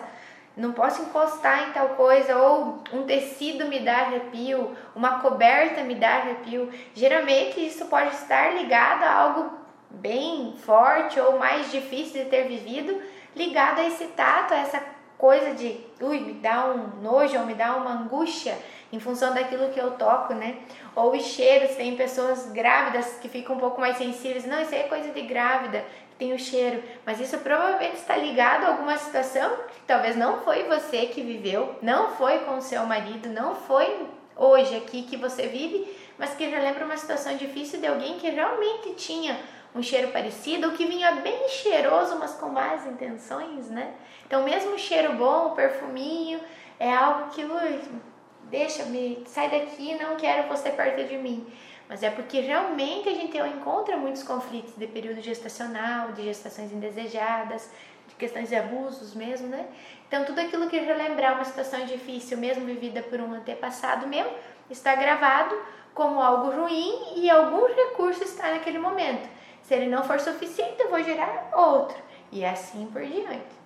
não 0.56 0.72
posso 0.72 1.02
encostar 1.02 1.70
em 1.70 1.72
tal 1.72 1.90
coisa, 1.90 2.38
ou 2.38 2.80
um 2.94 3.04
tecido 3.04 3.68
me 3.68 3.80
dá 3.80 3.98
arrepio, 4.00 4.76
uma 4.96 5.20
coberta 5.20 5.84
me 5.84 5.96
dá 5.96 6.10
arrepio. 6.10 6.72
Geralmente 6.94 7.66
isso 7.66 7.86
pode 7.86 8.14
estar 8.16 8.54
ligado 8.56 9.04
a 9.04 9.14
algo 9.14 9.52
bem 9.90 10.56
forte 10.58 11.20
ou 11.20 11.38
mais 11.38 11.72
difícil 11.72 12.24
de 12.24 12.30
ter 12.30 12.48
vivido, 12.48 13.02
ligado 13.36 13.80
a 13.80 13.88
esse 13.88 14.06
tato, 14.08 14.54
a 14.54 14.58
essa 14.58 14.82
coisa 15.18 15.54
de, 15.54 15.80
ui, 16.02 16.20
me 16.20 16.34
dá 16.34 16.66
um 16.66 17.02
nojo 17.02 17.40
ou 17.40 17.46
me 17.46 17.54
dá 17.54 17.76
uma 17.76 17.92
angústia 17.92 18.58
em 18.92 19.00
função 19.00 19.34
daquilo 19.34 19.70
que 19.70 19.80
eu 19.80 19.92
toco, 19.92 20.34
né? 20.34 20.58
Ou 20.96 21.16
os 21.16 21.24
cheiros, 21.24 21.76
tem 21.76 21.96
pessoas 21.96 22.52
grávidas 22.52 23.18
que 23.20 23.28
ficam 23.28 23.56
um 23.56 23.60
pouco 23.60 23.82
mais 23.82 23.98
sensíveis. 23.98 24.46
Não, 24.46 24.62
isso 24.62 24.76
aí 24.76 24.82
é 24.82 24.88
coisa 24.88 25.10
de 25.12 25.22
grávida, 25.22 25.84
tem 26.18 26.34
o 26.34 26.40
cheiro. 26.40 26.84
Mas 27.06 27.20
isso 27.20 27.38
provavelmente 27.40 27.96
está 27.96 28.16
ligado 28.16 28.66
a 28.66 28.68
alguma 28.70 28.98
situação 28.98 29.50
que 29.68 29.82
talvez 29.88 30.16
não 30.16 30.42
foi 30.42 30.64
você 30.64 31.08
que 31.08 31.22
viveu, 31.22 31.76
não 31.82 32.10
foi 32.16 32.40
com 32.40 32.58
o 32.58 32.62
seu 32.62 32.86
marido, 32.86 33.30
não 33.30 33.56
foi 33.56 34.08
hoje 34.36 34.76
aqui 34.76 35.04
que 35.04 35.18
você 35.18 35.48
vive, 35.48 35.88
mas 36.18 36.34
que 36.36 36.50
já 36.50 36.60
lembra 36.60 36.86
uma 36.86 36.98
situação 36.98 37.36
difícil 37.36 37.80
de 37.80 37.88
alguém 37.88 38.18
que 38.18 38.30
realmente 38.30 38.94
tinha 38.94 39.40
um 39.76 39.82
cheiro 39.82 40.10
parecido 40.10 40.68
ou 40.68 40.74
que 40.74 40.86
vinha 40.86 41.12
bem 41.14 41.48
cheiroso, 41.50 42.18
mas 42.20 42.34
com 42.34 42.50
más 42.50 42.86
intenções, 42.86 43.70
né? 43.70 43.94
Então, 44.26 44.44
mesmo 44.44 44.76
o 44.76 44.80
cheiro 44.80 45.14
bom, 45.14 45.48
o 45.48 45.52
perfuminho, 45.52 46.40
é 46.80 46.94
algo 46.94 47.30
que 47.32 47.44
ui, 47.44 47.82
deixa-me, 48.44 49.24
sai 49.26 49.50
daqui, 49.50 49.96
não 49.96 50.16
quero 50.16 50.48
você 50.48 50.70
perto 50.70 51.04
de 51.08 51.18
mim. 51.18 51.46
Mas 51.88 52.02
é 52.02 52.10
porque 52.10 52.40
realmente 52.40 53.10
a 53.10 53.14
gente 53.14 53.38
encontra 53.38 53.98
muitos 53.98 54.24
conflitos 54.24 54.74
de 54.76 54.88
período 54.88 55.22
gestacional, 55.22 56.12
de 56.14 56.24
gestações 56.24 56.72
indesejadas, 56.72 57.70
de 58.08 58.16
questões 58.16 58.50
de 58.50 58.56
abusos 58.56 59.14
mesmo, 59.14 59.48
né? 59.48 59.68
Então, 60.08 60.26
tudo 60.26 60.40
aquilo 60.40 60.70
que 60.70 60.78
relembrar 60.80 61.36
uma 61.36 61.44
situação 61.44 61.86
difícil, 61.86 62.38
mesmo 62.38 62.66
vivida 62.66 63.02
por 63.02 63.20
um 63.20 63.34
antepassado 63.34 64.08
meu, 64.08 64.32
está 64.70 64.96
gravado 64.96 65.56
como 65.94 66.22
algo 66.22 66.52
ruim 66.52 67.14
e 67.16 67.30
algum 67.30 67.68
recurso 67.68 68.24
está 68.24 68.52
naquele 68.52 68.80
momento. 68.80 69.28
Se 69.62 69.74
ele 69.74 69.88
não 69.88 70.04
for 70.04 70.20
suficiente, 70.20 70.82
eu 70.82 70.90
vou 70.90 71.02
gerar 71.04 71.52
outro. 71.54 71.98
E 72.32 72.44
assim 72.44 72.88
por 72.88 73.02
diante. 73.02 73.64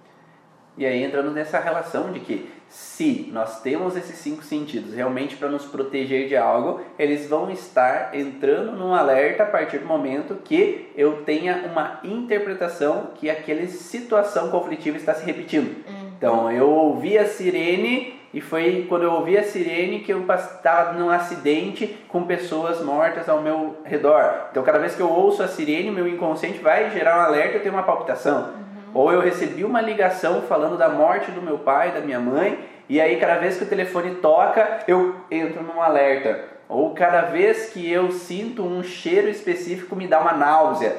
E 0.77 0.85
aí 0.85 1.03
entramos 1.03 1.33
nessa 1.33 1.59
relação 1.59 2.11
de 2.11 2.19
que 2.19 2.51
se 2.69 3.29
nós 3.31 3.61
temos 3.61 3.95
esses 3.95 4.17
cinco 4.17 4.43
sentidos 4.43 4.93
realmente 4.93 5.35
para 5.35 5.49
nos 5.49 5.65
proteger 5.65 6.27
de 6.27 6.35
algo, 6.35 6.81
eles 6.97 7.27
vão 7.27 7.49
estar 7.49 8.13
entrando 8.13 8.73
num 8.73 8.93
alerta 8.93 9.43
a 9.43 9.45
partir 9.45 9.79
do 9.79 9.85
momento 9.85 10.35
que 10.43 10.89
eu 10.95 11.23
tenha 11.23 11.69
uma 11.71 11.99
interpretação 12.03 13.11
que 13.15 13.29
aquela 13.29 13.65
situação 13.67 14.49
conflitiva 14.49 14.97
está 14.97 15.13
se 15.13 15.25
repetindo. 15.25 15.67
Uhum. 15.87 16.07
Então, 16.17 16.51
eu 16.51 16.69
ouvi 16.69 17.17
a 17.17 17.25
sirene 17.25 18.19
e 18.33 18.41
foi 18.41 18.85
quando 18.89 19.03
eu 19.03 19.13
ouvi 19.13 19.37
a 19.37 19.43
sirene 19.43 19.99
que 19.99 20.11
eu 20.11 20.25
estava 20.33 20.93
num 20.93 21.09
acidente 21.09 21.97
com 22.07 22.23
pessoas 22.23 22.83
mortas 22.83 23.29
ao 23.29 23.41
meu 23.41 23.77
redor. 23.85 24.47
Então, 24.51 24.63
cada 24.63 24.79
vez 24.79 24.95
que 24.95 25.01
eu 25.01 25.09
ouço 25.09 25.41
a 25.41 25.47
sirene, 25.47 25.89
meu 25.91 26.07
inconsciente 26.07 26.59
vai 26.59 26.91
gerar 26.91 27.17
um 27.17 27.21
alerta, 27.21 27.57
eu 27.57 27.61
tenho 27.61 27.73
uma 27.73 27.83
palpitação. 27.83 28.66
Ou 28.97 29.11
eu 29.11 29.21
recebi 29.21 29.63
uma 29.63 29.79
ligação 29.79 30.41
falando 30.41 30.75
da 30.75 30.89
morte 30.89 31.29
do 31.29 31.39
meu 31.39 31.59
pai, 31.59 31.91
da 31.91 31.99
minha 31.99 32.19
mãe, 32.19 32.57
e 32.89 32.99
aí 32.99 33.17
cada 33.17 33.35
vez 33.35 33.55
que 33.55 33.63
o 33.63 33.67
telefone 33.67 34.15
toca, 34.15 34.79
eu 34.87 35.13
entro 35.29 35.61
num 35.61 35.79
alerta. 35.79 36.45
Ou 36.67 36.95
cada 36.95 37.21
vez 37.21 37.69
que 37.69 37.87
eu 37.87 38.11
sinto 38.11 38.63
um 38.63 38.81
cheiro 38.81 39.29
específico, 39.29 39.95
me 39.95 40.07
dá 40.07 40.19
uma 40.19 40.33
náusea. 40.33 40.95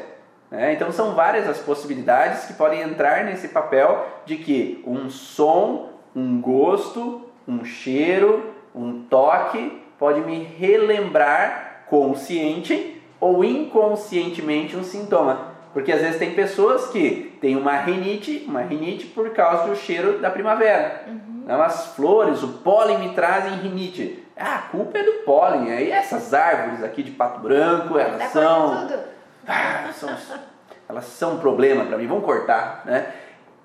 Né? 0.49 0.75
Então 0.75 0.93
são 0.93 1.17
várias 1.17 1.49
as 1.49 1.59
possibilidades 1.59 2.45
que 2.45 2.53
podem 2.53 2.83
entrar 2.83 3.25
nesse 3.25 3.49
papel 3.49 4.07
de 4.25 4.37
que 4.37 4.81
um 4.87 5.11
som, 5.11 5.89
um 6.15 6.41
gosto, 6.41 7.23
um 7.49 7.65
cheiro, 7.65 8.55
um 8.73 9.03
toque 9.11 9.83
pode 9.99 10.21
me 10.21 10.45
relembrar 10.45 11.83
consciente 11.91 13.03
ou 13.19 13.45
inconscientemente 13.45 14.77
um 14.77 14.85
sintoma. 14.85 15.49
Porque 15.73 15.91
às 15.91 16.01
vezes 16.01 16.21
tem 16.21 16.33
pessoas 16.35 16.87
que 16.91 17.28
têm 17.41 17.57
uma 17.57 17.77
rinite, 17.77 18.45
uma 18.47 18.63
rinite 18.63 19.07
por 19.07 19.31
causa 19.31 19.69
do 19.69 19.77
cheiro 19.77 20.19
da 20.19 20.31
primavera. 20.31 21.05
Uhum. 21.07 21.43
Então, 21.45 21.63
as 21.63 21.95
flores, 21.95 22.43
o 22.43 22.49
pólen 22.49 22.99
me 22.99 23.15
trazem 23.15 23.59
rinite. 23.59 24.25
Ah, 24.37 24.57
a 24.57 24.59
culpa 24.59 24.99
é 24.99 25.03
do 25.03 25.13
pólen. 25.25 25.73
Aí 25.73 25.91
essas 25.91 26.35
árvores 26.35 26.83
aqui 26.83 27.03
de 27.03 27.11
pato 27.11 27.41
branco, 27.41 27.99
elas 27.99 28.31
são, 28.31 28.89
ah, 29.47 29.91
são 29.93 30.09
elas 30.89 31.05
são 31.05 31.35
um 31.35 31.39
problema 31.39 31.85
para 31.85 31.99
mim. 31.99 32.07
Vamos 32.07 32.25
cortar, 32.25 32.83
né? 32.85 33.13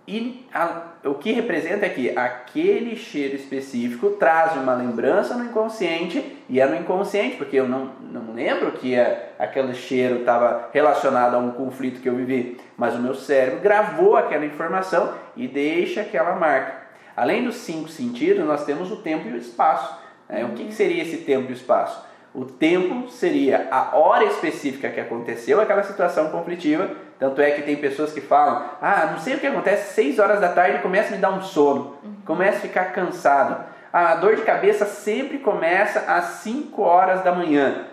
E 0.06 0.46
a, 0.54 0.82
o 1.06 1.14
que 1.14 1.32
representa 1.32 1.86
é 1.86 1.90
que 1.90 2.18
aquele 2.18 2.96
cheiro 2.98 3.36
específico 3.36 4.12
traz 4.12 4.54
uma 4.58 4.74
lembrança 4.74 5.36
no 5.36 5.46
inconsciente, 5.46 6.38
e 6.50 6.60
é 6.60 6.66
no 6.66 6.76
inconsciente, 6.76 7.38
porque 7.38 7.56
eu 7.56 7.68
não, 7.68 7.92
não 8.12 8.34
lembro 8.34 8.74
que 8.74 8.94
é, 8.96 9.34
aquele 9.40 9.74
cheiro 9.74 10.20
estava 10.20 10.70
relacionado 10.74 11.36
a 11.36 11.40
um 11.40 11.52
conflito 11.52 12.02
que 12.02 12.10
eu 12.10 12.16
vivi, 12.16 12.60
mas 12.76 12.96
o 12.96 13.00
meu 13.00 13.16
cérebro 13.16 13.62
gravou 13.62 14.18
aquela 14.18 14.46
informação 14.46 15.14
e 15.38 15.48
deixa 15.48 16.02
aquela 16.02 16.36
marca. 16.36 16.84
Além 17.16 17.46
dos 17.46 17.56
cinco 17.56 17.88
sentidos, 17.88 18.46
nós 18.46 18.66
temos 18.66 18.92
o 18.92 18.98
tempo 18.98 19.30
e 19.30 19.34
o 19.34 19.38
espaço. 19.38 19.98
Né? 20.28 20.44
O 20.44 20.50
que, 20.50 20.66
que 20.66 20.74
seria 20.74 21.04
esse 21.04 21.18
tempo 21.18 21.50
e 21.50 21.54
o 21.54 21.56
espaço? 21.56 22.04
O 22.34 22.46
tempo 22.46 23.10
seria 23.10 23.68
a 23.70 23.96
hora 23.96 24.26
específica 24.26 24.90
que 24.90 25.00
aconteceu 25.00 25.62
aquela 25.62 25.84
situação 25.84 26.30
conflitiva 26.30 26.90
tanto 27.24 27.42
é 27.42 27.52
que 27.52 27.62
tem 27.62 27.78
pessoas 27.78 28.12
que 28.12 28.20
falam: 28.20 28.70
ah, 28.82 29.08
não 29.14 29.18
sei 29.18 29.36
o 29.36 29.40
que 29.40 29.48
acontece, 29.48 29.94
6 29.94 30.20
horas 30.20 30.42
da 30.42 30.50
tarde 30.50 30.82
começa 30.82 31.08
a 31.08 31.12
me 31.16 31.22
dar 31.22 31.32
um 31.32 31.42
sono, 31.42 31.96
uhum. 32.04 32.16
começa 32.26 32.58
a 32.58 32.62
ficar 32.62 32.92
cansado. 32.92 33.64
A 33.94 34.16
dor 34.16 34.36
de 34.36 34.42
cabeça 34.42 34.86
sempre 34.86 35.38
começa 35.38 36.00
às 36.02 36.42
5 36.42 36.82
horas 36.82 37.24
da 37.24 37.32
manhã, 37.32 37.86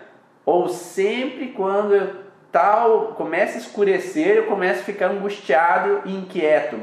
ou 0.45 0.67
sempre 0.67 1.47
quando 1.49 2.19
tal 2.51 3.13
começa 3.15 3.57
a 3.57 3.61
escurecer, 3.61 4.35
eu 4.35 4.47
começo 4.47 4.81
a 4.81 4.83
ficar 4.83 5.07
angustiado 5.07 6.01
e 6.03 6.13
inquieto. 6.13 6.77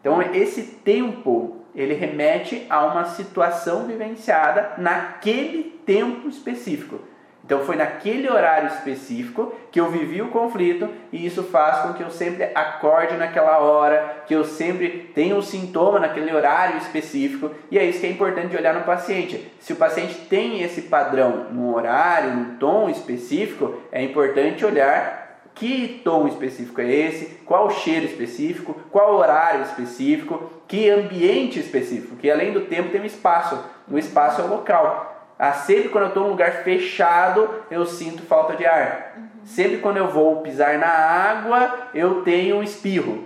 Então, 0.00 0.22
esse 0.22 0.62
tempo 0.62 1.66
ele 1.74 1.92
remete 1.92 2.66
a 2.70 2.86
uma 2.86 3.04
situação 3.04 3.84
vivenciada 3.84 4.72
naquele 4.78 5.73
tempo 5.84 6.28
específico. 6.28 7.00
Então 7.44 7.60
foi 7.60 7.76
naquele 7.76 8.28
horário 8.30 8.68
específico 8.68 9.54
que 9.70 9.78
eu 9.78 9.90
vivi 9.90 10.22
o 10.22 10.28
conflito 10.28 10.88
e 11.12 11.26
isso 11.26 11.42
faz 11.42 11.82
com 11.82 11.92
que 11.92 12.02
eu 12.02 12.10
sempre 12.10 12.44
acorde 12.54 13.16
naquela 13.16 13.58
hora, 13.58 14.22
que 14.26 14.34
eu 14.34 14.44
sempre 14.44 15.10
tenha 15.14 15.36
um 15.36 15.42
sintoma 15.42 15.98
naquele 15.98 16.34
horário 16.34 16.78
específico 16.78 17.50
e 17.70 17.78
é 17.78 17.84
isso 17.84 18.00
que 18.00 18.06
é 18.06 18.10
importante 18.10 18.56
olhar 18.56 18.72
no 18.72 18.84
paciente. 18.84 19.52
Se 19.60 19.74
o 19.74 19.76
paciente 19.76 20.14
tem 20.26 20.62
esse 20.62 20.82
padrão 20.82 21.48
no 21.52 21.74
horário, 21.74 22.34
no 22.34 22.56
tom 22.56 22.88
específico, 22.88 23.74
é 23.92 24.02
importante 24.02 24.64
olhar 24.64 25.24
que 25.54 26.00
tom 26.02 26.26
específico 26.26 26.80
é 26.80 26.90
esse, 26.90 27.26
qual 27.44 27.70
cheiro 27.70 28.06
específico, 28.06 28.74
qual 28.90 29.14
horário 29.16 29.62
específico, 29.62 30.50
que 30.66 30.88
ambiente 30.88 31.60
específico, 31.60 32.16
que 32.16 32.30
além 32.30 32.52
do 32.52 32.62
tempo 32.62 32.90
tem 32.90 33.02
um 33.02 33.04
espaço, 33.04 33.62
o 33.88 33.98
espaço 33.98 34.40
é 34.40 34.44
o 34.44 34.48
local. 34.48 35.13
Ah, 35.44 35.52
sempre 35.52 35.90
quando 35.90 36.04
eu 36.04 36.08
estou 36.08 36.22
num 36.22 36.30
lugar 36.30 36.62
fechado, 36.62 37.50
eu 37.70 37.84
sinto 37.84 38.22
falta 38.22 38.56
de 38.56 38.64
ar. 38.64 39.12
Uhum. 39.14 39.28
Sempre 39.44 39.76
quando 39.76 39.98
eu 39.98 40.08
vou 40.08 40.40
pisar 40.40 40.78
na 40.78 40.88
água, 40.88 41.90
eu 41.92 42.22
tenho 42.22 42.56
um 42.56 42.62
espirro. 42.62 43.24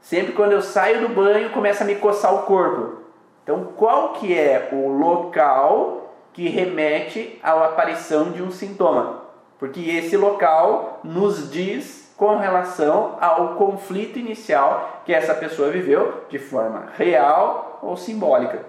Sempre 0.00 0.32
quando 0.32 0.52
eu 0.52 0.62
saio 0.62 1.00
do 1.00 1.08
banho, 1.08 1.50
começa 1.50 1.82
a 1.82 1.86
me 1.86 1.96
coçar 1.96 2.32
o 2.32 2.42
corpo. 2.42 3.02
Então, 3.42 3.72
qual 3.76 4.12
que 4.12 4.32
é 4.32 4.68
o 4.70 4.86
local 4.86 6.14
que 6.32 6.48
remete 6.48 7.36
à 7.42 7.52
aparição 7.64 8.30
de 8.30 8.44
um 8.44 8.52
sintoma? 8.52 9.22
Porque 9.58 9.80
esse 9.80 10.16
local 10.16 11.00
nos 11.02 11.50
diz 11.50 12.14
com 12.16 12.36
relação 12.36 13.18
ao 13.20 13.56
conflito 13.56 14.20
inicial 14.20 15.02
que 15.04 15.12
essa 15.12 15.34
pessoa 15.34 15.70
viveu 15.70 16.26
de 16.28 16.38
forma 16.38 16.86
real 16.96 17.80
ou 17.82 17.96
simbólica. 17.96 18.64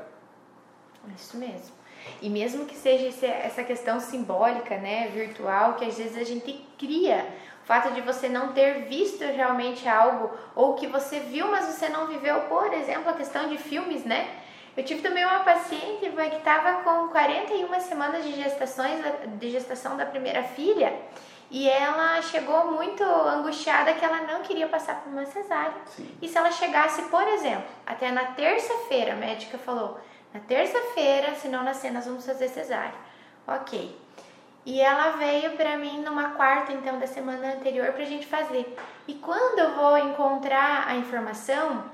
Isso 1.16 1.38
mesmo. 1.38 1.76
E 2.22 2.30
mesmo 2.30 2.65
que 2.65 2.76
seja 2.76 3.28
essa 3.28 3.63
questão 3.63 3.99
simbólica, 3.99 4.78
né, 4.78 5.07
virtual, 5.13 5.76
que 5.76 5.86
às 5.86 5.97
vezes 5.97 6.18
a 6.18 6.24
gente 6.24 6.65
cria, 6.78 7.26
o 7.63 7.68
fato 7.68 7.93
de 7.93 8.01
você 8.01 8.28
não 8.30 8.53
ter 8.53 8.86
visto 8.86 9.24
realmente 9.24 9.88
algo 9.88 10.32
ou 10.55 10.76
que 10.76 10.88
você 10.88 11.20
viu, 11.20 11.47
mas 11.49 11.65
você 11.65 11.89
não 11.89 12.07
viveu, 12.07 12.41
por 12.41 12.74
exemplo, 12.74 13.09
a 13.09 13.13
questão 13.13 13.49
de 13.49 13.57
filmes, 13.57 14.03
né? 14.05 14.28
Eu 14.76 14.86
tive 14.86 15.01
também 15.01 15.26
uma 15.26 15.39
paciente 15.39 16.07
que 16.07 16.36
estava 16.36 16.84
com 16.84 17.07
41 17.09 17.80
semanas 17.82 18.24
de, 18.24 18.34
gestações, 18.34 19.03
de 19.39 19.49
gestação 19.49 19.97
da 19.97 20.05
primeira 20.05 20.43
filha 20.43 20.93
e 21.49 21.70
ela 21.70 22.22
chegou 22.22 22.72
muito 22.72 23.03
angustiada 23.03 23.93
que 23.93 24.03
ela 24.03 24.22
não 24.22 24.41
queria 24.41 24.68
passar 24.68 25.01
por 25.01 25.11
uma 25.11 25.26
cesárea. 25.26 25.74
Sim. 25.86 26.09
E 26.22 26.28
se 26.28 26.38
ela 26.38 26.51
chegasse, 26.51 27.03
por 27.03 27.26
exemplo, 27.28 27.65
até 27.86 28.11
na 28.11 28.26
terça-feira, 28.26 29.13
a 29.13 29.15
médica 29.15 29.57
falou: 29.57 29.97
na 30.38 30.40
terça-feira, 30.44 31.34
se 31.34 31.48
não 31.48 31.64
nascer, 31.64 31.92
nós 31.92 32.06
vamos 32.06 32.26
fazer 32.26 32.48
cesárea. 32.48 32.94
Ok. 33.48 33.98
E 34.66 34.80
ela 34.80 35.18
veio 35.18 35.52
para 35.58 35.78
mim 35.78 36.02
numa 36.02 36.32
quarta, 36.32 36.72
então, 36.72 37.00
da 37.00 37.08
semana 37.08 37.54
anterior 37.54 37.92
pra 37.94 38.06
gente 38.06 38.28
fazer. 38.28 38.78
E 39.08 39.16
quando 39.16 39.60
eu 39.60 39.74
vou 39.74 39.98
encontrar 39.98 40.88
a 40.88 40.96
informação, 40.96 41.86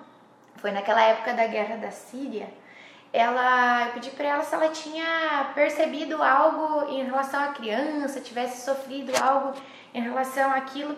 foi 0.57 0.71
naquela 0.71 1.01
época 1.01 1.33
da 1.33 1.47
guerra 1.47 1.77
da 1.77 1.91
Síria 1.91 2.49
ela, 3.13 3.85
eu 3.85 3.93
pedi 3.93 4.09
para 4.09 4.27
ela 4.27 4.43
se 4.43 4.55
ela 4.55 4.69
tinha 4.69 5.51
percebido 5.53 6.21
algo 6.21 6.89
em 6.89 7.03
relação 7.03 7.39
à 7.43 7.47
criança, 7.49 8.19
tivesse 8.19 8.65
sofrido 8.65 9.13
algo 9.21 9.53
em 9.93 10.01
relação 10.01 10.51
àquilo. 10.51 10.97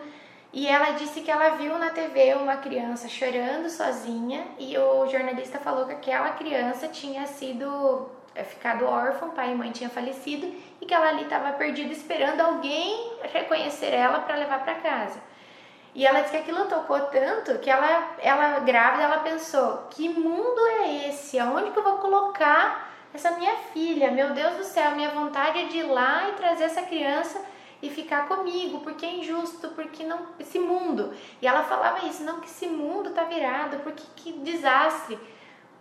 E 0.55 0.69
ela 0.69 0.91
disse 0.91 1.19
que 1.19 1.29
ela 1.29 1.49
viu 1.57 1.77
na 1.77 1.89
TV 1.89 2.33
uma 2.35 2.55
criança 2.55 3.09
chorando 3.09 3.69
sozinha 3.69 4.47
e 4.57 4.77
o 4.77 5.05
jornalista 5.05 5.59
falou 5.59 5.85
que 5.85 5.91
aquela 5.91 6.29
criança 6.29 6.87
tinha 6.87 7.27
sido 7.27 8.09
é, 8.33 8.41
ficado 8.41 8.85
órfã, 8.85 9.27
pai 9.31 9.51
e 9.51 9.55
mãe 9.55 9.73
tinham 9.73 9.91
falecido 9.91 10.49
e 10.79 10.85
que 10.85 10.93
ela 10.93 11.09
ali 11.09 11.23
estava 11.23 11.51
perdida 11.51 11.91
esperando 11.91 12.39
alguém 12.39 13.17
reconhecer 13.33 13.93
ela 13.93 14.21
para 14.21 14.37
levar 14.37 14.63
para 14.63 14.75
casa. 14.75 15.19
E 15.93 16.07
ela 16.07 16.21
disse 16.21 16.31
que 16.31 16.37
aquilo 16.37 16.63
tocou 16.67 17.01
tanto 17.01 17.59
que 17.59 17.69
ela, 17.69 18.15
ela 18.19 18.59
grávida, 18.59 19.03
ela 19.03 19.17
pensou: 19.17 19.87
que 19.89 20.07
mundo 20.07 20.67
é 20.79 21.09
esse? 21.09 21.37
Aonde 21.37 21.71
que 21.71 21.79
eu 21.79 21.83
vou 21.83 21.97
colocar 21.97 22.93
essa 23.13 23.31
minha 23.31 23.55
filha? 23.73 24.09
Meu 24.09 24.29
Deus 24.29 24.55
do 24.55 24.63
céu, 24.63 24.91
minha 24.91 25.09
vontade 25.09 25.59
é 25.59 25.65
de 25.65 25.79
ir 25.79 25.83
lá 25.83 26.29
e 26.29 26.33
trazer 26.33 26.63
essa 26.63 26.83
criança 26.83 27.41
e 27.85 27.89
ficar 27.89 28.27
comigo, 28.27 28.79
porque 28.81 29.05
é 29.05 29.15
injusto, 29.15 29.69
porque 29.69 30.03
não 30.03 30.27
esse 30.39 30.59
mundo. 30.59 31.13
E 31.41 31.47
ela 31.47 31.63
falava 31.63 32.05
isso, 32.05 32.23
não 32.23 32.39
que 32.39 32.47
esse 32.47 32.67
mundo 32.67 33.11
tá 33.11 33.23
virado, 33.23 33.77
porque 33.79 34.03
que 34.15 34.33
desastre. 34.39 35.17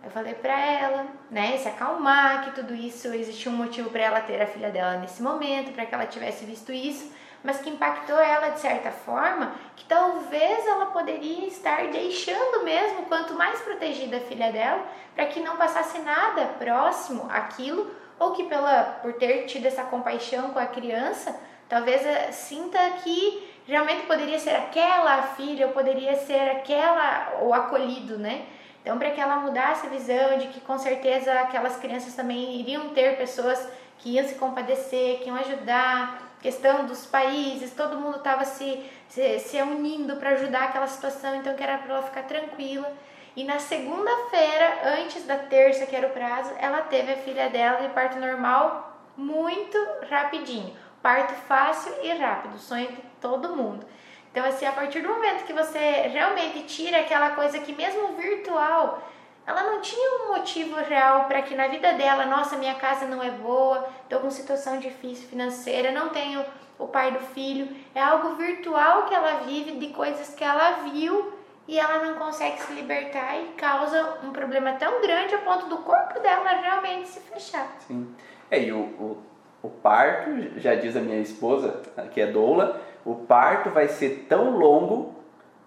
Eu 0.03 0.11
falei 0.11 0.35
para 0.35 0.59
ela, 0.59 1.07
né, 1.31 1.57
se 1.57 1.67
acalmar, 1.67 2.45
que 2.45 2.51
tudo 2.51 2.75
isso 2.75 3.07
existia 3.07 3.51
um 3.51 3.55
motivo 3.55 3.89
para 3.89 4.03
ela 4.03 4.21
ter 4.21 4.41
a 4.41 4.45
filha 4.47 4.69
dela 4.69 4.97
nesse 4.97 5.21
momento, 5.21 5.73
para 5.73 5.85
que 5.85 5.95
ela 5.95 6.05
tivesse 6.05 6.45
visto 6.45 6.71
isso 6.71 7.11
mas 7.45 7.59
que 7.59 7.69
impactou 7.69 8.17
ela 8.17 8.49
de 8.49 8.59
certa 8.59 8.89
forma, 8.89 9.53
que 9.75 9.85
talvez 9.85 10.65
ela 10.65 10.87
poderia 10.87 11.45
estar 11.45 11.87
deixando 11.91 12.65
mesmo, 12.65 13.03
quanto 13.03 13.35
mais 13.35 13.61
protegida 13.61 14.17
a 14.17 14.21
filha 14.21 14.51
dela, 14.51 14.83
para 15.13 15.27
que 15.27 15.39
não 15.39 15.55
passasse 15.55 15.99
nada 15.99 16.47
próximo 16.57 17.27
àquilo, 17.29 17.91
ou 18.17 18.31
que 18.31 18.45
pela 18.45 18.83
por 19.01 19.13
ter 19.13 19.45
tido 19.45 19.67
essa 19.67 19.83
compaixão 19.83 20.49
com 20.49 20.59
a 20.59 20.65
criança, 20.65 21.39
talvez 21.67 22.05
eh, 22.05 22.31
sinta 22.31 22.79
que 23.03 23.55
realmente 23.67 24.05
poderia 24.05 24.39
ser 24.39 24.55
aquela 24.55 25.21
filha, 25.35 25.67
ou 25.67 25.73
poderia 25.73 26.15
ser 26.15 26.49
aquela 26.51 27.39
o 27.41 27.53
acolhido, 27.53 28.17
né? 28.17 28.45
Então, 28.81 28.99
para 28.99 29.09
que 29.09 29.19
ela 29.19 29.37
mudasse 29.37 29.87
a 29.87 29.89
visão 29.89 30.37
de 30.37 30.47
que 30.49 30.61
com 30.61 30.77
certeza 30.77 31.33
aquelas 31.39 31.75
crianças 31.77 32.13
também 32.13 32.59
iriam 32.59 32.89
ter 32.89 33.17
pessoas 33.17 33.67
que 33.97 34.11
iam 34.11 34.27
se 34.27 34.35
compadecer, 34.35 35.19
que 35.19 35.27
iam 35.27 35.35
ajudar, 35.37 36.21
questão 36.39 36.85
dos 36.85 37.07
países, 37.07 37.73
todo 37.73 37.97
mundo 37.97 38.17
estava 38.17 38.45
se, 38.45 38.85
se, 39.09 39.39
se, 39.39 39.59
unindo 39.59 40.17
para 40.17 40.31
ajudar 40.31 40.65
aquela 40.65 40.85
situação, 40.85 41.35
então 41.35 41.55
que 41.55 41.63
era 41.63 41.79
para 41.79 41.95
ela 41.95 42.03
ficar 42.03 42.23
tranquila. 42.23 42.91
E 43.35 43.43
na 43.43 43.57
segunda-feira, 43.57 44.99
antes 45.01 45.25
da 45.25 45.37
terça, 45.37 45.87
que 45.87 45.95
era 45.95 46.07
o 46.07 46.11
prazo, 46.11 46.51
ela 46.59 46.81
teve 46.81 47.13
a 47.13 47.17
filha 47.17 47.49
dela 47.49 47.81
de 47.81 47.89
parto 47.89 48.19
normal 48.19 48.95
muito 49.17 49.77
rapidinho. 50.07 50.71
Parto 51.05 51.35
fácil 51.35 51.93
e 52.01 52.11
rápido, 52.13 52.57
sonho 52.57 52.87
de 52.87 52.99
todo 53.21 53.55
mundo. 53.55 53.85
Então, 54.31 54.43
assim, 54.43 54.65
a 54.65 54.71
partir 54.71 55.01
do 55.01 55.09
momento 55.09 55.45
que 55.45 55.53
você 55.53 55.77
realmente 56.07 56.63
tira 56.63 57.01
aquela 57.01 57.29
coisa 57.35 57.59
que 57.59 57.73
mesmo 57.73 58.13
virtual 58.13 59.07
ela 59.45 59.61
não 59.61 59.81
tinha 59.81 60.23
um 60.23 60.29
motivo 60.29 60.75
real 60.77 61.25
para 61.25 61.43
que 61.43 61.53
na 61.53 61.67
vida 61.67 61.93
dela, 61.93 62.25
nossa, 62.25 62.57
minha 62.57 62.73
casa 62.73 63.05
não 63.05 63.21
é 63.21 63.29
boa, 63.29 63.87
estou 64.01 64.19
com 64.19 64.31
situação 64.31 64.79
difícil 64.79 65.29
financeira, 65.29 65.91
não 65.91 66.09
tenho 66.09 66.43
o 66.79 66.87
pai 66.87 67.11
do 67.11 67.19
filho. 67.19 67.69
É 67.93 68.01
algo 68.01 68.33
virtual 68.33 69.03
que 69.03 69.13
ela 69.13 69.41
vive 69.41 69.73
de 69.73 69.89
coisas 69.89 70.33
que 70.33 70.43
ela 70.43 70.71
viu 70.89 71.33
e 71.67 71.77
ela 71.77 72.03
não 72.03 72.15
consegue 72.15 72.59
se 72.63 72.73
libertar 72.73 73.39
e 73.39 73.49
causa 73.49 74.21
um 74.23 74.31
problema 74.31 74.73
tão 74.73 74.99
grande 75.03 75.35
a 75.35 75.37
ponto 75.37 75.67
do 75.67 75.77
corpo 75.83 76.19
dela 76.19 76.49
realmente 76.49 77.09
se 77.09 77.19
fechar. 77.19 77.67
Sim. 77.81 78.11
É, 78.49 78.59
e 78.59 78.71
o, 78.71 78.79
o, 78.79 79.23
o 79.65 79.69
parto, 79.69 80.29
já 80.57 80.75
diz 80.75 80.95
a 80.95 81.01
minha 81.01 81.19
esposa, 81.19 81.81
que 82.13 82.21
é 82.21 82.27
doula, 82.27 82.79
o 83.03 83.15
parto 83.15 83.69
vai 83.69 83.87
ser 83.87 84.25
tão 84.29 84.57
longo 84.57 85.15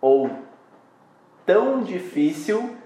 ou 0.00 0.30
tão 1.44 1.82
difícil 1.82 2.76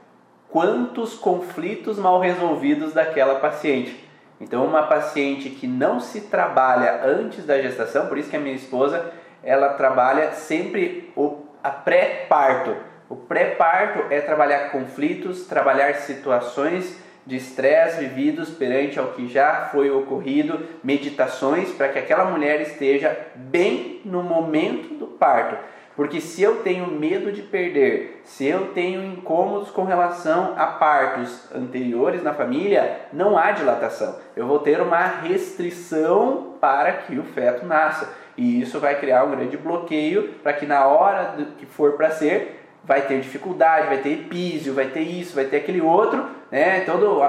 quantos 0.49 1.15
conflitos 1.15 1.99
mal 1.99 2.21
resolvidos 2.21 2.93
daquela 2.93 3.41
paciente. 3.41 4.09
Então, 4.41 4.65
uma 4.65 4.83
paciente 4.83 5.51
que 5.51 5.67
não 5.67 6.01
se 6.01 6.23
trabalha 6.23 7.05
antes 7.05 7.45
da 7.45 7.61
gestação, 7.61 8.07
por 8.07 8.19
isso 8.19 8.31
que 8.31 8.37
a 8.37 8.41
minha 8.41 8.55
esposa 8.55 9.13
ela 9.43 9.75
trabalha 9.75 10.33
sempre 10.33 11.13
o 11.17 11.43
a 11.63 11.71
pré-parto. 11.71 12.75
O 13.09 13.15
pré-parto 13.15 14.13
é 14.13 14.21
trabalhar 14.21 14.71
conflitos, 14.71 15.47
trabalhar 15.47 15.95
situações 15.95 16.99
de 17.27 17.37
estresse 17.37 18.01
vividos 18.01 18.51
perante 18.51 18.99
ao 18.99 19.09
que 19.09 19.29
já 19.29 19.69
foi 19.71 19.91
ocorrido, 19.91 20.61
meditações 20.83 21.71
para 21.71 21.89
que 21.89 21.99
aquela 21.99 22.25
mulher 22.25 22.61
esteja 22.61 23.17
bem 23.35 24.01
no 24.05 24.23
momento 24.23 24.95
do 24.95 25.07
parto. 25.07 25.57
Porque 25.95 26.21
se 26.21 26.43
eu 26.43 26.63
tenho 26.63 26.87
medo 26.87 27.31
de 27.31 27.43
perder, 27.43 28.23
se 28.25 28.47
eu 28.47 28.69
tenho 28.69 29.05
incômodos 29.05 29.71
com 29.71 29.85
relação 29.85 30.55
a 30.57 30.67
partos 30.67 31.53
anteriores 31.55 32.23
na 32.23 32.33
família, 32.33 33.01
não 33.13 33.37
há 33.37 33.53
dilatação. 33.53 34.17
Eu 34.35 34.47
vou 34.47 34.59
ter 34.59 34.81
uma 34.81 35.03
restrição 35.03 36.55
para 36.61 36.93
que 36.93 37.19
o 37.19 37.25
feto 37.25 37.67
nasça. 37.67 38.09
E 38.37 38.63
isso 38.63 38.81
vai 38.81 38.99
criar 38.99 39.25
um 39.25 39.33
grande 39.33 39.59
bloqueio 39.59 40.35
para 40.43 40.55
que 40.55 40.65
na 40.65 40.87
hora 40.87 41.37
que 41.59 41.67
for 41.67 41.93
para 41.93 42.11
ser, 42.11 42.62
vai 42.85 43.03
ter 43.03 43.21
dificuldade, 43.21 43.87
vai 43.87 43.99
ter 43.99 44.11
epísio, 44.11 44.75
vai 44.75 44.87
ter 44.87 45.01
isso, 45.01 45.35
vai 45.35 45.45
ter 45.45 45.59
aquele 45.59 45.81
outro, 45.81 46.27
né? 46.51 46.81
Todo 46.81 47.21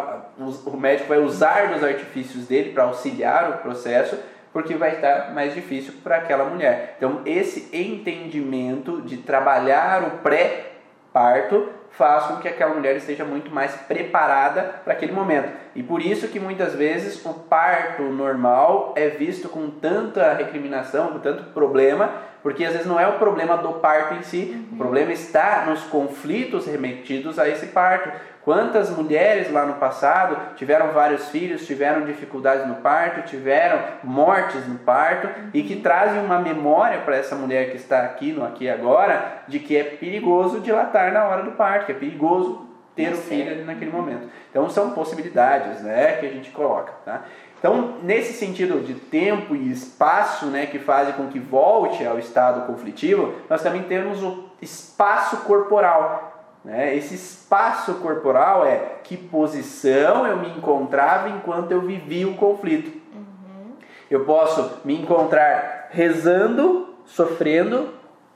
o 0.66 0.78
médico 0.78 1.10
vai 1.10 1.20
usar 1.20 1.74
dos 1.74 1.84
artifícios 1.84 2.47
dele 2.47 2.72
para 2.72 2.84
auxiliar 2.84 3.49
o 3.49 3.58
processo 3.60 4.18
porque 4.54 4.76
vai 4.76 4.95
estar 4.95 5.34
mais 5.34 5.54
difícil 5.56 5.95
para 6.04 6.18
aquela 6.18 6.45
mulher. 6.45 6.93
Então, 6.97 7.22
esse 7.26 7.76
entendimento 7.76 9.01
de 9.01 9.18
trabalhar 9.18 10.04
o 10.04 10.12
pré-parto 10.20 11.70
faz 11.89 12.26
com 12.26 12.38
que 12.38 12.47
aquela 12.47 12.74
mulher 12.74 12.95
esteja 12.95 13.26
muito 13.26 13.51
mais 13.51 13.76
preparada 13.76 14.82
para 14.84 14.93
aquele 14.93 15.12
momento. 15.12 15.49
E 15.76 15.82
por 15.82 16.01
isso 16.01 16.28
que 16.28 16.39
muitas 16.39 16.74
vezes 16.76 17.24
o 17.26 17.34
parto 17.34 18.04
normal 18.04 18.93
é 18.95 19.10
visto 19.10 19.49
com 19.49 19.70
tanta 19.70 20.34
recriminação, 20.34 21.10
com 21.10 21.20
tanto 21.20 21.43
problema, 21.45 22.12
porque 22.44 22.66
às 22.66 22.74
vezes 22.74 22.86
não 22.86 23.00
é 23.00 23.08
o 23.08 23.18
problema 23.18 23.58
do 23.58 23.70
parto 23.74 24.16
em 24.16 24.22
si, 24.22 24.68
o 24.72 24.76
problema 24.76 25.14
está 25.14 25.64
nos 25.66 25.82
conflitos 25.86 26.68
remetidos 26.68 27.39
a 27.39 27.48
esse 27.48 27.68
parto. 27.68 28.12
Quantas 28.44 28.89
mulheres 28.89 29.50
lá 29.50 29.66
no 29.66 29.76
passado 29.76 30.38
tiveram 30.58 30.91
vários 30.91 31.30
filhos, 31.30 31.66
tiveram 31.66 32.06
dificuldades 32.06 32.68
no 32.68 32.76
parto, 32.76 33.22
tiveram 33.22 33.80
mortes 34.04 34.68
no 34.68 34.78
parto 34.80 35.30
e 35.54 35.64
que 35.64 35.78
trazem 35.78 36.20
uma 36.20 36.39
memória 36.39 37.00
para 37.00 37.16
essa 37.16 37.36
mulher 37.36 37.72
que 37.72 37.78
está 37.78 38.04
aqui 38.04 38.34
no 38.34 38.44
aqui 38.44 38.70
agora 38.70 39.44
de 39.48 39.60
que 39.60 39.78
é 39.78 39.84
perigoso 39.86 40.60
dilatar 40.60 41.14
na 41.14 41.24
hora 41.24 41.44
do 41.44 41.52
parto, 41.52 41.86
que 41.86 41.94
é 41.94 41.96
perigoso 41.96 42.68
ter 42.94 43.14
o 43.14 43.18
filho 43.18 43.52
ali 43.52 43.64
naquele 43.64 43.91
momento. 43.91 44.28
Então 44.50 44.70
são 44.70 44.91
possibilidades, 44.91 45.82
né, 45.82 46.18
que 46.20 46.26
a 46.26 46.30
gente 46.30 46.52
coloca, 46.52 46.94
tá? 47.06 47.24
Então, 47.64 47.99
nesse 48.03 48.34
sentido 48.34 48.82
de 48.82 48.93
tempo 48.93 49.55
e 49.55 49.72
espaço, 49.72 50.47
né, 50.47 50.66
que 50.66 50.80
fazem 50.80 51.14
com 51.14 51.28
que 51.28 51.39
volte 51.39 52.05
ao 52.05 52.20
estado 52.20 52.68
conflitivo, 52.68 53.36
nós 53.49 53.64
também 53.64 53.84
temos 53.84 54.22
o 54.22 54.49
espaço 54.61 55.38
corporal. 55.45 56.43
Né? 56.66 56.93
Esse 56.93 57.16
espaço 57.16 57.93
corporal 58.01 58.66
é 58.66 58.97
que 59.01 59.16
posição 59.16 60.28
eu 60.28 60.36
me 60.36 60.49
encontrava 60.49 61.30
enquanto 61.30 61.72
eu 61.72 61.80
vivia 61.80 62.28
o 62.28 62.36
conflito. 62.36 63.01
Uhum. 63.16 63.72
Eu 64.11 64.26
posso 64.26 64.82
me 64.84 65.01
encontrar 65.01 65.88
rezando, 65.89 66.93
sofrendo, 67.05 67.93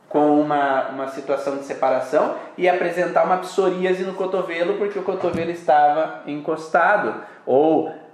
com 0.08 0.40
uma, 0.40 0.88
uma 0.88 1.08
situação 1.10 1.58
de 1.58 1.66
separação 1.66 2.36
e 2.58 2.70
apresentar 2.70 3.26
uma 3.26 3.40
psoríase 3.40 4.06
no 4.06 4.14
cotovelo 4.14 4.78
porque 4.78 4.98
o 4.98 5.04
cotovelo 5.04 5.52
estava 5.52 6.24
encostado 6.26 7.14
ou 7.46 8.07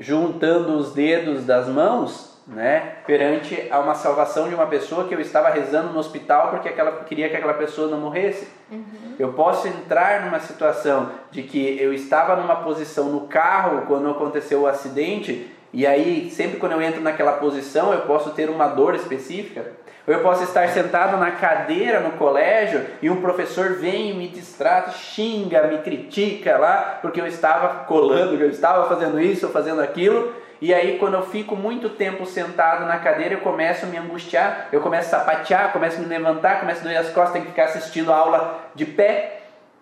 juntando 0.00 0.78
os 0.78 0.92
dedos 0.92 1.44
das 1.44 1.68
mãos, 1.68 2.30
né, 2.46 2.94
perante 3.06 3.68
a 3.70 3.78
uma 3.78 3.94
salvação 3.94 4.48
de 4.48 4.54
uma 4.54 4.66
pessoa 4.66 5.06
que 5.06 5.14
eu 5.14 5.20
estava 5.20 5.50
rezando 5.50 5.92
no 5.92 6.00
hospital 6.00 6.48
porque 6.50 6.68
aquela 6.68 6.90
queria 7.04 7.28
que 7.28 7.36
aquela 7.36 7.54
pessoa 7.54 7.88
não 7.88 8.00
morresse. 8.00 8.48
Uhum. 8.72 9.14
Eu 9.18 9.34
posso 9.34 9.68
entrar 9.68 10.24
numa 10.24 10.40
situação 10.40 11.10
de 11.30 11.42
que 11.42 11.78
eu 11.78 11.92
estava 11.92 12.34
numa 12.34 12.56
posição 12.56 13.10
no 13.10 13.28
carro 13.28 13.82
quando 13.86 14.10
aconteceu 14.10 14.62
o 14.62 14.66
acidente 14.66 15.48
e 15.72 15.86
aí 15.86 16.28
sempre 16.30 16.58
quando 16.58 16.72
eu 16.72 16.82
entro 16.82 17.00
naquela 17.00 17.32
posição 17.32 17.92
eu 17.92 18.00
posso 18.00 18.30
ter 18.30 18.48
uma 18.50 18.66
dor 18.66 18.94
específica. 18.94 19.72
Ou 20.10 20.16
eu 20.16 20.22
posso 20.24 20.42
estar 20.42 20.68
sentado 20.70 21.16
na 21.18 21.30
cadeira 21.30 22.00
no 22.00 22.10
colégio 22.18 22.84
e 23.00 23.08
um 23.08 23.20
professor 23.20 23.76
vem 23.76 24.12
me 24.12 24.26
distrata, 24.26 24.90
xinga, 24.90 25.68
me 25.68 25.78
critica 25.78 26.58
lá, 26.58 26.98
porque 27.00 27.20
eu 27.20 27.28
estava 27.28 27.84
colando, 27.84 28.34
eu 28.34 28.50
estava 28.50 28.88
fazendo 28.88 29.20
isso 29.20 29.46
ou 29.46 29.52
fazendo 29.52 29.80
aquilo. 29.80 30.34
E 30.60 30.74
aí, 30.74 30.98
quando 30.98 31.14
eu 31.14 31.22
fico 31.22 31.54
muito 31.54 31.90
tempo 31.90 32.26
sentado 32.26 32.86
na 32.86 32.98
cadeira, 32.98 33.34
eu 33.34 33.40
começo 33.40 33.86
a 33.86 33.88
me 33.88 33.98
angustiar, 33.98 34.66
eu 34.72 34.80
começo 34.80 35.14
a 35.14 35.20
sapatear, 35.20 35.72
começo 35.72 35.98
a 35.98 36.00
me 36.00 36.06
levantar, 36.06 36.58
começo 36.58 36.80
a 36.80 36.82
doer 36.82 36.98
as 36.98 37.10
costas, 37.10 37.34
tenho 37.34 37.44
que 37.44 37.52
ficar 37.52 37.66
assistindo 37.66 38.12
a 38.12 38.16
aula 38.16 38.58
de 38.74 38.86
pé, 38.86 39.39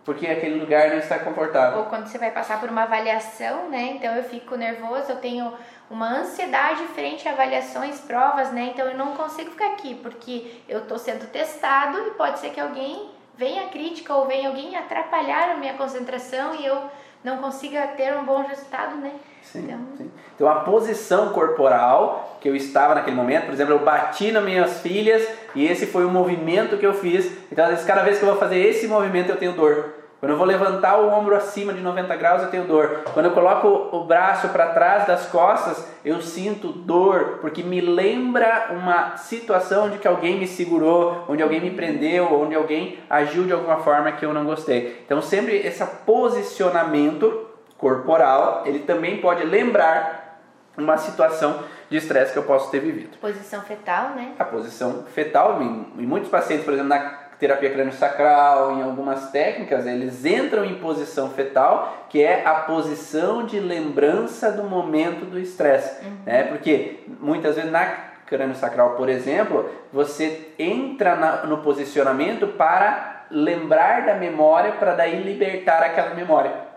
porque 0.08 0.26
aquele 0.26 0.58
lugar 0.58 0.88
não 0.88 0.96
está 0.96 1.18
confortável. 1.18 1.80
Ou 1.80 1.84
quando 1.84 2.06
você 2.06 2.16
vai 2.16 2.30
passar 2.30 2.58
por 2.58 2.70
uma 2.70 2.84
avaliação, 2.84 3.68
né? 3.68 3.92
Então 3.94 4.14
eu 4.14 4.24
fico 4.24 4.56
nervoso, 4.56 5.10
eu 5.10 5.16
tenho 5.16 5.52
uma 5.90 6.20
ansiedade 6.20 6.82
frente 6.94 7.28
a 7.28 7.32
avaliações, 7.32 8.00
provas, 8.00 8.50
né? 8.50 8.70
Então 8.72 8.86
eu 8.86 8.96
não 8.96 9.14
consigo 9.14 9.50
ficar 9.50 9.66
aqui 9.66 9.96
porque 9.96 10.62
eu 10.66 10.78
estou 10.78 10.98
sendo 10.98 11.30
testado 11.30 11.98
e 12.06 12.10
pode 12.12 12.38
ser 12.38 12.48
que 12.52 12.58
alguém 12.58 13.10
venha 13.36 13.64
a 13.64 13.68
crítica 13.68 14.14
ou 14.14 14.26
venha 14.26 14.48
alguém 14.48 14.74
atrapalhar 14.76 15.50
a 15.50 15.56
minha 15.58 15.74
concentração 15.74 16.54
e 16.54 16.64
eu 16.64 16.84
não 17.22 17.36
consiga 17.36 17.88
ter 17.88 18.16
um 18.16 18.24
bom 18.24 18.40
resultado, 18.40 18.96
né? 18.96 19.12
Sim, 19.42 19.64
então... 19.64 19.78
sim. 19.98 20.10
Então 20.34 20.48
a 20.48 20.60
posição 20.60 21.34
corporal 21.34 22.38
que 22.40 22.48
eu 22.48 22.56
estava 22.56 22.94
naquele 22.94 23.14
momento, 23.14 23.44
por 23.44 23.52
exemplo, 23.52 23.74
eu 23.74 23.80
bati 23.80 24.32
nas 24.32 24.42
minhas 24.42 24.80
filhas 24.80 25.28
e 25.54 25.66
esse 25.66 25.84
foi 25.84 26.06
o 26.06 26.10
movimento 26.10 26.78
que 26.78 26.86
eu 26.86 26.94
fiz. 26.94 27.30
Então 27.52 27.66
às 27.66 27.72
vezes 27.72 27.84
cada 27.84 28.02
vez 28.02 28.16
que 28.16 28.24
eu 28.24 28.30
vou 28.30 28.38
fazer 28.38 28.58
esse 28.58 28.88
movimento 28.88 29.28
eu 29.28 29.36
tenho 29.36 29.52
dor. 29.52 29.97
Quando 30.20 30.32
eu 30.32 30.36
vou 30.36 30.46
levantar 30.46 30.98
o 30.98 31.08
ombro 31.08 31.36
acima 31.36 31.72
de 31.72 31.80
90 31.80 32.16
graus, 32.16 32.42
eu 32.42 32.50
tenho 32.50 32.64
dor. 32.64 33.02
Quando 33.14 33.26
eu 33.26 33.32
coloco 33.32 33.96
o 33.96 34.04
braço 34.04 34.48
para 34.48 34.70
trás 34.70 35.06
das 35.06 35.26
costas, 35.26 35.88
eu 36.04 36.20
sinto 36.20 36.72
dor, 36.72 37.38
porque 37.40 37.62
me 37.62 37.80
lembra 37.80 38.70
uma 38.72 39.16
situação 39.16 39.86
onde 39.86 39.98
que 39.98 40.08
alguém 40.08 40.36
me 40.36 40.48
segurou, 40.48 41.24
onde 41.28 41.40
alguém 41.40 41.60
me 41.60 41.70
prendeu, 41.70 42.32
onde 42.32 42.56
alguém 42.56 42.98
agiu 43.08 43.44
de 43.44 43.52
alguma 43.52 43.76
forma 43.76 44.10
que 44.10 44.24
eu 44.24 44.34
não 44.34 44.44
gostei. 44.44 45.00
Então, 45.04 45.22
sempre 45.22 45.56
esse 45.56 45.84
posicionamento 46.04 47.46
corporal, 47.76 48.64
ele 48.66 48.80
também 48.80 49.18
pode 49.18 49.44
lembrar 49.44 50.40
uma 50.76 50.96
situação 50.96 51.62
de 51.88 51.96
estresse 51.96 52.32
que 52.32 52.38
eu 52.38 52.42
posso 52.42 52.72
ter 52.72 52.80
vivido. 52.80 53.16
Posição 53.18 53.62
fetal, 53.62 54.10
né? 54.10 54.32
A 54.36 54.44
posição 54.44 55.04
fetal, 55.14 55.62
em, 55.62 56.02
em 56.02 56.06
muitos 56.06 56.28
pacientes, 56.28 56.64
por 56.64 56.74
exemplo, 56.74 56.88
na 56.88 57.27
terapia 57.38 57.70
crânio-sacral, 57.70 58.72
em 58.72 58.82
algumas 58.82 59.30
técnicas, 59.30 59.86
eles 59.86 60.24
entram 60.24 60.64
em 60.64 60.74
posição 60.74 61.30
fetal, 61.30 62.06
que 62.08 62.22
é 62.22 62.44
a 62.44 62.54
posição 62.54 63.46
de 63.46 63.60
lembrança 63.60 64.50
do 64.50 64.64
momento 64.64 65.24
do 65.24 65.38
estresse. 65.38 66.04
Uhum. 66.04 66.16
Né? 66.26 66.42
Porque 66.44 67.00
muitas 67.20 67.56
vezes 67.56 67.70
na 67.70 68.08
crânio-sacral, 68.26 68.90
por 68.90 69.08
exemplo, 69.08 69.70
você 69.92 70.52
entra 70.58 71.16
na, 71.16 71.46
no 71.46 71.58
posicionamento 71.58 72.48
para 72.48 73.26
lembrar 73.30 74.04
da 74.04 74.14
memória, 74.14 74.72
para 74.72 74.94
daí 74.94 75.22
libertar 75.22 75.82
aquela 75.82 76.14
memória. 76.14 76.68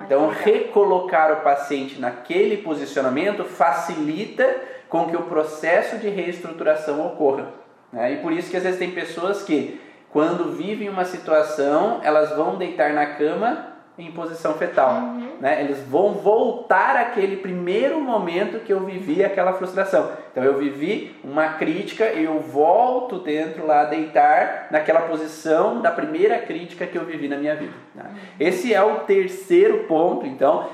Então, 0.00 0.28
recolocar 0.28 1.32
o 1.32 1.36
paciente 1.36 1.98
naquele 1.98 2.58
posicionamento 2.58 3.44
facilita 3.44 4.62
com 4.88 5.06
que 5.06 5.16
o 5.16 5.22
processo 5.22 5.98
de 5.98 6.08
reestruturação 6.08 7.04
ocorra. 7.06 7.46
Né? 7.92 8.12
E 8.12 8.16
por 8.18 8.32
isso 8.32 8.50
que 8.50 8.56
às 8.56 8.62
vezes 8.62 8.78
tem 8.78 8.90
pessoas 8.90 9.42
que 9.42 9.80
quando 10.16 10.56
vivem 10.56 10.88
uma 10.88 11.04
situação, 11.04 12.00
elas 12.02 12.34
vão 12.34 12.56
deitar 12.56 12.94
na 12.94 13.04
cama 13.04 13.66
em 13.98 14.10
posição 14.12 14.54
fetal. 14.54 14.94
Uhum. 14.94 15.32
Né? 15.38 15.60
Eles 15.60 15.82
vão 15.82 16.14
voltar 16.14 16.96
àquele 16.96 17.36
primeiro 17.36 18.00
momento 18.00 18.60
que 18.60 18.72
eu 18.72 18.80
vivi 18.80 19.22
aquela 19.22 19.52
frustração. 19.52 20.10
Então 20.32 20.42
eu 20.42 20.56
vivi 20.56 21.14
uma 21.22 21.50
crítica 21.50 22.12
e 22.14 22.24
eu 22.24 22.40
volto 22.40 23.18
dentro 23.18 23.66
lá 23.66 23.84
deitar 23.84 24.68
naquela 24.70 25.02
posição 25.02 25.82
da 25.82 25.90
primeira 25.90 26.38
crítica 26.38 26.86
que 26.86 26.96
eu 26.96 27.04
vivi 27.04 27.28
na 27.28 27.36
minha 27.36 27.54
vida. 27.54 27.74
Né? 27.94 28.04
Uhum. 28.08 28.16
Esse 28.40 28.72
é 28.72 28.82
o 28.82 29.00
terceiro 29.00 29.84
ponto, 29.84 30.24
então. 30.24 30.66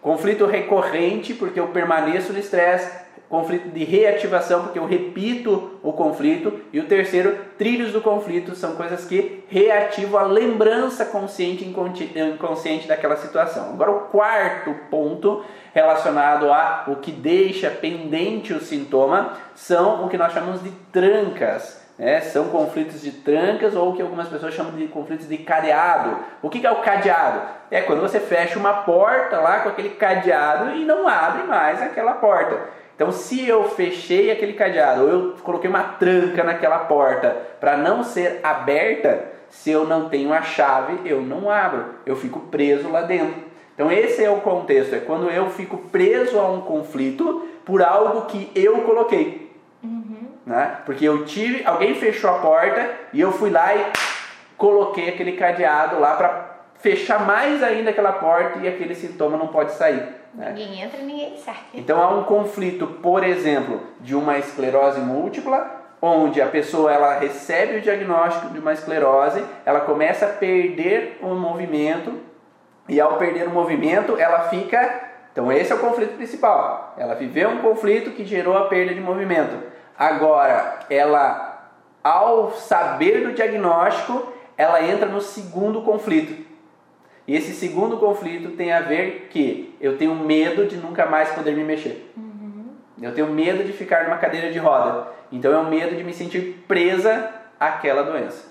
Conflito 0.00 0.46
recorrente, 0.46 1.34
porque 1.34 1.58
eu 1.58 1.66
permaneço 1.66 2.32
no 2.32 2.38
estresse, 2.38 2.99
conflito 3.30 3.68
de 3.68 3.84
reativação, 3.84 4.64
porque 4.64 4.78
eu 4.78 4.84
repito 4.84 5.78
o 5.84 5.92
conflito, 5.92 6.60
e 6.72 6.80
o 6.80 6.86
terceiro, 6.86 7.38
trilhos 7.56 7.92
do 7.92 8.00
conflito, 8.00 8.56
são 8.56 8.74
coisas 8.74 9.04
que 9.04 9.44
reativam 9.48 10.18
a 10.18 10.24
lembrança 10.24 11.04
consciente 11.04 11.64
e 11.64 11.68
inconsciente 11.68 12.88
daquela 12.88 13.16
situação. 13.16 13.70
Agora, 13.70 13.92
o 13.92 14.00
quarto 14.08 14.74
ponto 14.90 15.44
relacionado 15.72 16.52
a 16.52 16.84
o 16.88 16.96
que 16.96 17.12
deixa 17.12 17.70
pendente 17.70 18.52
o 18.52 18.60
sintoma 18.60 19.34
são 19.54 20.04
o 20.04 20.08
que 20.08 20.18
nós 20.18 20.32
chamamos 20.32 20.60
de 20.60 20.72
trancas. 20.92 21.80
Né? 21.96 22.20
São 22.22 22.48
conflitos 22.48 23.00
de 23.00 23.12
trancas 23.12 23.76
ou 23.76 23.90
o 23.90 23.94
que 23.94 24.02
algumas 24.02 24.26
pessoas 24.26 24.54
chamam 24.54 24.72
de 24.72 24.88
conflitos 24.88 25.28
de 25.28 25.38
cadeado. 25.38 26.18
O 26.42 26.50
que 26.50 26.66
é 26.66 26.70
o 26.70 26.80
cadeado? 26.80 27.42
É 27.70 27.82
quando 27.82 28.00
você 28.00 28.18
fecha 28.18 28.58
uma 28.58 28.72
porta 28.72 29.38
lá 29.38 29.60
com 29.60 29.68
aquele 29.68 29.90
cadeado 29.90 30.74
e 30.74 30.84
não 30.84 31.06
abre 31.06 31.44
mais 31.44 31.80
aquela 31.80 32.14
porta. 32.14 32.79
Então, 33.00 33.12
se 33.12 33.48
eu 33.48 33.64
fechei 33.64 34.30
aquele 34.30 34.52
cadeado, 34.52 35.04
ou 35.04 35.08
eu 35.08 35.34
coloquei 35.42 35.70
uma 35.70 35.82
tranca 35.82 36.44
naquela 36.44 36.80
porta 36.80 37.34
para 37.58 37.74
não 37.74 38.04
ser 38.04 38.40
aberta, 38.42 39.24
se 39.48 39.70
eu 39.70 39.86
não 39.86 40.10
tenho 40.10 40.34
a 40.34 40.42
chave, 40.42 41.08
eu 41.08 41.22
não 41.22 41.48
abro, 41.48 41.94
eu 42.04 42.14
fico 42.14 42.40
preso 42.40 42.90
lá 42.90 43.00
dentro. 43.00 43.42
Então, 43.74 43.90
esse 43.90 44.22
é 44.22 44.28
o 44.28 44.42
contexto: 44.42 44.94
é 44.94 44.98
quando 44.98 45.30
eu 45.30 45.48
fico 45.48 45.78
preso 45.78 46.38
a 46.38 46.50
um 46.50 46.60
conflito 46.60 47.48
por 47.64 47.82
algo 47.82 48.26
que 48.26 48.52
eu 48.54 48.82
coloquei. 48.82 49.50
Uhum. 49.82 50.26
Né? 50.44 50.80
Porque 50.84 51.06
eu 51.08 51.24
tive, 51.24 51.64
alguém 51.64 51.94
fechou 51.94 52.28
a 52.28 52.34
porta 52.40 52.86
e 53.14 53.20
eu 53.22 53.32
fui 53.32 53.48
lá 53.48 53.74
e 53.74 53.82
coloquei 54.58 55.08
aquele 55.08 55.32
cadeado 55.32 55.98
lá 55.98 56.16
para 56.16 56.50
fechar 56.80 57.24
mais 57.24 57.62
ainda 57.62 57.88
aquela 57.88 58.12
porta 58.12 58.58
e 58.58 58.68
aquele 58.68 58.94
sintoma 58.94 59.38
não 59.38 59.46
pode 59.46 59.72
sair. 59.72 60.19
Né? 60.34 60.50
Ninguém 60.50 60.82
entra, 60.82 61.02
ninguém 61.02 61.36
sai. 61.36 61.56
Então 61.74 62.00
há 62.00 62.10
um 62.10 62.24
conflito, 62.24 62.86
por 62.86 63.24
exemplo, 63.24 63.80
de 64.00 64.14
uma 64.14 64.38
esclerose 64.38 65.00
múltipla, 65.00 65.78
onde 66.00 66.40
a 66.40 66.46
pessoa 66.46 66.92
ela 66.92 67.18
recebe 67.18 67.78
o 67.78 67.80
diagnóstico 67.80 68.48
de 68.50 68.58
uma 68.58 68.72
esclerose, 68.72 69.44
ela 69.66 69.80
começa 69.80 70.26
a 70.26 70.30
perder 70.30 71.18
o 71.20 71.34
movimento 71.34 72.20
e 72.88 73.00
ao 73.00 73.16
perder 73.16 73.46
o 73.46 73.50
movimento 73.50 74.16
ela 74.18 74.48
fica. 74.48 75.08
Então 75.32 75.52
esse 75.52 75.72
é 75.72 75.74
o 75.74 75.80
conflito 75.80 76.16
principal. 76.16 76.94
Ela 76.96 77.14
viveu 77.14 77.50
um 77.50 77.58
conflito 77.58 78.12
que 78.12 78.24
gerou 78.24 78.56
a 78.56 78.66
perda 78.66 78.94
de 78.94 79.00
movimento. 79.00 79.56
Agora 79.98 80.80
ela, 80.88 81.70
ao 82.02 82.52
saber 82.52 83.26
do 83.26 83.32
diagnóstico, 83.32 84.32
ela 84.56 84.82
entra 84.82 85.06
no 85.06 85.20
segundo 85.20 85.82
conflito 85.82 86.49
e 87.30 87.36
esse 87.36 87.52
segundo 87.52 87.96
conflito 87.98 88.56
tem 88.56 88.72
a 88.72 88.80
ver 88.80 89.28
que 89.30 89.72
eu 89.80 89.96
tenho 89.96 90.16
medo 90.16 90.66
de 90.66 90.76
nunca 90.76 91.06
mais 91.06 91.30
poder 91.30 91.54
me 91.54 91.62
mexer. 91.62 92.12
Uhum. 92.16 92.70
Eu 93.00 93.14
tenho 93.14 93.28
medo 93.28 93.62
de 93.62 93.72
ficar 93.72 94.02
numa 94.02 94.18
cadeira 94.18 94.50
de 94.50 94.58
roda. 94.58 95.06
Então 95.30 95.52
é 95.52 95.56
o 95.56 95.70
medo 95.70 95.94
de 95.94 96.02
me 96.02 96.12
sentir 96.12 96.64
presa 96.66 97.32
àquela 97.60 98.02
doença. 98.02 98.48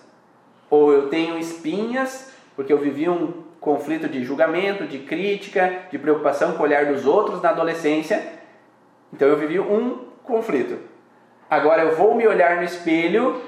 Ou 0.70 0.94
eu 0.94 1.10
tenho 1.10 1.38
espinhas, 1.38 2.34
porque 2.56 2.72
eu 2.72 2.78
vivi 2.78 3.10
um 3.10 3.44
conflito 3.60 4.08
de 4.08 4.24
julgamento, 4.24 4.88
de 4.88 5.00
crítica, 5.00 5.80
de 5.92 6.00
preocupação 6.00 6.54
com 6.54 6.60
o 6.60 6.66
olhar 6.66 6.86
dos 6.86 7.06
outros 7.06 7.42
na 7.42 7.50
adolescência. 7.50 8.32
Então 9.12 9.28
eu 9.28 9.36
vivi 9.36 9.60
um 9.60 10.06
conflito. 10.24 10.78
Agora 11.50 11.82
eu 11.82 11.98
vou 11.98 12.16
me 12.16 12.26
olhar 12.26 12.56
no 12.56 12.64
espelho 12.64 13.42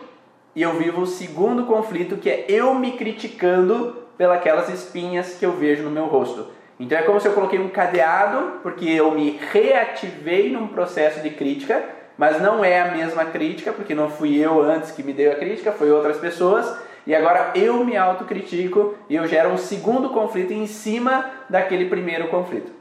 e 0.53 0.61
eu 0.61 0.73
vivo 0.73 1.03
o 1.03 1.07
segundo 1.07 1.63
conflito, 1.67 2.17
que 2.17 2.29
é 2.29 2.45
eu 2.49 2.75
me 2.75 2.97
criticando 2.97 4.01
pelas 4.41 4.69
espinhas 4.69 5.35
que 5.35 5.45
eu 5.45 5.53
vejo 5.53 5.83
no 5.83 5.91
meu 5.91 6.05
rosto. 6.05 6.47
Então 6.79 6.97
é 6.97 7.03
como 7.03 7.19
se 7.19 7.27
eu 7.27 7.33
coloquei 7.33 7.59
um 7.59 7.69
cadeado, 7.69 8.59
porque 8.63 8.89
eu 8.89 9.11
me 9.11 9.39
reativei 9.51 10.51
num 10.51 10.67
processo 10.67 11.19
de 11.21 11.29
crítica, 11.29 11.83
mas 12.17 12.41
não 12.41 12.63
é 12.63 12.81
a 12.81 12.91
mesma 12.91 13.25
crítica, 13.25 13.71
porque 13.71 13.93
não 13.93 14.09
fui 14.09 14.37
eu 14.37 14.61
antes 14.61 14.91
que 14.91 15.03
me 15.03 15.13
deu 15.13 15.31
a 15.31 15.35
crítica, 15.35 15.71
foi 15.71 15.91
outras 15.91 16.17
pessoas, 16.17 16.75
e 17.05 17.15
agora 17.15 17.51
eu 17.55 17.83
me 17.83 17.97
autocritico 17.97 18.95
e 19.09 19.15
eu 19.15 19.27
gero 19.27 19.49
um 19.49 19.57
segundo 19.57 20.09
conflito 20.09 20.53
em 20.53 20.67
cima 20.67 21.29
daquele 21.49 21.85
primeiro 21.89 22.27
conflito. 22.29 22.71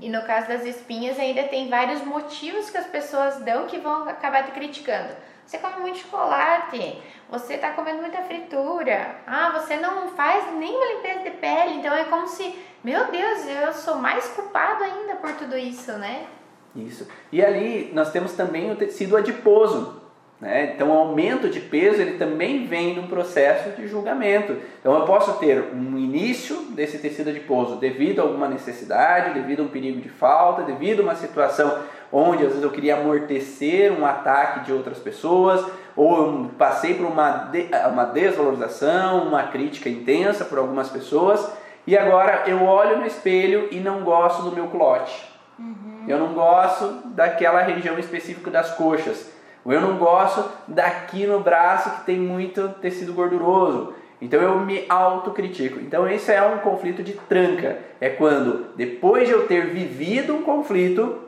E 0.00 0.08
no 0.08 0.22
caso 0.22 0.48
das 0.48 0.64
espinhas 0.64 1.18
ainda 1.18 1.42
tem 1.44 1.68
vários 1.68 2.04
motivos 2.04 2.70
que 2.70 2.78
as 2.78 2.86
pessoas 2.86 3.40
dão 3.40 3.66
que 3.66 3.78
vão 3.78 4.08
acabar 4.08 4.44
te 4.44 4.52
criticando. 4.52 5.14
Você 5.46 5.58
come 5.58 5.80
muito 5.80 5.98
chocolate, 5.98 7.02
você 7.28 7.54
está 7.54 7.72
comendo 7.72 8.00
muita 8.00 8.22
fritura, 8.22 9.16
ah, 9.26 9.50
você 9.50 9.76
não 9.76 10.08
faz 10.08 10.52
nenhuma 10.54 10.86
limpeza 10.86 11.20
de 11.20 11.30
pele, 11.30 11.74
então 11.74 11.94
é 11.94 12.04
como 12.04 12.26
se, 12.26 12.54
meu 12.82 13.10
Deus, 13.10 13.46
eu 13.46 13.72
sou 13.72 13.96
mais 13.96 14.28
culpado 14.28 14.84
ainda 14.84 15.16
por 15.16 15.32
tudo 15.32 15.56
isso, 15.56 15.92
né? 15.92 16.26
Isso. 16.74 17.06
E 17.30 17.44
ali 17.44 17.90
nós 17.92 18.10
temos 18.10 18.32
também 18.32 18.70
o 18.70 18.76
tecido 18.76 19.16
adiposo, 19.16 20.02
né? 20.42 20.72
Então, 20.74 20.90
o 20.90 20.92
aumento 20.92 21.48
de 21.48 21.60
peso 21.60 22.02
ele 22.02 22.18
também 22.18 22.66
vem 22.66 22.96
num 22.96 23.06
processo 23.06 23.70
de 23.76 23.86
julgamento. 23.86 24.56
Então, 24.80 24.92
eu 24.98 25.04
posso 25.04 25.34
ter 25.34 25.72
um 25.72 25.96
início 25.96 26.62
desse 26.70 26.98
tecido 26.98 27.30
adiposo 27.30 27.76
devido 27.76 28.18
a 28.18 28.22
alguma 28.24 28.48
necessidade, 28.48 29.34
devido 29.34 29.60
a 29.60 29.66
um 29.66 29.68
perigo 29.68 30.00
de 30.00 30.08
falta, 30.08 30.62
devido 30.62 30.98
a 30.98 31.02
uma 31.04 31.14
situação 31.14 31.84
onde 32.12 32.42
às 32.44 32.50
vezes 32.50 32.62
eu 32.62 32.70
queria 32.70 32.96
amortecer 32.96 33.92
um 33.92 34.04
ataque 34.04 34.66
de 34.66 34.72
outras 34.72 34.98
pessoas, 34.98 35.64
ou 35.96 36.16
eu 36.16 36.50
passei 36.58 36.94
por 36.94 37.06
uma, 37.06 37.30
de, 37.30 37.68
uma 37.90 38.04
desvalorização, 38.04 39.26
uma 39.26 39.44
crítica 39.44 39.88
intensa 39.88 40.44
por 40.44 40.58
algumas 40.58 40.88
pessoas, 40.88 41.50
e 41.86 41.96
agora 41.96 42.44
eu 42.46 42.62
olho 42.62 42.98
no 42.98 43.06
espelho 43.06 43.68
e 43.70 43.80
não 43.80 44.02
gosto 44.02 44.42
do 44.42 44.52
meu 44.52 44.66
culote. 44.68 45.28
Uhum. 45.58 46.04
Eu 46.06 46.18
não 46.18 46.34
gosto 46.34 47.00
daquela 47.06 47.62
região 47.62 47.98
específica 47.98 48.50
das 48.50 48.74
coxas. 48.74 49.32
Eu 49.64 49.80
não 49.80 49.96
gosto 49.96 50.44
daqui 50.66 51.26
no 51.26 51.40
braço 51.40 51.90
que 51.90 52.06
tem 52.06 52.18
muito 52.18 52.68
tecido 52.80 53.12
gorduroso. 53.12 53.94
Então 54.20 54.40
eu 54.40 54.60
me 54.60 54.84
autocritico. 54.88 55.80
Então 55.80 56.08
esse 56.08 56.32
é 56.32 56.42
um 56.42 56.58
conflito 56.58 57.02
de 57.02 57.12
tranca. 57.12 57.78
É 58.00 58.08
quando, 58.08 58.66
depois 58.76 59.26
de 59.26 59.34
eu 59.34 59.46
ter 59.46 59.66
vivido 59.66 60.34
um 60.34 60.42
conflito, 60.42 61.18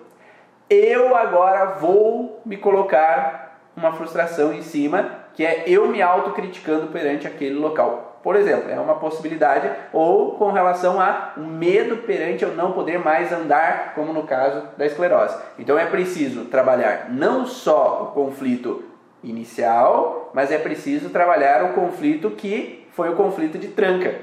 eu 0.68 1.16
agora 1.16 1.78
vou 1.78 2.40
me 2.44 2.56
colocar 2.56 3.58
uma 3.76 3.92
frustração 3.92 4.52
em 4.52 4.62
cima, 4.62 5.10
que 5.34 5.44
é 5.44 5.64
eu 5.66 5.88
me 5.88 6.00
autocriticando 6.00 6.88
perante 6.88 7.26
aquele 7.26 7.54
local 7.54 8.14
por 8.24 8.36
exemplo, 8.36 8.70
é 8.70 8.80
uma 8.80 8.94
possibilidade, 8.94 9.70
ou 9.92 10.32
com 10.36 10.50
relação 10.50 10.98
a 10.98 11.34
um 11.36 11.44
medo 11.44 11.98
perante 11.98 12.42
eu 12.42 12.54
não 12.54 12.72
poder 12.72 12.98
mais 12.98 13.30
andar, 13.30 13.92
como 13.94 14.14
no 14.14 14.22
caso 14.22 14.66
da 14.78 14.86
esclerose. 14.86 15.36
Então 15.58 15.78
é 15.78 15.84
preciso 15.84 16.46
trabalhar 16.46 17.10
não 17.10 17.44
só 17.44 18.02
o 18.02 18.06
conflito 18.14 18.82
inicial, 19.22 20.30
mas 20.32 20.50
é 20.50 20.56
preciso 20.56 21.10
trabalhar 21.10 21.64
o 21.64 21.74
conflito 21.74 22.30
que 22.30 22.88
foi 22.92 23.10
o 23.10 23.14
conflito 23.14 23.58
de 23.58 23.68
tranca, 23.68 24.14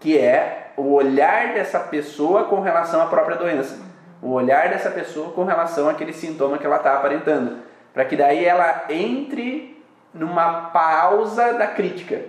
que 0.00 0.16
é 0.16 0.72
o 0.74 0.94
olhar 0.94 1.52
dessa 1.52 1.78
pessoa 1.78 2.44
com 2.44 2.60
relação 2.60 3.02
à 3.02 3.06
própria 3.06 3.36
doença, 3.36 3.78
o 4.22 4.30
olhar 4.30 4.68
dessa 4.68 4.90
pessoa 4.90 5.32
com 5.32 5.44
relação 5.44 5.88
àquele 5.88 6.12
sintoma 6.12 6.56
que 6.56 6.64
ela 6.64 6.76
está 6.76 6.94
aparentando, 6.94 7.58
para 7.92 8.04
que 8.04 8.16
daí 8.16 8.44
ela 8.44 8.84
entre 8.88 9.84
numa 10.14 10.70
pausa 10.70 11.54
da 11.54 11.66
crítica 11.66 12.20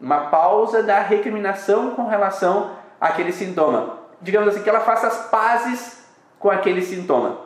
uma 0.00 0.28
pausa 0.28 0.82
da 0.82 1.00
recriminação 1.00 1.90
com 1.90 2.06
relação 2.06 2.70
àquele 3.00 3.32
sintoma. 3.32 3.98
Digamos 4.20 4.48
assim, 4.48 4.62
que 4.62 4.68
ela 4.68 4.80
faça 4.80 5.06
as 5.06 5.28
pazes 5.28 6.02
com 6.38 6.50
aquele 6.50 6.80
sintoma. 6.80 7.38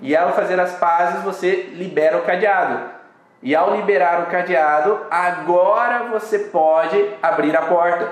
E 0.00 0.16
ao 0.16 0.32
fazer 0.32 0.58
as 0.58 0.72
pazes, 0.76 1.22
você 1.22 1.70
libera 1.74 2.16
o 2.16 2.22
cadeado. 2.22 2.98
E 3.42 3.54
ao 3.54 3.76
liberar 3.76 4.22
o 4.22 4.26
cadeado, 4.26 5.00
agora 5.10 6.04
você 6.04 6.38
pode 6.38 7.14
abrir 7.22 7.54
a 7.56 7.62
porta. 7.62 8.08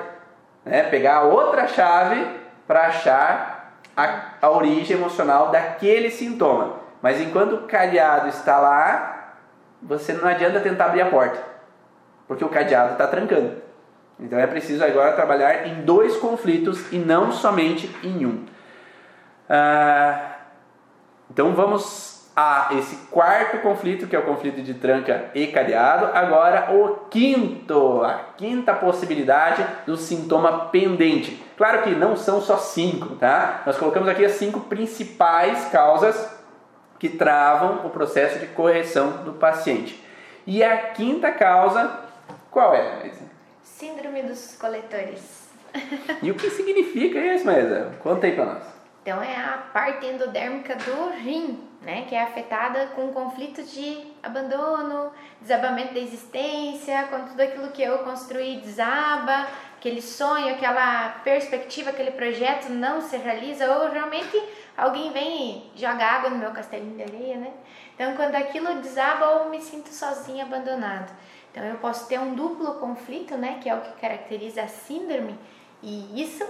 Né? 0.64 0.82
Pegar 0.84 1.22
outra 1.22 1.66
chave 1.66 2.26
para 2.66 2.86
achar 2.88 3.72
a, 3.96 4.25
a 4.40 4.50
origem 4.50 4.96
emocional 4.96 5.50
daquele 5.50 6.10
sintoma. 6.10 6.80
Mas 7.02 7.20
enquanto 7.20 7.54
o 7.54 7.62
cadeado 7.66 8.28
está 8.28 8.58
lá, 8.58 9.34
você 9.82 10.12
não 10.12 10.28
adianta 10.28 10.60
tentar 10.60 10.86
abrir 10.86 11.02
a 11.02 11.10
porta. 11.10 11.38
Porque 12.26 12.44
o 12.44 12.48
cadeado 12.48 12.92
está 12.92 13.06
trancando. 13.06 13.62
Então 14.18 14.38
é 14.38 14.46
preciso 14.46 14.82
agora 14.82 15.12
trabalhar 15.12 15.66
em 15.66 15.82
dois 15.82 16.16
conflitos 16.16 16.92
e 16.92 16.98
não 16.98 17.30
somente 17.30 17.94
em 18.02 18.24
um. 18.26 18.44
Ah, 19.48 20.36
então 21.30 21.54
vamos 21.54 22.16
a 22.34 22.68
esse 22.72 22.96
quarto 23.06 23.58
conflito, 23.58 24.06
que 24.06 24.14
é 24.14 24.18
o 24.18 24.24
conflito 24.24 24.60
de 24.62 24.74
tranca 24.74 25.30
e 25.34 25.46
cadeado. 25.46 26.06
Agora 26.12 26.74
o 26.74 27.08
quinto, 27.08 28.02
a 28.02 28.14
quinta 28.36 28.74
possibilidade 28.74 29.64
do 29.86 29.96
sintoma 29.96 30.66
pendente. 30.66 31.45
Claro 31.56 31.82
que 31.82 31.90
não 31.90 32.16
são 32.16 32.40
só 32.40 32.58
cinco, 32.58 33.16
tá? 33.16 33.62
Nós 33.64 33.78
colocamos 33.78 34.08
aqui 34.08 34.24
as 34.24 34.32
cinco 34.32 34.60
principais 34.60 35.66
causas 35.70 36.28
que 36.98 37.08
travam 37.08 37.86
o 37.86 37.90
processo 37.90 38.38
de 38.38 38.46
correção 38.48 39.24
do 39.24 39.32
paciente. 39.34 40.02
E 40.46 40.62
a 40.62 40.90
quinta 40.90 41.32
causa, 41.32 42.04
qual 42.50 42.74
é? 42.74 43.10
Síndrome 43.62 44.22
dos 44.22 44.56
coletores. 44.56 45.48
E 46.22 46.30
o 46.30 46.34
que 46.34 46.48
significa 46.50 47.18
isso, 47.18 47.44
Maísa? 47.44 47.92
Conta 48.02 48.26
aí 48.26 48.34
pra 48.34 48.44
nós. 48.44 48.76
Então 49.02 49.22
é 49.22 49.36
a 49.36 49.58
parte 49.72 50.04
endodérmica 50.04 50.74
do 50.74 51.10
rim, 51.10 51.62
né, 51.80 52.06
que 52.08 52.14
é 52.16 52.24
afetada 52.24 52.88
com 52.88 53.12
conflito 53.12 53.62
de 53.62 54.04
abandono, 54.20 55.12
desabamento 55.40 55.94
da 55.94 56.00
existência, 56.00 57.06
quando 57.08 57.28
tudo 57.28 57.40
aquilo 57.40 57.68
que 57.68 57.82
eu 57.82 57.98
construí 57.98 58.56
desaba, 58.56 59.46
aquele 59.78 60.02
sonho, 60.02 60.54
aquela 60.54 61.10
perspectiva, 61.22 61.90
aquele 61.90 62.12
projeto 62.12 62.68
não 62.70 63.00
se 63.00 63.16
realiza, 63.16 63.70
ou 63.70 63.90
realmente 63.90 64.42
alguém 64.76 65.12
vem 65.12 65.70
e 65.74 65.80
joga 65.80 66.04
água 66.04 66.30
no 66.30 66.38
meu 66.38 66.50
castelinho 66.50 66.96
de 66.96 67.02
areia, 67.02 67.36
né? 67.36 67.52
Então 67.94 68.14
quando 68.16 68.34
aquilo 68.34 68.74
desaba, 68.76 69.26
eu 69.26 69.50
me 69.50 69.60
sinto 69.60 69.88
sozinha, 69.88 70.44
abandonado. 70.44 71.12
Então 71.50 71.64
eu 71.64 71.76
posso 71.76 72.08
ter 72.08 72.18
um 72.18 72.34
duplo 72.34 72.74
conflito, 72.74 73.36
né, 73.36 73.58
que 73.62 73.68
é 73.68 73.74
o 73.74 73.80
que 73.80 74.00
caracteriza 74.00 74.62
a 74.62 74.68
síndrome, 74.68 75.38
e 75.82 76.22
isso 76.22 76.46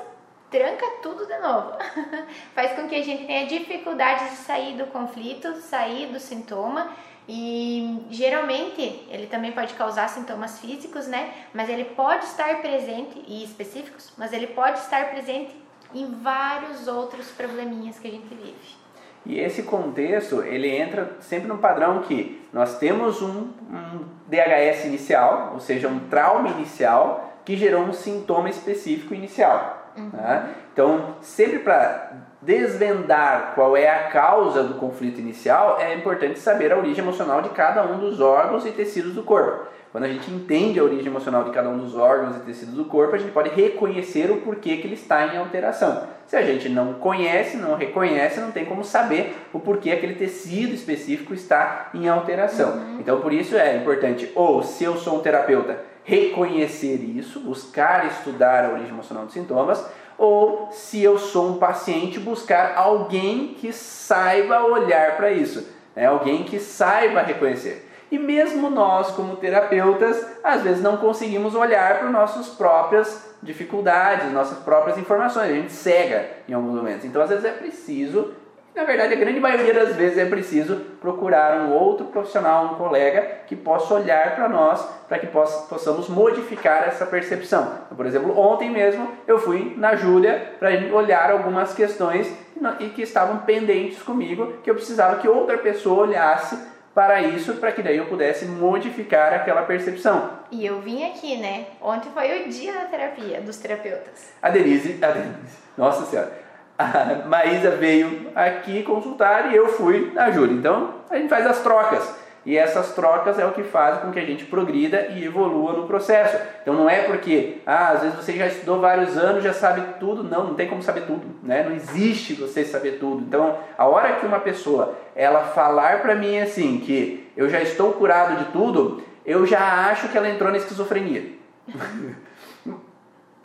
tranca 0.51 0.87
tudo 1.03 1.27
de 1.27 1.39
novo. 1.39 1.73
Faz 2.55 2.73
com 2.73 2.89
que 2.89 2.95
a 2.95 3.03
gente 3.03 3.25
tenha 3.25 3.47
dificuldade 3.47 4.31
de 4.31 4.37
sair 4.37 4.77
do 4.77 4.87
conflito, 4.87 5.61
sair 5.61 6.07
do 6.07 6.19
sintoma 6.19 6.91
e 7.29 8.07
geralmente 8.11 9.07
ele 9.11 9.27
também 9.27 9.53
pode 9.53 9.75
causar 9.75 10.09
sintomas 10.09 10.61
físicos, 10.61 11.07
né? 11.09 11.33
Mas 11.53 11.69
ele 11.69 11.85
pode 11.85 12.25
estar 12.25 12.61
presente 12.61 13.23
e 13.27 13.43
específicos, 13.43 14.13
mas 14.17 14.33
ele 14.33 14.47
pode 14.49 14.79
estar 14.79 15.11
presente 15.11 15.55
em 15.95 16.07
vários 16.23 16.87
outros 16.87 17.29
probleminhas 17.31 17.99
que 17.99 18.07
a 18.07 18.11
gente 18.11 18.29
vive. 18.29 18.77
E 19.25 19.41
esse 19.41 19.65
contexto, 19.65 20.43
ele 20.43 20.69
entra 20.69 21.17
sempre 21.21 21.49
no 21.49 21.59
padrão 21.59 22.03
que 22.03 22.47
nós 22.53 22.79
temos 22.79 23.21
um, 23.21 23.51
um 23.71 24.05
DHS 24.29 24.85
inicial, 24.85 25.51
ou 25.55 25.61
seja, 25.61 25.89
um 25.89 25.99
trauma 26.09 26.49
inicial 26.51 27.37
que 27.45 27.57
gerou 27.57 27.83
um 27.83 27.93
sintoma 27.93 28.49
específico 28.49 29.15
inicial. 29.15 29.93
Uhum. 29.97 30.11
Tá? 30.11 30.51
Então, 30.73 31.17
sempre 31.21 31.59
para 31.59 32.13
desvendar 32.47 33.53
qual 33.57 33.77
é 33.77 33.91
a 33.91 34.05
causa 34.05 34.63
do 34.63 34.75
conflito 34.75 35.21
inicial, 35.21 35.79
é 35.81 35.93
importante 35.95 36.39
saber 36.39 36.73
a 36.73 36.79
origem 36.79 37.03
emocional 37.03 37.43
de 37.43 37.49
cada 37.49 37.85
um 37.85 37.99
dos 37.99 38.21
órgãos 38.21 38.65
e 38.65 38.71
tecidos 38.71 39.15
do 39.15 39.25
corpo. 39.25 39.67
Quando 39.91 40.05
a 40.05 40.09
gente 40.09 40.31
entende 40.31 40.79
a 40.79 40.85
origem 40.85 41.07
emocional 41.07 41.43
de 41.43 41.51
cada 41.51 41.69
um 41.69 41.79
dos 41.79 41.97
órgãos 41.97 42.37
e 42.37 42.41
tecidos 42.41 42.75
do 42.75 42.85
corpo, 42.85 43.17
a 43.17 43.19
gente 43.19 43.33
pode 43.33 43.49
reconhecer 43.49 44.31
o 44.31 44.43
porquê 44.43 44.77
que 44.77 44.87
ele 44.87 44.95
está 44.95 45.27
em 45.27 45.39
alteração. 45.39 46.07
Se 46.27 46.37
a 46.37 46.43
gente 46.43 46.69
não 46.69 46.95
conhece, 46.95 47.57
não 47.57 47.77
reconhece, 47.77 48.39
não 48.39 48.53
tem 48.53 48.65
como 48.65 48.85
saber 48.85 49.35
o 49.53 49.59
porquê 49.59 49.91
aquele 49.91 50.15
tecido 50.15 50.75
específico 50.75 51.35
está 51.35 51.91
em 51.95 52.09
alteração. 52.09 52.75
Uhum. 52.75 53.01
Então, 53.01 53.21
por 53.21 53.33
isso 53.33 53.57
é 53.57 53.77
importante, 53.77 54.31
ou 54.35 54.63
se 54.63 54.85
eu 54.85 54.97
sou 54.97 55.19
um 55.19 55.23
terapeuta, 55.23 55.79
reconhecer 56.05 56.97
isso, 56.97 57.41
buscar 57.41 58.07
estudar 58.07 58.65
a 58.65 58.73
origem 58.73 58.91
emocional 58.91 59.25
dos 59.25 59.35
sintomas, 59.35 59.85
ou 60.19 60.69
se 60.71 61.03
eu 61.03 61.19
sou 61.19 61.51
um 61.51 61.59
paciente, 61.59 62.19
buscar 62.19 62.75
alguém 62.77 63.55
que 63.61 63.73
saiba 63.73 64.65
olhar 64.65 65.17
para 65.17 65.31
isso, 65.31 65.69
né? 65.95 66.07
alguém 66.07 66.45
que 66.45 66.59
saiba 66.59 67.21
reconhecer. 67.21 67.87
E 68.11 68.19
mesmo 68.19 68.71
nós, 68.71 69.11
como 69.11 69.37
terapeutas, 69.37 70.25
às 70.43 70.63
vezes 70.63 70.83
não 70.83 70.97
conseguimos 70.97 71.55
olhar 71.55 71.99
para 71.99 72.09
nossas 72.09 72.49
próprias 72.49 73.35
dificuldades, 73.43 74.33
nossas 74.33 74.59
próprias 74.59 74.97
informações. 74.97 75.51
A 75.51 75.55
gente 75.55 75.73
cega 75.73 76.29
em 76.49 76.53
alguns 76.53 76.77
momentos. 76.77 77.05
Então, 77.05 77.21
às 77.21 77.31
vezes 77.31 77.45
é 77.45 77.51
preciso 77.51 78.33
Na 78.77 78.85
verdade, 78.85 79.15
a 79.15 79.17
grande 79.17 79.41
maioria 79.41 79.73
das 79.73 79.97
vezes 79.97 80.19
é 80.19 80.27
preciso 80.27 80.77
procurar 81.01 81.63
um 81.63 81.73
outro 81.73 82.09
profissional, 82.09 82.67
um 82.67 82.75
colega 82.75 83.41
que 83.47 83.57
possa 83.57 83.95
olhar 83.95 84.37
para 84.37 84.51
nós, 84.51 84.87
para 85.09 85.19
que 85.19 85.27
possa, 85.27 85.67
possamos 85.67 86.11
modificar 86.11 86.87
essa 86.87 87.07
percepção. 87.07 87.73
Então, 87.87 87.97
por 87.97 88.05
exemplo, 88.05 88.39
ontem 88.39 88.69
mesmo 88.69 89.11
eu 89.27 89.39
fui 89.39 89.75
na 89.79 89.97
Júlia 89.97 90.53
para 90.59 90.69
olhar 90.95 91.31
algumas 91.31 91.73
questões 91.73 92.31
e 92.79 92.89
que 92.91 93.01
estavam 93.01 93.39
pendentes 93.39 94.03
comigo, 94.03 94.59
que 94.63 94.69
eu 94.69 94.75
precisava 94.75 95.17
que 95.17 95.27
outra 95.27 95.57
pessoa 95.57 96.03
olhasse 96.03 96.59
para 96.95 97.23
isso, 97.23 97.55
para 97.55 97.73
que 97.73 97.83
daí 97.83 97.97
eu 97.97 98.07
pudesse 98.07 98.45
modificar 98.45 99.33
aquela 99.33 99.63
percepção. 99.63 100.33
E 100.51 100.67
eu 100.67 100.83
vim 100.83 101.03
aqui, 101.05 101.39
né? 101.39 101.67
Ontem 101.81 102.11
foi 102.13 102.43
o 102.43 102.49
dia 102.51 102.75
da 102.75 102.85
terapia 102.85 103.41
dos 103.41 103.57
terapeutas. 103.57 104.35
A 104.43 104.51
Denise, 104.51 105.03
a 105.03 105.09
Denise 105.09 105.67
nossa 105.77 106.07
senhora, 106.07 106.46
a 106.79 107.27
Maísa 107.29 107.71
veio 107.71 108.29
aqui 108.35 108.83
consultar 108.83 109.53
e 109.53 109.57
eu 109.57 109.69
fui 109.69 110.13
na 110.15 110.31
Júlia. 110.31 110.55
Então 110.55 110.95
a 111.11 111.17
gente 111.17 111.29
faz 111.29 111.47
as 111.47 111.61
trocas. 111.61 112.27
E 112.45 112.57
essas 112.57 112.95
trocas 112.95 113.41
é 113.41 113.45
o 113.45 113.51
que 113.51 113.65
faz 113.65 113.99
com 113.99 114.13
que 114.13 114.21
a 114.21 114.25
gente 114.25 114.45
progrida 114.45 115.09
e 115.09 115.25
evolua 115.25 115.73
no 115.73 115.89
processo. 115.89 116.39
Então 116.63 116.75
não 116.75 116.89
é 116.89 117.03
porque, 117.03 117.59
ah, 117.67 117.89
às 117.89 118.03
vezes 118.03 118.17
você 118.17 118.35
já 118.35 118.47
estudou 118.47 118.81
vários 118.81 119.17
anos, 119.17 119.43
já 119.43 119.53
sabe 119.53 119.83
tudo. 119.99 120.23
Não, 120.23 120.45
não 120.45 120.55
tem 120.55 120.69
como 120.69 120.81
saber 120.81 121.07
tudo, 121.07 121.27
né? 121.43 121.65
Não 121.65 121.75
existe 121.75 122.35
você 122.35 122.65
saber 122.65 123.01
tudo. 123.01 123.23
Então, 123.23 123.59
a 123.77 123.87
hora 123.87 124.13
que 124.15 124.27
uma 124.27 124.39
pessoa 124.39 124.97
ela 125.17 125.43
falar 125.43 126.03
para 126.03 126.15
mim 126.15 126.39
assim 126.39 126.79
que 126.79 127.29
eu 127.37 127.49
já 127.49 127.61
estou 127.61 127.93
curado 127.95 128.37
de 128.37 128.45
tudo, 128.53 129.03
eu 129.25 129.45
já 129.45 129.89
acho 129.91 130.09
que 130.09 130.17
ela 130.17 130.29
entrou 130.29 130.53
na 130.53 130.59
esquizofrenia. 130.59 131.33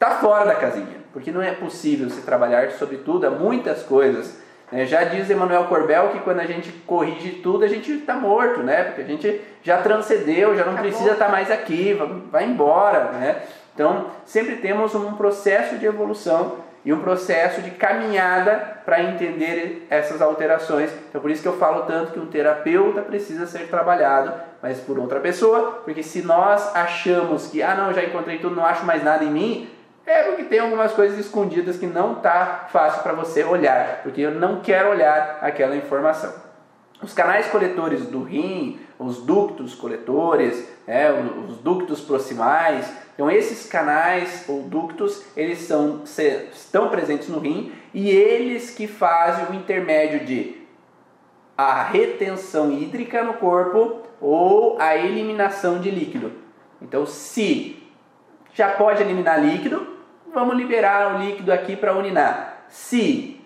tá 0.06 0.16
fora 0.16 0.46
da 0.46 0.56
casinha 0.56 1.02
porque 1.14 1.32
não 1.32 1.42
é 1.42 1.52
possível 1.52 2.10
se 2.10 2.22
trabalhar 2.22 2.72
sobre 2.72 2.98
tudo, 2.98 3.28
há 3.28 3.30
muitas 3.30 3.84
coisas. 3.84 4.40
Né? 4.72 4.86
Já 4.86 5.04
diz 5.04 5.30
Emmanuel 5.30 5.66
Corbel 5.66 6.10
que 6.10 6.20
quando 6.20 6.40
a 6.40 6.46
gente 6.46 6.72
corrige 6.86 7.42
tudo, 7.44 7.66
a 7.66 7.68
gente 7.68 7.92
está 7.92 8.16
morto, 8.16 8.62
né? 8.62 8.84
porque 8.84 9.02
a 9.02 9.06
gente 9.06 9.42
já 9.62 9.78
transcendeu, 9.82 10.56
já 10.56 10.64
não 10.64 10.74
Acabou. 10.74 10.90
precisa 10.90 11.12
estar 11.12 11.26
tá 11.26 11.32
mais 11.32 11.52
aqui, 11.52 11.98
vai 12.32 12.46
embora. 12.46 13.12
Né? 13.12 13.42
Então, 13.74 14.08
sempre 14.26 14.58
temos 14.58 14.96
um 14.96 15.14
processo 15.14 15.78
de 15.78 15.86
evolução 15.86 16.58
e 16.84 16.92
um 16.92 17.02
processo 17.02 17.62
de 17.62 17.72
caminhada 17.72 18.82
para 18.86 19.04
entender 19.04 19.86
essas 19.90 20.22
alterações. 20.22 20.90
Então, 21.10 21.22
por 21.22 21.30
isso 21.30 21.42
que 21.42 21.48
eu 21.48 21.58
falo 21.58 21.84
tanto 21.84 22.14
que 22.14 22.20
um 22.20 22.26
terapeuta 22.26 23.02
precisa 23.02 23.46
ser 23.46 23.68
trabalhado, 23.68 24.34
mas 24.64 24.80
por 24.80 24.98
outra 24.98 25.20
pessoa, 25.20 25.82
porque 25.84 26.02
se 26.02 26.24
nós 26.24 26.76
achamos 26.76 27.48
que, 27.48 27.62
ah, 27.62 27.76
não, 27.76 27.94
já 27.94 28.04
encontrei 28.04 28.40
tudo, 28.40 28.56
não 28.56 28.66
acho 28.66 28.84
mais 28.84 29.04
nada 29.04 29.24
em 29.24 29.30
mim, 29.30 29.70
é 30.06 30.24
porque 30.24 30.44
tem 30.44 30.60
algumas 30.60 30.92
coisas 30.94 31.18
escondidas 31.18 31.78
que 31.78 31.86
não 31.86 32.16
tá 32.16 32.68
fácil 32.72 33.04
para 33.04 33.14
você 33.14 33.44
olhar, 33.44 34.02
porque 34.04 34.22
eu 34.22 34.32
não 34.32 34.62
quero 34.62 34.90
olhar 34.90 35.40
aquela 35.42 35.76
informação. 35.76 36.34
Os 37.02 37.14
canais 37.14 37.48
coletores 37.48 38.06
do 38.06 38.24
rim, 38.24 38.80
os 39.00 39.18
ductos 39.18 39.74
coletores, 39.74 40.68
é, 40.88 41.12
os 41.12 41.58
ductos 41.58 42.02
proximais, 42.02 42.92
então 43.14 43.30
esses 43.30 43.68
canais 43.68 44.46
ou 44.48 44.64
ductos, 44.64 45.24
eles 45.36 45.60
são, 45.60 46.04
estão 46.04 46.90
presentes 46.90 47.28
no 47.28 47.40
rim 47.40 47.72
e 47.94 48.10
eles 48.10 48.72
que 48.72 48.88
fazem 48.88 49.46
o 49.46 49.54
intermédio 49.54 50.26
de 50.26 50.62
a 51.58 51.84
retenção 51.84 52.72
hídrica 52.72 53.24
no 53.24 53.36
corpo 53.36 54.02
ou 54.20 54.80
a 54.80 54.96
eliminação 54.96 55.80
de 55.80 55.92
líquido. 55.92 56.32
Então, 56.82 57.06
se 57.06 57.82
já 58.54 58.70
pode 58.70 59.02
eliminar 59.02 59.44
líquido, 59.44 59.88
vamos 60.34 60.56
liberar 60.56 61.16
o 61.16 61.20
líquido 61.20 61.52
aqui 61.52 61.76
para 61.76 61.96
urinar. 61.96 62.66
Se 62.68 63.40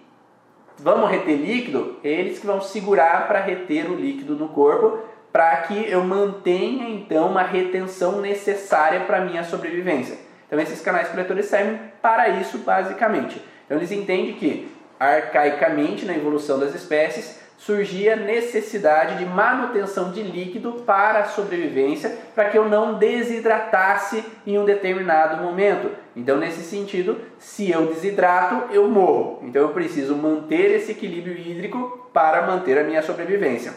vamos 0.77 1.09
reter 1.09 1.35
líquido, 1.35 1.97
eles 2.03 2.39
que 2.39 2.45
vão 2.45 2.61
segurar 2.61 3.27
para 3.27 3.39
reter 3.39 3.89
o 3.89 3.95
líquido 3.95 4.35
no 4.35 4.49
corpo, 4.49 4.99
para 5.31 5.57
que 5.57 5.89
eu 5.89 6.03
mantenha 6.03 6.89
então 6.89 7.29
uma 7.29 7.43
retenção 7.43 8.21
necessária 8.21 9.01
para 9.01 9.21
minha 9.21 9.43
sobrevivência. 9.43 10.17
Então 10.47 10.59
esses 10.59 10.81
canais 10.81 11.09
coletores 11.09 11.47
servem 11.47 11.79
para 12.01 12.29
isso 12.29 12.59
basicamente. 12.59 13.41
Então 13.65 13.77
eles 13.77 13.91
entendem 13.91 14.33
que 14.33 14.71
arcaicamente 14.99 16.05
na 16.05 16.15
evolução 16.15 16.59
das 16.59 16.73
espécies 16.73 17.39
surgia 17.57 18.15
necessidade 18.15 19.17
de 19.17 19.25
manutenção 19.25 20.11
de 20.11 20.21
líquido 20.21 20.83
para 20.85 21.19
a 21.19 21.25
sobrevivência, 21.25 22.15
para 22.33 22.49
que 22.49 22.57
eu 22.57 22.67
não 22.67 22.95
desidratasse 22.95 24.23
em 24.45 24.57
um 24.57 24.65
determinado 24.65 25.41
momento. 25.41 25.89
Então, 26.15 26.37
nesse 26.37 26.61
sentido, 26.63 27.19
se 27.39 27.71
eu 27.71 27.87
desidrato, 27.87 28.73
eu 28.73 28.87
morro. 28.87 29.39
Então, 29.43 29.61
eu 29.61 29.69
preciso 29.69 30.15
manter 30.15 30.75
esse 30.75 30.91
equilíbrio 30.91 31.37
hídrico 31.37 32.09
para 32.13 32.45
manter 32.45 32.77
a 32.77 32.83
minha 32.83 33.01
sobrevivência. 33.01 33.73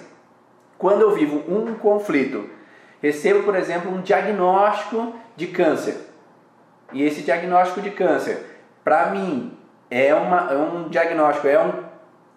Quando 0.77 1.03
eu 1.03 1.13
vivo 1.13 1.43
um 1.49 1.75
conflito, 1.75 2.49
recebo, 3.03 3.43
por 3.43 3.57
exemplo, 3.57 3.93
um 3.93 4.01
diagnóstico 4.01 5.15
de 5.37 5.49
câncer. 5.49 6.09
E 6.93 7.03
esse 7.03 7.23
diagnóstico 7.23 7.81
de 7.81 7.91
câncer, 7.91 8.61
para 8.85 9.07
mim, 9.07 9.57
é, 9.91 10.15
uma, 10.15 10.53
é 10.53 10.57
um 10.57 10.89
diagnóstico, 10.89 11.49
é 11.49 11.61
um. 11.61 11.73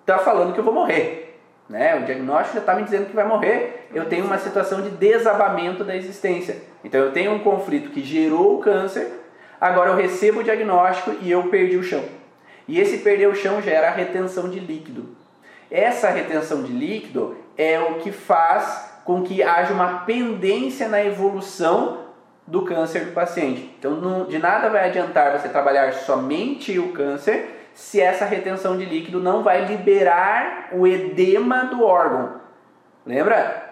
está 0.01 0.17
falando 0.17 0.53
que 0.53 0.59
eu 0.59 0.63
vou 0.63 0.73
morrer 0.73 1.30
né? 1.71 1.95
O 1.95 2.03
diagnóstico 2.03 2.55
já 2.55 2.59
está 2.59 2.75
me 2.75 2.83
dizendo 2.83 3.07
que 3.07 3.15
vai 3.15 3.25
morrer, 3.25 3.87
eu 3.93 4.05
tenho 4.05 4.25
uma 4.25 4.37
situação 4.37 4.81
de 4.81 4.89
desabamento 4.89 5.83
da 5.83 5.95
existência. 5.95 6.57
Então 6.83 6.99
eu 6.99 7.11
tenho 7.11 7.31
um 7.31 7.39
conflito 7.39 7.89
que 7.91 8.03
gerou 8.03 8.57
o 8.57 8.59
câncer, 8.59 9.09
agora 9.59 9.91
eu 9.91 9.95
recebo 9.95 10.41
o 10.41 10.43
diagnóstico 10.43 11.15
e 11.21 11.31
eu 11.31 11.43
perdi 11.43 11.77
o 11.77 11.83
chão. 11.83 12.03
E 12.67 12.79
esse 12.79 12.97
perder 12.99 13.27
o 13.27 13.35
chão 13.35 13.61
gera 13.61 13.87
a 13.87 13.91
retenção 13.91 14.49
de 14.49 14.59
líquido. 14.59 15.15
Essa 15.69 16.09
retenção 16.09 16.61
de 16.61 16.73
líquido 16.73 17.37
é 17.57 17.79
o 17.79 17.95
que 17.95 18.11
faz 18.11 18.91
com 19.05 19.23
que 19.23 19.41
haja 19.41 19.73
uma 19.73 19.99
pendência 19.99 20.89
na 20.89 21.03
evolução 21.03 22.01
do 22.45 22.63
câncer 22.63 23.05
do 23.05 23.11
paciente. 23.13 23.73
Então, 23.79 24.25
de 24.25 24.37
nada 24.37 24.69
vai 24.69 24.89
adiantar 24.89 25.39
você 25.39 25.47
trabalhar 25.47 25.93
somente 25.93 26.77
o 26.77 26.91
câncer 26.91 27.60
se 27.73 27.99
essa 28.01 28.25
retenção 28.25 28.77
de 28.77 28.85
líquido 28.85 29.19
não 29.19 29.43
vai 29.43 29.65
liberar 29.65 30.69
o 30.71 30.85
edema 30.85 31.65
do 31.65 31.83
órgão. 31.83 32.41
Lembra? 33.05 33.69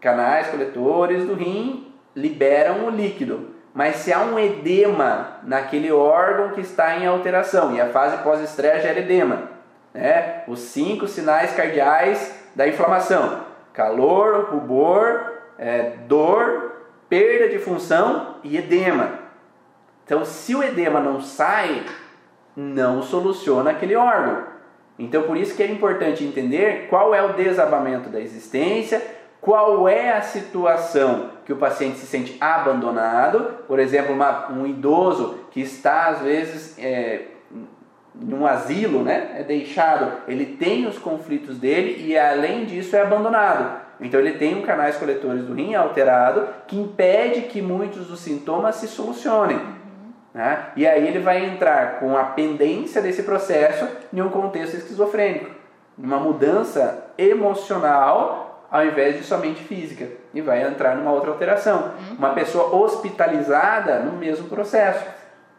Canais 0.00 0.48
coletores 0.48 1.26
do 1.26 1.34
rim 1.34 1.92
liberam 2.14 2.86
o 2.86 2.90
líquido, 2.90 3.50
mas 3.72 3.96
se 3.96 4.12
há 4.12 4.20
um 4.20 4.38
edema 4.38 5.38
naquele 5.42 5.90
órgão 5.90 6.50
que 6.50 6.60
está 6.60 6.96
em 6.96 7.06
alteração, 7.06 7.74
e 7.74 7.80
a 7.80 7.88
fase 7.88 8.22
pós-estresse 8.22 8.82
gera 8.82 9.00
edema, 9.00 9.48
né? 9.92 10.44
os 10.46 10.60
cinco 10.60 11.08
sinais 11.08 11.54
cardeais 11.54 12.38
da 12.54 12.68
inflamação: 12.68 13.40
calor, 13.72 14.50
rubor, 14.50 15.32
é, 15.58 15.94
dor, 16.06 16.72
perda 17.08 17.48
de 17.48 17.58
função 17.58 18.36
e 18.44 18.56
edema. 18.56 19.24
Então, 20.04 20.24
se 20.24 20.54
o 20.54 20.62
edema 20.62 21.00
não 21.00 21.20
sai, 21.20 21.84
não 22.56 23.02
soluciona 23.02 23.70
aquele 23.70 23.96
órgão. 23.96 24.44
Então, 24.98 25.22
por 25.22 25.36
isso 25.36 25.56
que 25.56 25.62
é 25.62 25.70
importante 25.70 26.24
entender 26.24 26.86
qual 26.88 27.14
é 27.14 27.22
o 27.22 27.32
desabamento 27.32 28.08
da 28.08 28.20
existência, 28.20 29.02
qual 29.40 29.88
é 29.88 30.10
a 30.16 30.22
situação 30.22 31.30
que 31.44 31.52
o 31.52 31.56
paciente 31.56 31.98
se 31.98 32.06
sente 32.06 32.36
abandonado. 32.40 33.58
Por 33.66 33.78
exemplo, 33.78 34.14
uma, 34.14 34.50
um 34.50 34.66
idoso 34.66 35.40
que 35.50 35.60
está, 35.60 36.06
às 36.06 36.20
vezes, 36.20 36.78
é, 36.78 37.26
num 38.14 38.46
asilo, 38.46 39.02
né? 39.02 39.34
é 39.36 39.42
deixado, 39.42 40.12
ele 40.28 40.46
tem 40.46 40.86
os 40.86 40.98
conflitos 40.98 41.58
dele 41.58 42.06
e, 42.06 42.16
além 42.16 42.64
disso, 42.64 42.94
é 42.96 43.02
abandonado. 43.02 43.82
Então, 44.00 44.18
ele 44.20 44.32
tem 44.32 44.56
um 44.56 44.62
canais 44.62 44.96
coletores 44.96 45.44
do 45.44 45.54
rim 45.54 45.74
alterado 45.74 46.48
que 46.66 46.76
impede 46.76 47.42
que 47.42 47.60
muitos 47.60 48.06
dos 48.06 48.20
sintomas 48.20 48.76
se 48.76 48.88
solucionem. 48.88 49.60
Né? 50.34 50.66
E 50.74 50.84
aí 50.84 51.06
ele 51.06 51.20
vai 51.20 51.44
entrar 51.44 52.00
com 52.00 52.16
a 52.18 52.24
pendência 52.24 53.00
desse 53.00 53.22
processo 53.22 53.86
em 54.12 54.20
um 54.20 54.28
contexto 54.28 54.74
esquizofrênico, 54.74 55.50
uma 55.96 56.18
mudança 56.18 57.06
emocional 57.16 58.44
ao 58.74 58.84
invés 58.84 59.16
de 59.16 59.22
somente 59.22 59.62
física, 59.62 60.08
e 60.34 60.40
vai 60.40 60.66
entrar 60.66 60.96
numa 60.96 61.12
outra 61.12 61.30
alteração. 61.30 61.92
Uhum. 61.96 62.16
Uma 62.18 62.30
pessoa 62.30 62.74
hospitalizada 62.74 64.00
no 64.00 64.18
mesmo 64.18 64.48
processo. 64.48 65.06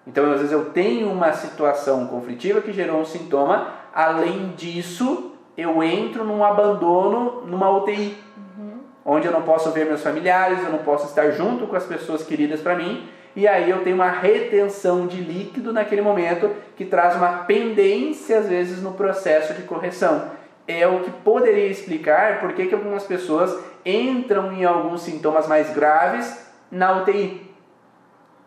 Então, 0.05 0.25
às 0.33 0.39
vezes, 0.39 0.51
eu 0.51 0.65
tenho 0.65 1.09
uma 1.09 1.31
situação 1.31 2.07
conflitiva 2.07 2.59
que 2.59 2.73
gerou 2.73 2.99
um 2.99 3.05
sintoma, 3.05 3.69
além 3.93 4.49
disso, 4.57 5.31
eu 5.57 5.81
entro 5.81 6.25
num 6.25 6.43
abandono 6.43 7.43
numa 7.45 7.69
UTI, 7.69 8.17
uhum. 8.35 8.79
onde 9.05 9.27
eu 9.27 9.31
não 9.31 9.43
posso 9.43 9.71
ver 9.71 9.85
meus 9.85 10.03
familiares, 10.03 10.61
eu 10.61 10.69
não 10.69 10.79
posso 10.79 11.05
estar 11.05 11.31
junto 11.31 11.67
com 11.67 11.75
as 11.77 11.85
pessoas 11.85 12.21
queridas 12.21 12.59
para 12.59 12.75
mim, 12.75 13.07
e 13.35 13.47
aí 13.47 13.69
eu 13.69 13.83
tenho 13.83 13.97
uma 13.97 14.09
retenção 14.09 15.07
de 15.07 15.19
líquido 15.19 15.73
naquele 15.73 16.01
momento 16.01 16.49
que 16.77 16.85
traz 16.85 17.15
uma 17.15 17.43
pendência 17.43 18.39
às 18.39 18.47
vezes 18.47 18.81
no 18.81 18.93
processo 18.93 19.53
de 19.53 19.63
correção. 19.63 20.31
É 20.65 20.87
o 20.87 21.01
que 21.01 21.11
poderia 21.11 21.67
explicar 21.67 22.39
por 22.39 22.53
que, 22.53 22.73
algumas 22.73 23.03
pessoas 23.03 23.55
entram 23.85 24.53
em 24.53 24.63
alguns 24.63 25.01
sintomas 25.01 25.47
mais 25.47 25.69
graves 25.73 26.45
na 26.71 27.01
UTI. 27.01 27.51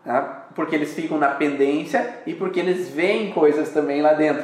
Tá? 0.03 0.47
Porque 0.55 0.75
eles 0.75 0.93
ficam 0.93 1.19
na 1.19 1.29
pendência 1.29 2.15
e 2.25 2.33
porque 2.33 2.59
eles 2.59 2.89
veem 2.89 3.31
coisas 3.31 3.69
também 3.69 4.01
lá 4.01 4.13
dentro. 4.13 4.43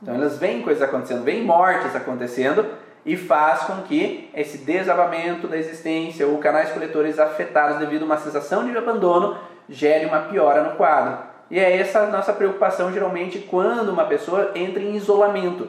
Então 0.00 0.14
elas 0.14 0.38
veem 0.38 0.62
coisas 0.62 0.82
acontecendo, 0.82 1.24
veem 1.24 1.44
mortes 1.44 1.94
acontecendo 1.96 2.64
e 3.04 3.16
faz 3.16 3.62
com 3.62 3.82
que 3.82 4.30
esse 4.34 4.58
desabamento 4.58 5.48
da 5.48 5.58
existência 5.58 6.26
ou 6.26 6.38
canais 6.38 6.70
coletores 6.70 7.18
afetados 7.18 7.78
devido 7.78 8.02
a 8.02 8.06
uma 8.06 8.16
sensação 8.16 8.64
de 8.64 8.76
abandono 8.76 9.36
gere 9.70 10.04
uma 10.04 10.22
piora 10.22 10.64
no 10.64 10.76
quadro. 10.76 11.18
E 11.50 11.58
é 11.58 11.78
essa 11.78 12.00
a 12.00 12.06
nossa 12.06 12.32
preocupação 12.32 12.92
geralmente 12.92 13.38
quando 13.38 13.88
uma 13.88 14.04
pessoa 14.04 14.50
entra 14.54 14.82
em 14.82 14.94
isolamento, 14.94 15.68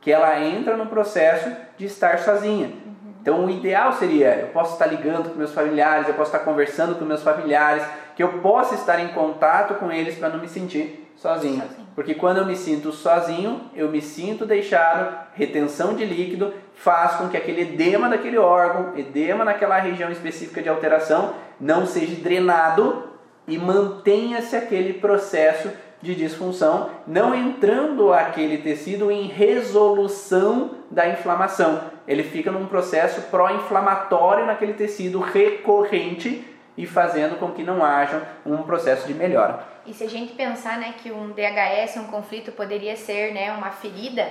que 0.00 0.10
ela 0.10 0.40
entra 0.40 0.76
no 0.76 0.86
processo 0.86 1.50
de 1.76 1.86
estar 1.86 2.18
sozinha. 2.18 2.72
Então 3.20 3.44
o 3.44 3.50
ideal 3.50 3.92
seria, 3.92 4.36
eu 4.36 4.48
posso 4.48 4.74
estar 4.74 4.86
ligando 4.86 5.30
com 5.30 5.36
meus 5.36 5.52
familiares, 5.52 6.06
eu 6.06 6.14
posso 6.14 6.32
estar 6.32 6.44
conversando 6.44 6.94
com 6.94 7.04
meus 7.04 7.22
familiares, 7.22 7.84
que 8.14 8.22
eu 8.22 8.40
possa 8.40 8.74
estar 8.74 9.00
em 9.00 9.08
contato 9.08 9.74
com 9.74 9.90
eles 9.90 10.16
para 10.16 10.28
não 10.28 10.38
me 10.38 10.48
sentir 10.48 11.12
sozinho. 11.16 11.60
sozinho. 11.60 11.86
Porque 11.94 12.14
quando 12.14 12.36
eu 12.36 12.46
me 12.46 12.54
sinto 12.54 12.92
sozinho, 12.92 13.62
eu 13.74 13.88
me 13.88 14.00
sinto 14.00 14.46
deixado, 14.46 15.26
retenção 15.34 15.94
de 15.94 16.04
líquido 16.04 16.52
faz 16.74 17.14
com 17.14 17.28
que 17.28 17.36
aquele 17.36 17.62
edema 17.62 18.08
daquele 18.08 18.38
órgão, 18.38 18.92
edema 18.96 19.44
naquela 19.44 19.78
região 19.78 20.10
específica 20.10 20.62
de 20.62 20.68
alteração, 20.68 21.34
não 21.58 21.84
seja 21.86 22.14
drenado 22.22 23.15
e 23.46 23.58
mantenha-se 23.58 24.56
aquele 24.56 24.94
processo 24.94 25.70
de 26.02 26.14
disfunção, 26.14 26.90
não 27.06 27.34
entrando 27.34 28.12
aquele 28.12 28.58
tecido 28.58 29.10
em 29.10 29.26
resolução 29.26 30.72
da 30.90 31.08
inflamação. 31.08 31.80
Ele 32.06 32.22
fica 32.22 32.50
num 32.50 32.66
processo 32.66 33.22
pró-inflamatório 33.22 34.46
naquele 34.46 34.74
tecido 34.74 35.18
recorrente 35.20 36.44
e 36.76 36.86
fazendo 36.86 37.38
com 37.38 37.52
que 37.52 37.62
não 37.62 37.84
haja 37.84 38.22
um 38.44 38.58
processo 38.58 39.06
de 39.06 39.14
melhora. 39.14 39.64
E 39.86 39.94
se 39.94 40.04
a 40.04 40.08
gente 40.08 40.34
pensar, 40.34 40.78
né, 40.78 40.94
que 41.02 41.10
um 41.10 41.30
DHS, 41.30 41.96
um 41.96 42.06
conflito 42.06 42.52
poderia 42.52 42.96
ser, 42.96 43.32
né, 43.32 43.52
uma 43.52 43.70
ferida, 43.70 44.28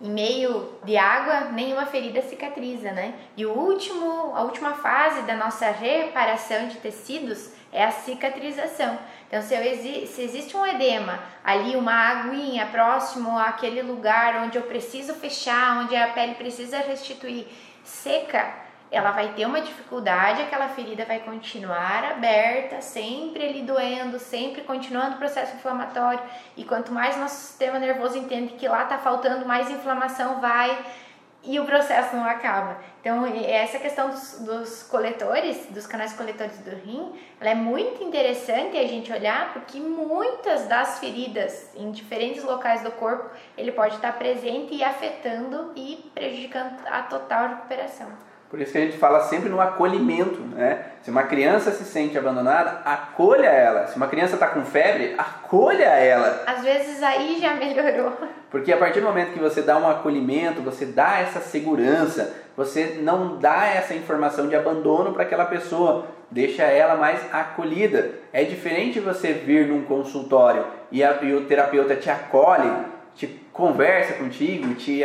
em 0.00 0.10
meio 0.10 0.74
de 0.84 0.96
água, 0.96 1.50
nenhuma 1.50 1.86
ferida 1.86 2.22
cicatriza, 2.22 2.92
né? 2.92 3.14
E 3.36 3.44
o 3.44 3.50
último, 3.50 4.32
a 4.32 4.42
última 4.42 4.74
fase 4.74 5.22
da 5.22 5.34
nossa 5.34 5.68
reparação 5.70 6.68
de 6.68 6.76
tecidos 6.76 7.50
é 7.72 7.84
a 7.84 7.90
cicatrização. 7.90 8.98
Então, 9.26 9.42
se, 9.42 9.54
eu, 9.54 10.06
se 10.06 10.22
existe 10.22 10.56
um 10.56 10.66
edema 10.66 11.18
ali, 11.44 11.76
uma 11.76 11.92
aguinha 11.92 12.66
próximo 12.66 13.38
àquele 13.38 13.82
lugar 13.82 14.42
onde 14.42 14.56
eu 14.56 14.62
preciso 14.62 15.14
fechar, 15.14 15.82
onde 15.82 15.94
a 15.94 16.08
pele 16.08 16.34
precisa 16.34 16.78
restituir 16.78 17.46
seca, 17.84 18.68
ela 18.90 19.10
vai 19.10 19.34
ter 19.34 19.44
uma 19.44 19.60
dificuldade, 19.60 20.40
aquela 20.40 20.68
ferida 20.68 21.04
vai 21.04 21.20
continuar 21.20 22.04
aberta, 22.04 22.80
sempre 22.80 23.46
ali 23.46 23.62
doendo, 23.62 24.18
sempre 24.18 24.62
continuando 24.62 25.16
o 25.16 25.18
processo 25.18 25.56
inflamatório. 25.56 26.20
E 26.56 26.64
quanto 26.64 26.90
mais 26.90 27.16
nosso 27.18 27.36
sistema 27.36 27.78
nervoso 27.78 28.16
entende 28.16 28.54
que 28.54 28.66
lá 28.66 28.84
está 28.84 28.96
faltando, 28.96 29.44
mais 29.44 29.70
inflamação 29.70 30.40
vai 30.40 30.86
e 31.44 31.58
o 31.60 31.64
processo 31.64 32.16
não 32.16 32.24
acaba. 32.24 32.78
Então, 33.00 33.24
essa 33.26 33.78
questão 33.78 34.10
dos, 34.10 34.40
dos, 34.40 34.82
coletores, 34.82 35.66
dos 35.70 35.86
canais 35.86 36.12
coletores 36.12 36.58
do 36.58 36.70
rim, 36.70 37.12
ela 37.40 37.50
é 37.50 37.54
muito 37.54 38.02
interessante 38.02 38.76
a 38.76 38.86
gente 38.86 39.12
olhar, 39.12 39.52
porque 39.52 39.78
muitas 39.78 40.66
das 40.66 40.98
feridas 40.98 41.70
em 41.74 41.90
diferentes 41.90 42.42
locais 42.42 42.82
do 42.82 42.90
corpo, 42.92 43.30
ele 43.56 43.72
pode 43.72 43.94
estar 43.94 44.12
presente 44.18 44.74
e 44.74 44.82
afetando 44.82 45.72
e 45.76 46.10
prejudicando 46.14 46.76
a 46.86 47.02
total 47.02 47.48
recuperação. 47.48 48.27
Por 48.50 48.60
isso 48.60 48.72
que 48.72 48.78
a 48.78 48.80
gente 48.80 48.96
fala 48.96 49.20
sempre 49.24 49.50
no 49.50 49.60
acolhimento, 49.60 50.40
né? 50.40 50.86
Se 51.02 51.10
uma 51.10 51.24
criança 51.24 51.70
se 51.70 51.84
sente 51.84 52.16
abandonada, 52.16 52.80
acolha 52.82 53.48
ela. 53.48 53.86
Se 53.86 53.96
uma 53.96 54.08
criança 54.08 54.34
está 54.34 54.46
com 54.46 54.64
febre, 54.64 55.14
acolha 55.18 55.84
ela. 55.84 56.44
Às 56.46 56.62
vezes 56.62 57.02
aí 57.02 57.38
já 57.38 57.54
melhorou. 57.54 58.12
Porque 58.50 58.72
a 58.72 58.78
partir 58.78 59.00
do 59.00 59.06
momento 59.06 59.34
que 59.34 59.38
você 59.38 59.60
dá 59.60 59.76
um 59.76 59.88
acolhimento, 59.88 60.62
você 60.62 60.86
dá 60.86 61.18
essa 61.20 61.40
segurança, 61.40 62.34
você 62.56 62.98
não 63.02 63.36
dá 63.36 63.66
essa 63.66 63.94
informação 63.94 64.48
de 64.48 64.56
abandono 64.56 65.12
para 65.12 65.24
aquela 65.24 65.44
pessoa, 65.44 66.06
deixa 66.30 66.62
ela 66.62 66.96
mais 66.96 67.20
acolhida. 67.30 68.12
É 68.32 68.44
diferente 68.44 68.98
você 68.98 69.34
vir 69.34 69.66
num 69.66 69.84
consultório 69.84 70.64
e, 70.90 71.04
a, 71.04 71.18
e 71.22 71.34
o 71.34 71.44
terapeuta 71.44 71.96
te 71.96 72.08
acolhe, 72.08 72.70
te 73.14 73.26
conversa 73.52 74.14
contigo, 74.14 74.74
te 74.74 75.04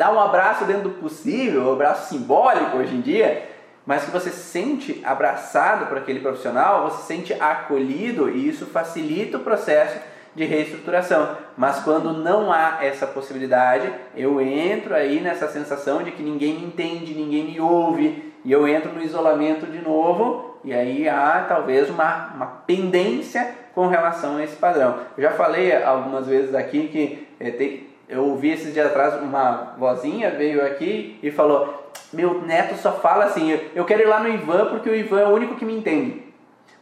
dá 0.00 0.10
um 0.10 0.18
abraço 0.18 0.64
dentro 0.64 0.84
do 0.84 0.90
possível, 0.92 1.68
um 1.68 1.72
abraço 1.74 2.08
simbólico 2.08 2.78
hoje 2.78 2.94
em 2.94 3.02
dia, 3.02 3.46
mas 3.84 4.02
que 4.02 4.10
você 4.10 4.30
se 4.30 4.44
sente 4.44 4.98
abraçado 5.04 5.88
por 5.88 5.98
aquele 5.98 6.20
profissional, 6.20 6.88
você 6.88 7.02
se 7.02 7.06
sente 7.06 7.34
acolhido 7.34 8.30
e 8.30 8.48
isso 8.48 8.64
facilita 8.64 9.36
o 9.36 9.40
processo 9.40 10.00
de 10.34 10.46
reestruturação. 10.46 11.36
Mas 11.54 11.80
quando 11.80 12.14
não 12.14 12.50
há 12.50 12.78
essa 12.80 13.06
possibilidade, 13.06 13.92
eu 14.16 14.40
entro 14.40 14.94
aí 14.94 15.20
nessa 15.20 15.48
sensação 15.48 16.02
de 16.02 16.12
que 16.12 16.22
ninguém 16.22 16.54
me 16.54 16.64
entende, 16.64 17.12
ninguém 17.12 17.44
me 17.44 17.60
ouve, 17.60 18.32
e 18.42 18.50
eu 18.50 18.66
entro 18.66 18.90
no 18.90 19.02
isolamento 19.02 19.66
de 19.66 19.82
novo, 19.82 20.58
e 20.64 20.72
aí 20.72 21.06
há 21.10 21.44
talvez 21.46 21.90
uma, 21.90 22.32
uma 22.34 22.46
pendência 22.46 23.54
com 23.74 23.86
relação 23.86 24.38
a 24.38 24.44
esse 24.44 24.56
padrão. 24.56 25.00
Eu 25.14 25.24
já 25.24 25.32
falei 25.32 25.76
algumas 25.82 26.26
vezes 26.26 26.54
aqui 26.54 26.88
que 26.88 27.28
é, 27.38 27.50
tem, 27.50 27.89
eu 28.10 28.24
ouvi 28.24 28.50
esses 28.50 28.74
dias 28.74 28.86
atrás 28.86 29.22
uma 29.22 29.74
vozinha 29.78 30.30
veio 30.30 30.64
aqui 30.66 31.18
e 31.22 31.30
falou: 31.30 31.90
Meu 32.12 32.42
neto 32.42 32.74
só 32.76 32.92
fala 32.92 33.24
assim, 33.24 33.58
eu 33.74 33.84
quero 33.84 34.02
ir 34.02 34.06
lá 34.06 34.20
no 34.20 34.28
Ivan 34.28 34.66
porque 34.66 34.90
o 34.90 34.94
Ivan 34.94 35.20
é 35.20 35.26
o 35.26 35.34
único 35.34 35.54
que 35.54 35.64
me 35.64 35.76
entende. 35.76 36.24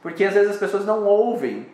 Porque 0.00 0.24
às 0.24 0.34
vezes 0.34 0.52
as 0.52 0.56
pessoas 0.56 0.86
não 0.86 1.04
ouvem, 1.04 1.66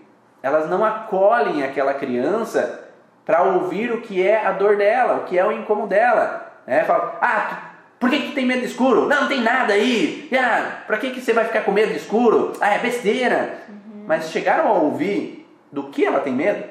elas 0.43 0.69
não 0.69 0.85
acolhem 0.85 1.63
aquela 1.63 1.95
criança 1.95 2.91
para 3.25 3.43
ouvir 3.43 3.93
o 3.93 4.01
que 4.01 4.27
é 4.27 4.45
a 4.45 4.53
dor 4.53 4.77
dela, 4.77 5.19
o 5.19 5.25
que 5.25 5.39
é 5.39 5.47
o 5.47 5.53
incômodo 5.53 5.89
dela. 5.89 6.53
Né? 6.67 6.85
Fala, 6.85 7.19
ah, 7.21 7.71
por 7.99 8.11
que, 8.11 8.19
que 8.19 8.33
tem 8.33 8.45
medo 8.45 8.61
de 8.61 8.67
escuro? 8.67 9.07
Não, 9.07 9.23
não 9.23 9.29
tem 9.29 9.41
nada 9.41 9.73
aí. 9.73 10.29
Ah, 10.33 10.83
para 10.87 10.99
que, 10.99 11.11
que 11.11 11.21
você 11.21 11.33
vai 11.33 11.45
ficar 11.45 11.63
com 11.63 11.73
medo 11.73 11.93
de 11.93 11.99
escuro? 11.99 12.53
Ah, 12.61 12.75
é 12.75 12.79
besteira. 12.79 13.59
Uhum. 13.69 14.05
Mas 14.07 14.31
chegaram 14.31 14.69
a 14.69 14.73
ouvir 14.73 15.49
do 15.73 15.85
que 15.85 16.05
ela 16.05 16.21
tem 16.21 16.33
medo? 16.33 16.65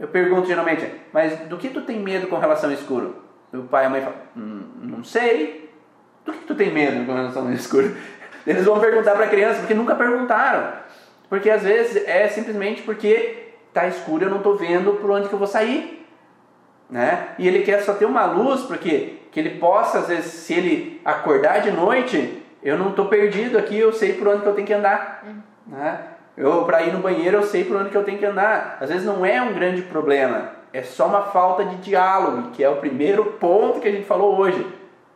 Eu 0.00 0.08
pergunto 0.08 0.48
geralmente, 0.48 0.90
mas 1.12 1.38
do 1.40 1.58
que 1.58 1.68
tu 1.68 1.82
tem 1.82 2.00
medo 2.00 2.26
com 2.26 2.38
relação 2.38 2.70
ao 2.70 2.74
escuro? 2.74 3.22
O 3.52 3.64
pai 3.64 3.84
e 3.84 3.86
a 3.86 3.90
mãe 3.90 4.00
falam, 4.00 4.18
hum, 4.34 4.62
não 4.80 5.04
sei. 5.04 5.70
Do 6.24 6.32
que 6.32 6.46
tu 6.46 6.54
tem 6.54 6.72
medo 6.72 7.04
com 7.04 7.12
relação 7.12 7.46
ao 7.46 7.52
escuro? 7.52 7.94
Eles 8.46 8.64
vão 8.64 8.80
perguntar 8.80 9.14
para 9.14 9.26
a 9.26 9.28
criança 9.28 9.58
porque 9.60 9.74
nunca 9.74 9.94
perguntaram. 9.94 10.72
Porque 11.28 11.50
às 11.50 11.62
vezes 11.62 12.02
é 12.08 12.26
simplesmente 12.28 12.82
porque 12.82 13.50
tá 13.74 13.86
escuro, 13.86 14.24
eu 14.24 14.30
não 14.30 14.38
estou 14.38 14.56
vendo 14.56 14.94
por 14.94 15.10
onde 15.10 15.28
que 15.28 15.34
eu 15.34 15.38
vou 15.38 15.46
sair. 15.46 16.06
Né? 16.88 17.28
E 17.38 17.46
ele 17.46 17.62
quer 17.62 17.82
só 17.82 17.92
ter 17.92 18.06
uma 18.06 18.24
luz 18.24 18.62
porque 18.62 19.18
que 19.30 19.38
ele 19.38 19.58
possa, 19.58 20.00
às 20.00 20.08
vezes, 20.08 20.32
se 20.32 20.54
ele 20.54 21.00
acordar 21.04 21.60
de 21.60 21.70
noite, 21.70 22.42
eu 22.62 22.76
não 22.76 22.90
estou 22.90 23.06
perdido 23.06 23.56
aqui, 23.58 23.78
eu 23.78 23.92
sei 23.92 24.14
por 24.14 24.26
onde 24.26 24.42
que 24.42 24.48
eu 24.48 24.54
tenho 24.54 24.66
que 24.66 24.72
andar. 24.72 25.22
Uhum. 25.24 25.76
Né? 25.76 26.00
Eu, 26.40 26.64
para 26.64 26.82
ir 26.82 26.92
no 26.94 27.00
banheiro, 27.00 27.36
eu 27.36 27.42
sei 27.42 27.66
por 27.66 27.76
onde 27.76 27.90
que 27.90 27.96
eu 27.96 28.02
tenho 28.02 28.18
que 28.18 28.24
andar. 28.24 28.78
Às 28.80 28.88
vezes 28.88 29.04
não 29.04 29.26
é 29.26 29.42
um 29.42 29.52
grande 29.52 29.82
problema, 29.82 30.52
é 30.72 30.82
só 30.82 31.06
uma 31.06 31.24
falta 31.24 31.66
de 31.66 31.76
diálogo, 31.76 32.50
que 32.52 32.64
é 32.64 32.68
o 32.70 32.76
primeiro 32.76 33.32
ponto 33.32 33.78
que 33.78 33.86
a 33.86 33.92
gente 33.92 34.06
falou 34.06 34.38
hoje. 34.38 34.66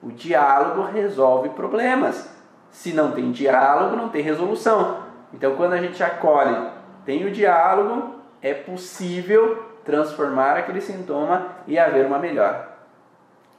O 0.02 0.10
diálogo 0.10 0.82
resolve 0.82 1.48
problemas. 1.48 2.30
Se 2.70 2.92
não 2.92 3.12
tem 3.12 3.32
diálogo, 3.32 3.96
não 3.96 4.10
tem 4.10 4.20
resolução. 4.20 5.02
Então, 5.32 5.56
quando 5.56 5.72
a 5.72 5.78
gente 5.78 6.02
acolhe, 6.02 6.68
tem 7.06 7.24
o 7.24 7.30
diálogo, 7.30 8.16
é 8.42 8.52
possível 8.52 9.64
transformar 9.82 10.58
aquele 10.58 10.82
sintoma 10.82 11.52
e 11.66 11.78
haver 11.78 12.04
uma 12.04 12.18
melhora. 12.18 12.68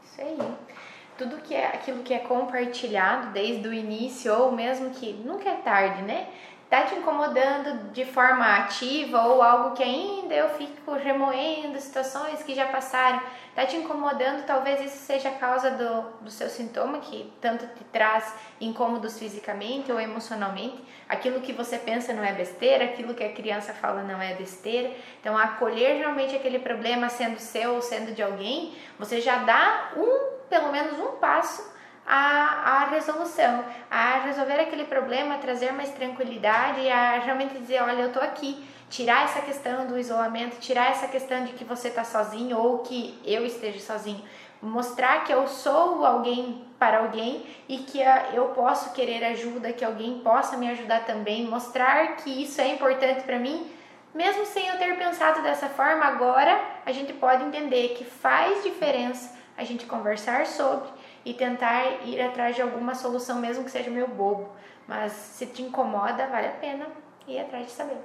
Isso 0.03 0.21
aí. 0.21 0.37
Tudo 1.17 1.37
que 1.37 1.55
é 1.55 1.67
aquilo 1.67 2.03
que 2.03 2.13
é 2.13 2.19
compartilhado 2.19 3.31
desde 3.31 3.67
o 3.67 3.73
início, 3.73 4.31
ou 4.33 4.51
mesmo 4.51 4.91
que 4.91 5.13
nunca 5.13 5.49
é 5.49 5.55
tarde, 5.55 6.03
né? 6.03 6.27
Tá 6.75 6.81
te 6.81 6.95
incomodando 6.95 7.93
de 7.93 8.03
forma 8.03 8.57
ativa 8.57 9.21
ou 9.27 9.41
algo 9.41 9.73
que 9.77 9.81
ainda 9.81 10.33
eu 10.33 10.49
fico 10.49 10.91
remoendo 10.91 11.79
situações 11.79 12.43
que 12.43 12.53
já 12.53 12.65
passaram, 12.65 13.21
tá 13.55 13.65
te 13.65 13.77
incomodando, 13.77 14.45
talvez 14.45 14.81
isso 14.81 14.97
seja 14.97 15.29
a 15.29 15.35
causa 15.35 15.71
do, 15.71 16.01
do 16.19 16.29
seu 16.29 16.49
sintoma 16.49 16.99
que 16.99 17.31
tanto 17.39 17.65
te 17.65 17.83
traz 17.85 18.33
incômodos 18.59 19.17
fisicamente 19.17 19.89
ou 19.89 20.01
emocionalmente. 20.01 20.83
Aquilo 21.07 21.39
que 21.39 21.53
você 21.53 21.77
pensa 21.77 22.11
não 22.11 22.25
é 22.25 22.33
besteira, 22.33 22.83
aquilo 22.83 23.13
que 23.13 23.23
a 23.23 23.31
criança 23.31 23.73
fala 23.73 24.03
não 24.03 24.21
é 24.21 24.33
besteira. 24.33 24.91
Então, 25.21 25.37
acolher 25.37 25.99
realmente 25.99 26.35
aquele 26.35 26.59
problema 26.59 27.07
sendo 27.07 27.39
seu 27.39 27.75
ou 27.75 27.81
sendo 27.81 28.13
de 28.13 28.21
alguém, 28.21 28.75
você 28.99 29.21
já 29.21 29.37
dá 29.37 29.91
um, 29.95 30.49
pelo 30.49 30.73
menos 30.73 30.99
um 30.99 31.13
passo 31.19 31.73
a, 32.05 32.83
a 32.83 32.85
resolução, 32.89 33.65
a 33.89 34.19
resolver 34.19 34.59
aquele 34.59 34.85
problema, 34.85 35.37
trazer 35.37 35.71
mais 35.71 35.89
tranquilidade, 35.89 36.89
a 36.89 37.19
realmente 37.19 37.57
dizer, 37.57 37.81
olha, 37.81 38.03
eu 38.03 38.13
tô 38.13 38.19
aqui, 38.19 38.63
tirar 38.89 39.23
essa 39.23 39.41
questão 39.41 39.87
do 39.87 39.97
isolamento, 39.97 40.59
tirar 40.59 40.91
essa 40.91 41.07
questão 41.07 41.43
de 41.43 41.53
que 41.53 41.63
você 41.63 41.89
tá 41.89 42.03
sozinho 42.03 42.57
ou 42.57 42.79
que 42.79 43.19
eu 43.25 43.45
esteja 43.45 43.79
sozinho, 43.79 44.23
mostrar 44.61 45.23
que 45.23 45.33
eu 45.33 45.47
sou 45.47 46.05
alguém 46.05 46.63
para 46.77 46.99
alguém 46.99 47.45
e 47.67 47.79
que 47.79 47.99
eu 48.33 48.45
posso 48.49 48.93
querer 48.93 49.23
ajuda, 49.23 49.73
que 49.73 49.83
alguém 49.83 50.19
possa 50.19 50.57
me 50.57 50.69
ajudar 50.69 51.05
também, 51.05 51.45
mostrar 51.45 52.17
que 52.17 52.43
isso 52.43 52.61
é 52.61 52.67
importante 52.69 53.23
para 53.23 53.39
mim 53.39 53.71
mesmo 54.15 54.45
sem 54.45 54.65
eu 54.69 54.77
ter 54.77 54.97
pensado 54.97 55.41
dessa 55.43 55.67
forma, 55.67 56.05
agora 56.05 56.57
a 56.85 56.91
gente 56.93 57.11
pode 57.11 57.43
entender 57.43 57.89
que 57.97 58.05
faz 58.05 58.63
diferença 58.63 59.35
a 59.57 59.63
gente 59.65 59.85
conversar 59.85 60.45
sobre 60.45 60.87
e 61.25 61.33
tentar 61.33 62.05
ir 62.05 62.21
atrás 62.21 62.55
de 62.55 62.61
alguma 62.61 62.93
solução, 62.93 63.39
mesmo 63.39 63.65
que 63.65 63.71
seja 63.71 63.89
meio 63.89 64.07
bobo. 64.07 64.49
Mas 64.87 65.11
se 65.11 65.47
te 65.47 65.63
incomoda, 65.63 66.27
vale 66.27 66.47
a 66.47 66.51
pena 66.51 66.85
ir 67.27 67.39
atrás 67.39 67.65
de 67.65 67.71
saber. 67.71 67.97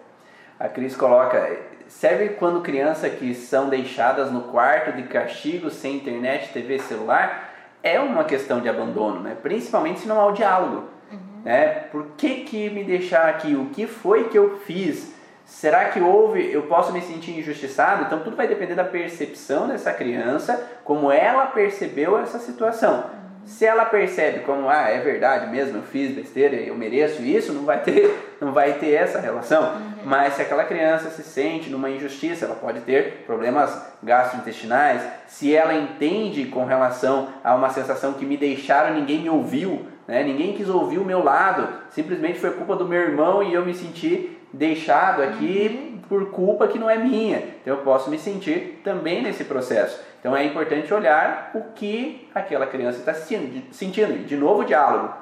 A 0.58 0.68
Cris 0.68 0.96
coloca, 0.96 1.58
serve 1.88 2.30
quando 2.30 2.62
crianças 2.62 3.12
que 3.14 3.34
são 3.34 3.68
deixadas 3.68 4.30
no 4.30 4.42
quarto 4.44 4.92
de 4.92 5.04
castigo 5.04 5.70
sem 5.70 5.96
internet, 5.96 6.52
TV, 6.52 6.78
celular? 6.78 7.50
É 7.82 7.98
uma 8.00 8.24
questão 8.24 8.60
de 8.60 8.68
abandono, 8.68 9.20
né? 9.20 9.36
principalmente 9.42 10.00
se 10.00 10.08
não 10.08 10.20
há 10.20 10.26
o 10.26 10.32
diálogo. 10.32 10.88
Uhum. 11.10 11.42
Né? 11.44 11.66
Por 11.90 12.08
que, 12.16 12.44
que 12.44 12.68
me 12.70 12.84
deixar 12.84 13.28
aqui? 13.28 13.54
O 13.54 13.66
que 13.66 13.86
foi 13.86 14.28
que 14.28 14.36
eu 14.36 14.58
fiz? 14.58 15.14
Será 15.50 15.86
que 15.86 16.00
houve, 16.00 16.50
eu 16.52 16.62
posso 16.62 16.92
me 16.92 17.02
sentir 17.02 17.32
injustiçado? 17.32 18.04
Então 18.04 18.20
tudo 18.20 18.36
vai 18.36 18.46
depender 18.46 18.76
da 18.76 18.84
percepção 18.84 19.66
dessa 19.66 19.92
criança, 19.92 20.64
como 20.84 21.10
ela 21.10 21.46
percebeu 21.46 22.16
essa 22.16 22.38
situação. 22.38 23.04
Se 23.44 23.66
ela 23.66 23.84
percebe 23.84 24.40
como, 24.40 24.70
ah, 24.70 24.88
é 24.88 25.00
verdade 25.00 25.50
mesmo, 25.50 25.78
eu 25.78 25.82
fiz 25.82 26.14
besteira, 26.14 26.54
eu 26.54 26.74
mereço 26.76 27.20
isso, 27.22 27.52
não 27.52 27.64
vai 27.64 27.82
ter, 27.82 28.16
não 28.40 28.52
vai 28.52 28.74
ter 28.74 28.92
essa 28.92 29.20
relação. 29.20 29.74
Uhum. 29.74 29.92
Mas 30.04 30.34
se 30.34 30.42
aquela 30.42 30.64
criança 30.64 31.10
se 31.10 31.24
sente 31.24 31.68
numa 31.68 31.90
injustiça, 31.90 32.44
ela 32.44 32.54
pode 32.54 32.80
ter 32.82 33.24
problemas 33.26 33.76
gastrointestinais. 34.04 35.02
Se 35.26 35.54
ela 35.54 35.74
entende 35.74 36.44
com 36.44 36.64
relação 36.64 37.28
a 37.42 37.56
uma 37.56 37.70
sensação 37.70 38.12
que 38.12 38.24
me 38.24 38.36
deixaram, 38.36 38.94
ninguém 38.94 39.20
me 39.20 39.28
ouviu, 39.30 39.84
né? 40.06 40.22
ninguém 40.22 40.54
quis 40.54 40.68
ouvir 40.68 40.98
o 40.98 41.04
meu 41.04 41.24
lado, 41.24 41.68
simplesmente 41.90 42.38
foi 42.38 42.52
culpa 42.52 42.76
do 42.76 42.86
meu 42.86 43.00
irmão 43.00 43.42
e 43.42 43.52
eu 43.52 43.66
me 43.66 43.74
senti 43.74 44.39
deixado 44.52 45.22
aqui 45.22 45.92
uhum. 45.94 46.00
por 46.08 46.30
culpa 46.30 46.68
que 46.68 46.78
não 46.78 46.90
é 46.90 46.96
minha. 46.96 47.38
Então 47.60 47.76
eu 47.76 47.82
posso 47.82 48.10
me 48.10 48.18
sentir 48.18 48.80
também 48.84 49.22
nesse 49.22 49.44
processo. 49.44 50.00
Então 50.18 50.36
é 50.36 50.44
importante 50.44 50.92
olhar 50.92 51.50
o 51.54 51.72
que 51.74 52.28
aquela 52.34 52.66
criança 52.66 52.98
está 52.98 53.14
sentindo. 53.14 54.24
De 54.26 54.36
novo, 54.36 54.64
diálogo. 54.64 55.14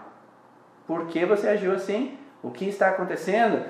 Por 0.87 1.07
que 1.07 1.25
você 1.25 1.49
agiu 1.49 1.73
assim? 1.73 2.17
O 2.43 2.51
que 2.51 2.69
está 2.69 2.89
acontecendo? 2.89 3.65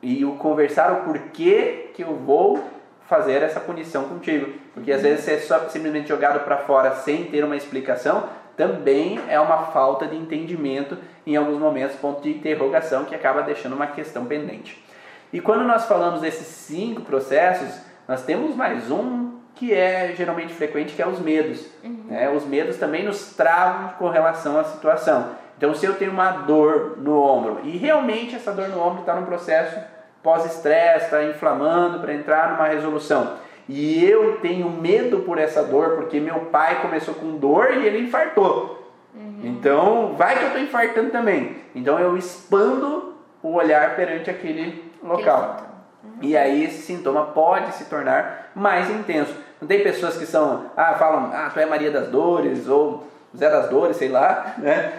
E 0.00 0.24
o 0.24 0.36
conversar 0.36 0.92
o 0.92 1.04
porquê 1.04 1.90
que 1.94 2.02
eu 2.02 2.14
vou 2.14 2.62
fazer 3.08 3.42
essa 3.42 3.58
punição 3.58 4.04
contigo. 4.04 4.52
Porque 4.72 4.92
às 4.92 5.02
vezes 5.02 5.24
você 5.24 5.32
é 5.32 5.38
só 5.38 5.68
simplesmente 5.68 6.08
jogado 6.08 6.44
para 6.44 6.58
fora 6.58 6.94
sem 6.94 7.24
ter 7.24 7.42
uma 7.42 7.56
explicação, 7.56 8.28
também 8.58 9.20
é 9.28 9.38
uma 9.38 9.66
falta 9.68 10.04
de 10.04 10.16
entendimento, 10.16 10.98
em 11.24 11.36
alguns 11.36 11.58
momentos, 11.58 11.96
ponto 11.96 12.20
de 12.20 12.30
interrogação 12.30 13.04
que 13.04 13.14
acaba 13.14 13.42
deixando 13.42 13.74
uma 13.74 13.86
questão 13.86 14.26
pendente. 14.26 14.84
E 15.32 15.40
quando 15.40 15.62
nós 15.62 15.86
falamos 15.86 16.20
desses 16.20 16.48
cinco 16.48 17.02
processos, 17.02 17.80
nós 18.08 18.24
temos 18.24 18.56
mais 18.56 18.90
um 18.90 19.38
que 19.54 19.72
é 19.72 20.12
geralmente 20.16 20.52
frequente, 20.52 20.94
que 20.94 21.00
é 21.00 21.06
os 21.06 21.20
medos. 21.20 21.66
Uhum. 21.84 22.06
Né? 22.08 22.30
Os 22.30 22.44
medos 22.44 22.76
também 22.76 23.04
nos 23.04 23.34
travam 23.34 23.90
com 23.90 24.08
relação 24.08 24.58
à 24.58 24.64
situação. 24.64 25.30
Então, 25.56 25.74
se 25.74 25.86
eu 25.86 25.94
tenho 25.94 26.10
uma 26.10 26.30
dor 26.30 26.98
no 26.98 27.20
ombro 27.20 27.60
e 27.64 27.76
realmente 27.76 28.34
essa 28.34 28.52
dor 28.52 28.68
no 28.68 28.80
ombro 28.80 29.00
está 29.00 29.14
num 29.14 29.24
processo 29.24 29.78
pós-estresse, 30.22 31.06
está 31.06 31.22
inflamando 31.24 32.00
para 32.00 32.12
entrar 32.12 32.52
numa 32.52 32.66
resolução, 32.66 33.34
e 33.68 34.02
eu 34.02 34.38
tenho 34.40 34.70
medo 34.70 35.20
por 35.20 35.38
essa 35.38 35.62
dor 35.62 35.96
porque 35.96 36.18
meu 36.18 36.46
pai 36.46 36.80
começou 36.80 37.14
com 37.14 37.36
dor 37.36 37.70
e 37.74 37.86
ele 37.86 38.00
infartou. 38.00 38.90
Uhum. 39.14 39.40
Então, 39.44 40.14
vai 40.16 40.36
que 40.36 40.42
eu 40.42 40.48
estou 40.48 40.62
infartando 40.62 41.10
também. 41.10 41.56
Então, 41.74 41.98
eu 41.98 42.16
expando 42.16 43.14
o 43.42 43.54
olhar 43.54 43.94
perante 43.94 44.30
aquele 44.30 44.90
local. 45.02 45.58
Uhum. 46.02 46.10
E 46.22 46.36
aí 46.36 46.64
esse 46.64 46.82
sintoma 46.82 47.26
pode 47.26 47.74
se 47.74 47.84
tornar 47.84 48.50
mais 48.54 48.88
intenso. 48.90 49.34
Não 49.60 49.68
tem 49.68 49.82
pessoas 49.82 50.16
que 50.16 50.24
são, 50.24 50.66
ah, 50.76 50.94
falam, 50.94 51.30
ah, 51.32 51.50
tu 51.52 51.60
é 51.60 51.66
Maria 51.66 51.90
das 51.90 52.08
Dores, 52.08 52.68
ou 52.68 53.06
Zé 53.36 53.50
das 53.50 53.68
Dores, 53.68 53.96
sei 53.96 54.08
lá, 54.08 54.54
né? 54.58 54.92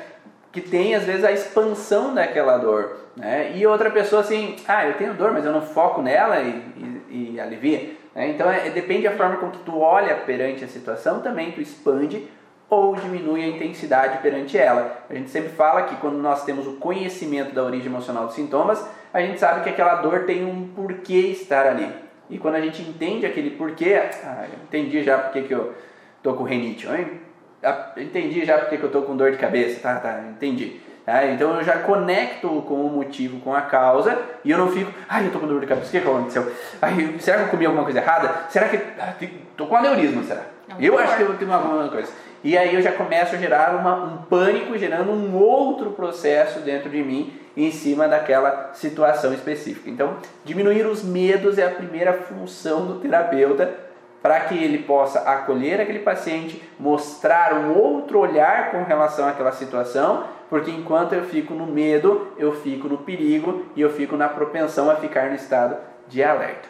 Que 0.51 0.61
tem 0.61 0.95
às 0.95 1.03
vezes 1.03 1.23
a 1.23 1.31
expansão 1.31 2.13
daquela 2.13 2.57
dor. 2.57 2.97
Né? 3.15 3.53
E 3.55 3.65
outra 3.65 3.89
pessoa 3.89 4.21
assim, 4.21 4.55
ah, 4.67 4.85
eu 4.85 4.93
tenho 4.93 5.13
dor, 5.13 5.31
mas 5.31 5.45
eu 5.45 5.51
não 5.51 5.61
foco 5.61 6.01
nela 6.01 6.39
e, 6.39 6.49
e, 6.49 6.98
e 7.09 7.39
alivia. 7.39 7.91
Né? 8.15 8.29
Então 8.29 8.49
é, 8.49 8.69
depende 8.69 9.03
da 9.03 9.11
forma 9.11 9.37
com 9.37 9.49
que 9.49 9.59
tu 9.59 9.79
olha 9.79 10.15
perante 10.15 10.63
a 10.63 10.67
situação, 10.67 11.21
também 11.21 11.51
tu 11.51 11.61
expande 11.61 12.27
ou 12.69 12.95
diminui 12.95 13.43
a 13.43 13.47
intensidade 13.47 14.19
perante 14.19 14.57
ela. 14.57 15.03
A 15.09 15.13
gente 15.15 15.29
sempre 15.29 15.49
fala 15.49 15.83
que 15.83 15.95
quando 15.95 16.17
nós 16.17 16.45
temos 16.45 16.67
o 16.67 16.73
conhecimento 16.73 17.53
da 17.53 17.63
origem 17.63 17.87
emocional 17.87 18.27
dos 18.27 18.35
sintomas, 18.35 18.85
a 19.11 19.21
gente 19.21 19.39
sabe 19.39 19.63
que 19.63 19.69
aquela 19.69 19.95
dor 19.95 20.25
tem 20.25 20.45
um 20.45 20.67
porquê 20.67 21.19
estar 21.31 21.65
ali. 21.65 21.91
E 22.29 22.37
quando 22.37 22.55
a 22.55 22.61
gente 22.61 22.81
entende 22.83 23.25
aquele 23.25 23.51
porquê, 23.51 23.95
ah, 24.23 24.45
eu 24.51 24.59
entendi 24.63 25.03
já 25.03 25.17
porque 25.17 25.41
que 25.41 25.53
eu 25.53 25.73
tô 26.21 26.33
com 26.35 26.43
renite, 26.43 26.87
hein? 26.87 27.19
Ah, 27.63 27.91
entendi 27.97 28.45
já 28.45 28.59
porque 28.59 28.77
que 28.77 28.83
eu 28.83 28.91
tô 28.91 29.01
com 29.01 29.17
dor 29.17 29.31
de 29.31 29.37
cabeça, 29.37 29.79
tá, 29.79 29.95
tá, 29.95 30.23
entendi. 30.29 30.79
Tá? 31.09 31.25
Então 31.25 31.55
eu 31.55 31.63
já 31.63 31.79
conecto 31.79 32.47
com 32.67 32.85
o 32.85 32.89
motivo, 32.91 33.39
com 33.39 33.51
a 33.51 33.61
causa, 33.61 34.15
e 34.45 34.51
eu 34.51 34.59
não 34.59 34.71
fico, 34.71 34.93
ai, 35.07 35.25
eu 35.25 35.31
tô 35.31 35.39
com 35.39 35.47
dor 35.47 35.59
de 35.59 35.65
cabeça, 35.65 35.87
o 35.87 35.91
que, 35.91 35.99
que 35.99 36.07
aconteceu? 36.07 36.51
Ai, 36.79 37.15
será 37.19 37.37
que 37.37 37.43
eu 37.45 37.49
comi 37.49 37.65
alguma 37.65 37.83
coisa 37.83 37.97
errada? 37.97 38.31
Será 38.47 38.69
que. 38.69 38.77
Ah, 38.77 39.15
tô 39.57 39.65
com 39.65 39.75
aneurisma, 39.75 40.21
será? 40.21 40.41
Não, 40.67 40.79
eu 40.79 40.99
acho 40.99 41.17
que 41.17 41.23
eu 41.23 41.35
tenho 41.35 41.51
alguma 41.51 41.89
coisa. 41.89 42.11
E 42.43 42.55
aí 42.55 42.75
eu 42.75 42.81
já 42.83 42.91
começo 42.91 43.33
a 43.33 43.39
gerar 43.39 43.75
uma, 43.75 43.95
um 43.95 44.17
pânico, 44.17 44.77
gerando 44.77 45.11
um 45.11 45.35
outro 45.35 45.89
processo 45.93 46.59
dentro 46.59 46.91
de 46.91 47.01
mim 47.01 47.33
em 47.57 47.71
cima 47.71 48.07
daquela 48.07 48.69
situação 48.75 49.33
específica. 49.33 49.89
Então, 49.89 50.17
diminuir 50.45 50.85
os 50.85 51.03
medos 51.03 51.57
é 51.57 51.65
a 51.65 51.71
primeira 51.71 52.13
função 52.13 52.85
do 52.85 52.99
terapeuta 52.99 53.89
para 54.21 54.41
que 54.41 54.55
ele 54.55 54.79
possa 54.83 55.21
acolher 55.21 55.81
aquele 55.81 55.99
paciente, 55.99 56.61
mostrar 56.79 57.53
um 57.53 57.75
outro 57.77 58.19
olhar 58.19 58.71
com 58.71 58.83
relação 58.83 59.27
àquela 59.27 59.51
situação, 59.51 60.25
porque 60.49 60.71
enquanto 60.71 61.13
eu 61.13 61.23
fico 61.23 61.53
no 61.53 61.65
medo, 61.65 62.33
eu 62.37 62.53
fico 62.53 62.87
no 62.87 62.97
perigo 62.97 63.65
e 63.75 63.81
eu 63.81 63.89
fico 63.89 64.17
na 64.17 64.27
propensão 64.27 64.89
a 64.89 64.95
ficar 64.95 65.29
no 65.29 65.35
estado 65.35 65.77
de 66.07 66.23
alerta. 66.23 66.67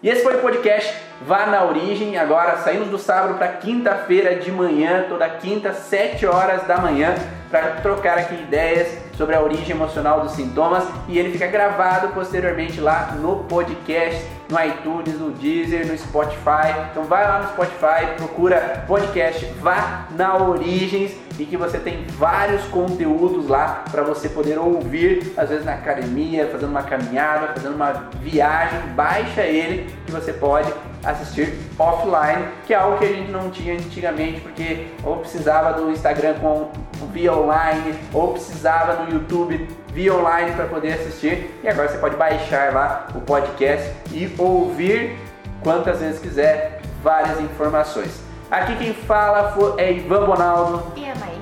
E 0.00 0.08
esse 0.08 0.22
foi 0.22 0.36
o 0.36 0.40
podcast 0.40 0.96
Vá 1.22 1.46
na 1.46 1.64
Origem. 1.64 2.16
Agora 2.16 2.58
saímos 2.58 2.86
do 2.88 2.98
sábado 2.98 3.34
para 3.34 3.48
quinta-feira 3.48 4.36
de 4.36 4.52
manhã, 4.52 5.06
toda 5.08 5.28
quinta, 5.28 5.72
7 5.72 6.24
horas 6.24 6.62
da 6.68 6.78
manhã, 6.78 7.16
para 7.50 7.80
trocar 7.82 8.18
aqui 8.18 8.34
ideias 8.34 8.96
sobre 9.14 9.34
a 9.34 9.42
origem 9.42 9.70
emocional 9.70 10.20
dos 10.20 10.32
sintomas 10.32 10.84
e 11.08 11.18
ele 11.18 11.32
fica 11.32 11.48
gravado 11.48 12.08
posteriormente 12.10 12.80
lá 12.80 13.16
no 13.20 13.44
podcast, 13.44 14.24
no 14.50 14.64
iTunes, 14.64 15.18
no 15.18 15.30
Deezer, 15.30 15.86
no 15.86 15.96
Spotify. 15.96 16.88
Então 16.90 17.04
vai 17.04 17.26
lá 17.26 17.40
no 17.40 17.48
Spotify, 17.48 18.14
procura 18.16 18.84
podcast 18.86 19.44
Vá 19.60 20.06
na 20.16 20.36
Origens 20.36 21.12
e 21.38 21.44
que 21.44 21.56
você 21.56 21.78
tem 21.78 22.04
vários 22.08 22.64
conteúdos 22.64 23.46
lá 23.48 23.84
para 23.90 24.02
você 24.02 24.28
poder 24.28 24.58
ouvir, 24.58 25.32
às 25.36 25.48
vezes 25.48 25.64
na 25.64 25.74
academia, 25.74 26.48
fazendo 26.50 26.70
uma 26.70 26.82
caminhada, 26.82 27.54
fazendo 27.54 27.74
uma 27.74 28.08
viagem, 28.20 28.80
baixa 28.96 29.42
ele 29.42 29.94
que 30.04 30.10
você 30.10 30.32
pode 30.32 30.72
assistir 31.04 31.54
offline, 31.78 32.48
que 32.66 32.74
é 32.74 32.76
algo 32.76 32.98
que 32.98 33.04
a 33.04 33.08
gente 33.08 33.30
não 33.30 33.50
tinha 33.50 33.74
antigamente, 33.74 34.40
porque 34.40 34.88
ou 35.04 35.18
precisava 35.18 35.80
do 35.80 35.90
Instagram 35.92 36.34
com 36.40 36.70
via 37.12 37.32
online, 37.32 37.94
ou 38.12 38.32
precisava 38.32 39.04
do 39.04 39.14
YouTube 39.14 39.68
via 39.92 40.14
online 40.14 40.52
para 40.52 40.66
poder 40.66 40.94
assistir. 40.94 41.58
E 41.62 41.68
agora 41.68 41.88
você 41.88 41.98
pode 41.98 42.16
baixar 42.16 42.72
lá 42.72 43.08
o 43.14 43.20
podcast 43.20 43.92
e 44.12 44.32
ouvir 44.38 45.16
quantas 45.62 46.00
vezes 46.00 46.20
quiser 46.20 46.80
várias 47.02 47.40
informações. 47.40 48.20
Aqui 48.50 48.76
quem 48.76 48.94
fala 48.94 49.54
é 49.76 49.92
Ivan 49.92 50.24
Bonaldo. 50.24 50.92
E 50.96 51.04
a 51.04 51.14
Maísa. 51.16 51.38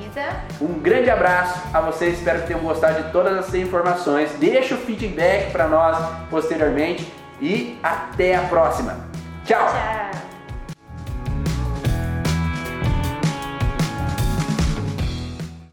Um 0.60 0.80
grande 0.80 1.08
abraço 1.08 1.60
a 1.72 1.80
vocês, 1.80 2.18
espero 2.18 2.40
que 2.40 2.48
tenham 2.48 2.60
gostado 2.60 3.02
de 3.02 3.12
todas 3.12 3.36
essas 3.38 3.54
informações. 3.54 4.30
Deixa 4.38 4.74
o 4.74 4.78
feedback 4.78 5.52
para 5.52 5.68
nós 5.68 5.96
posteriormente 6.30 7.12
e 7.40 7.78
até 7.82 8.34
a 8.34 8.42
próxima. 8.42 8.96
Tchau. 9.44 9.68
Tchau. 9.68 10.35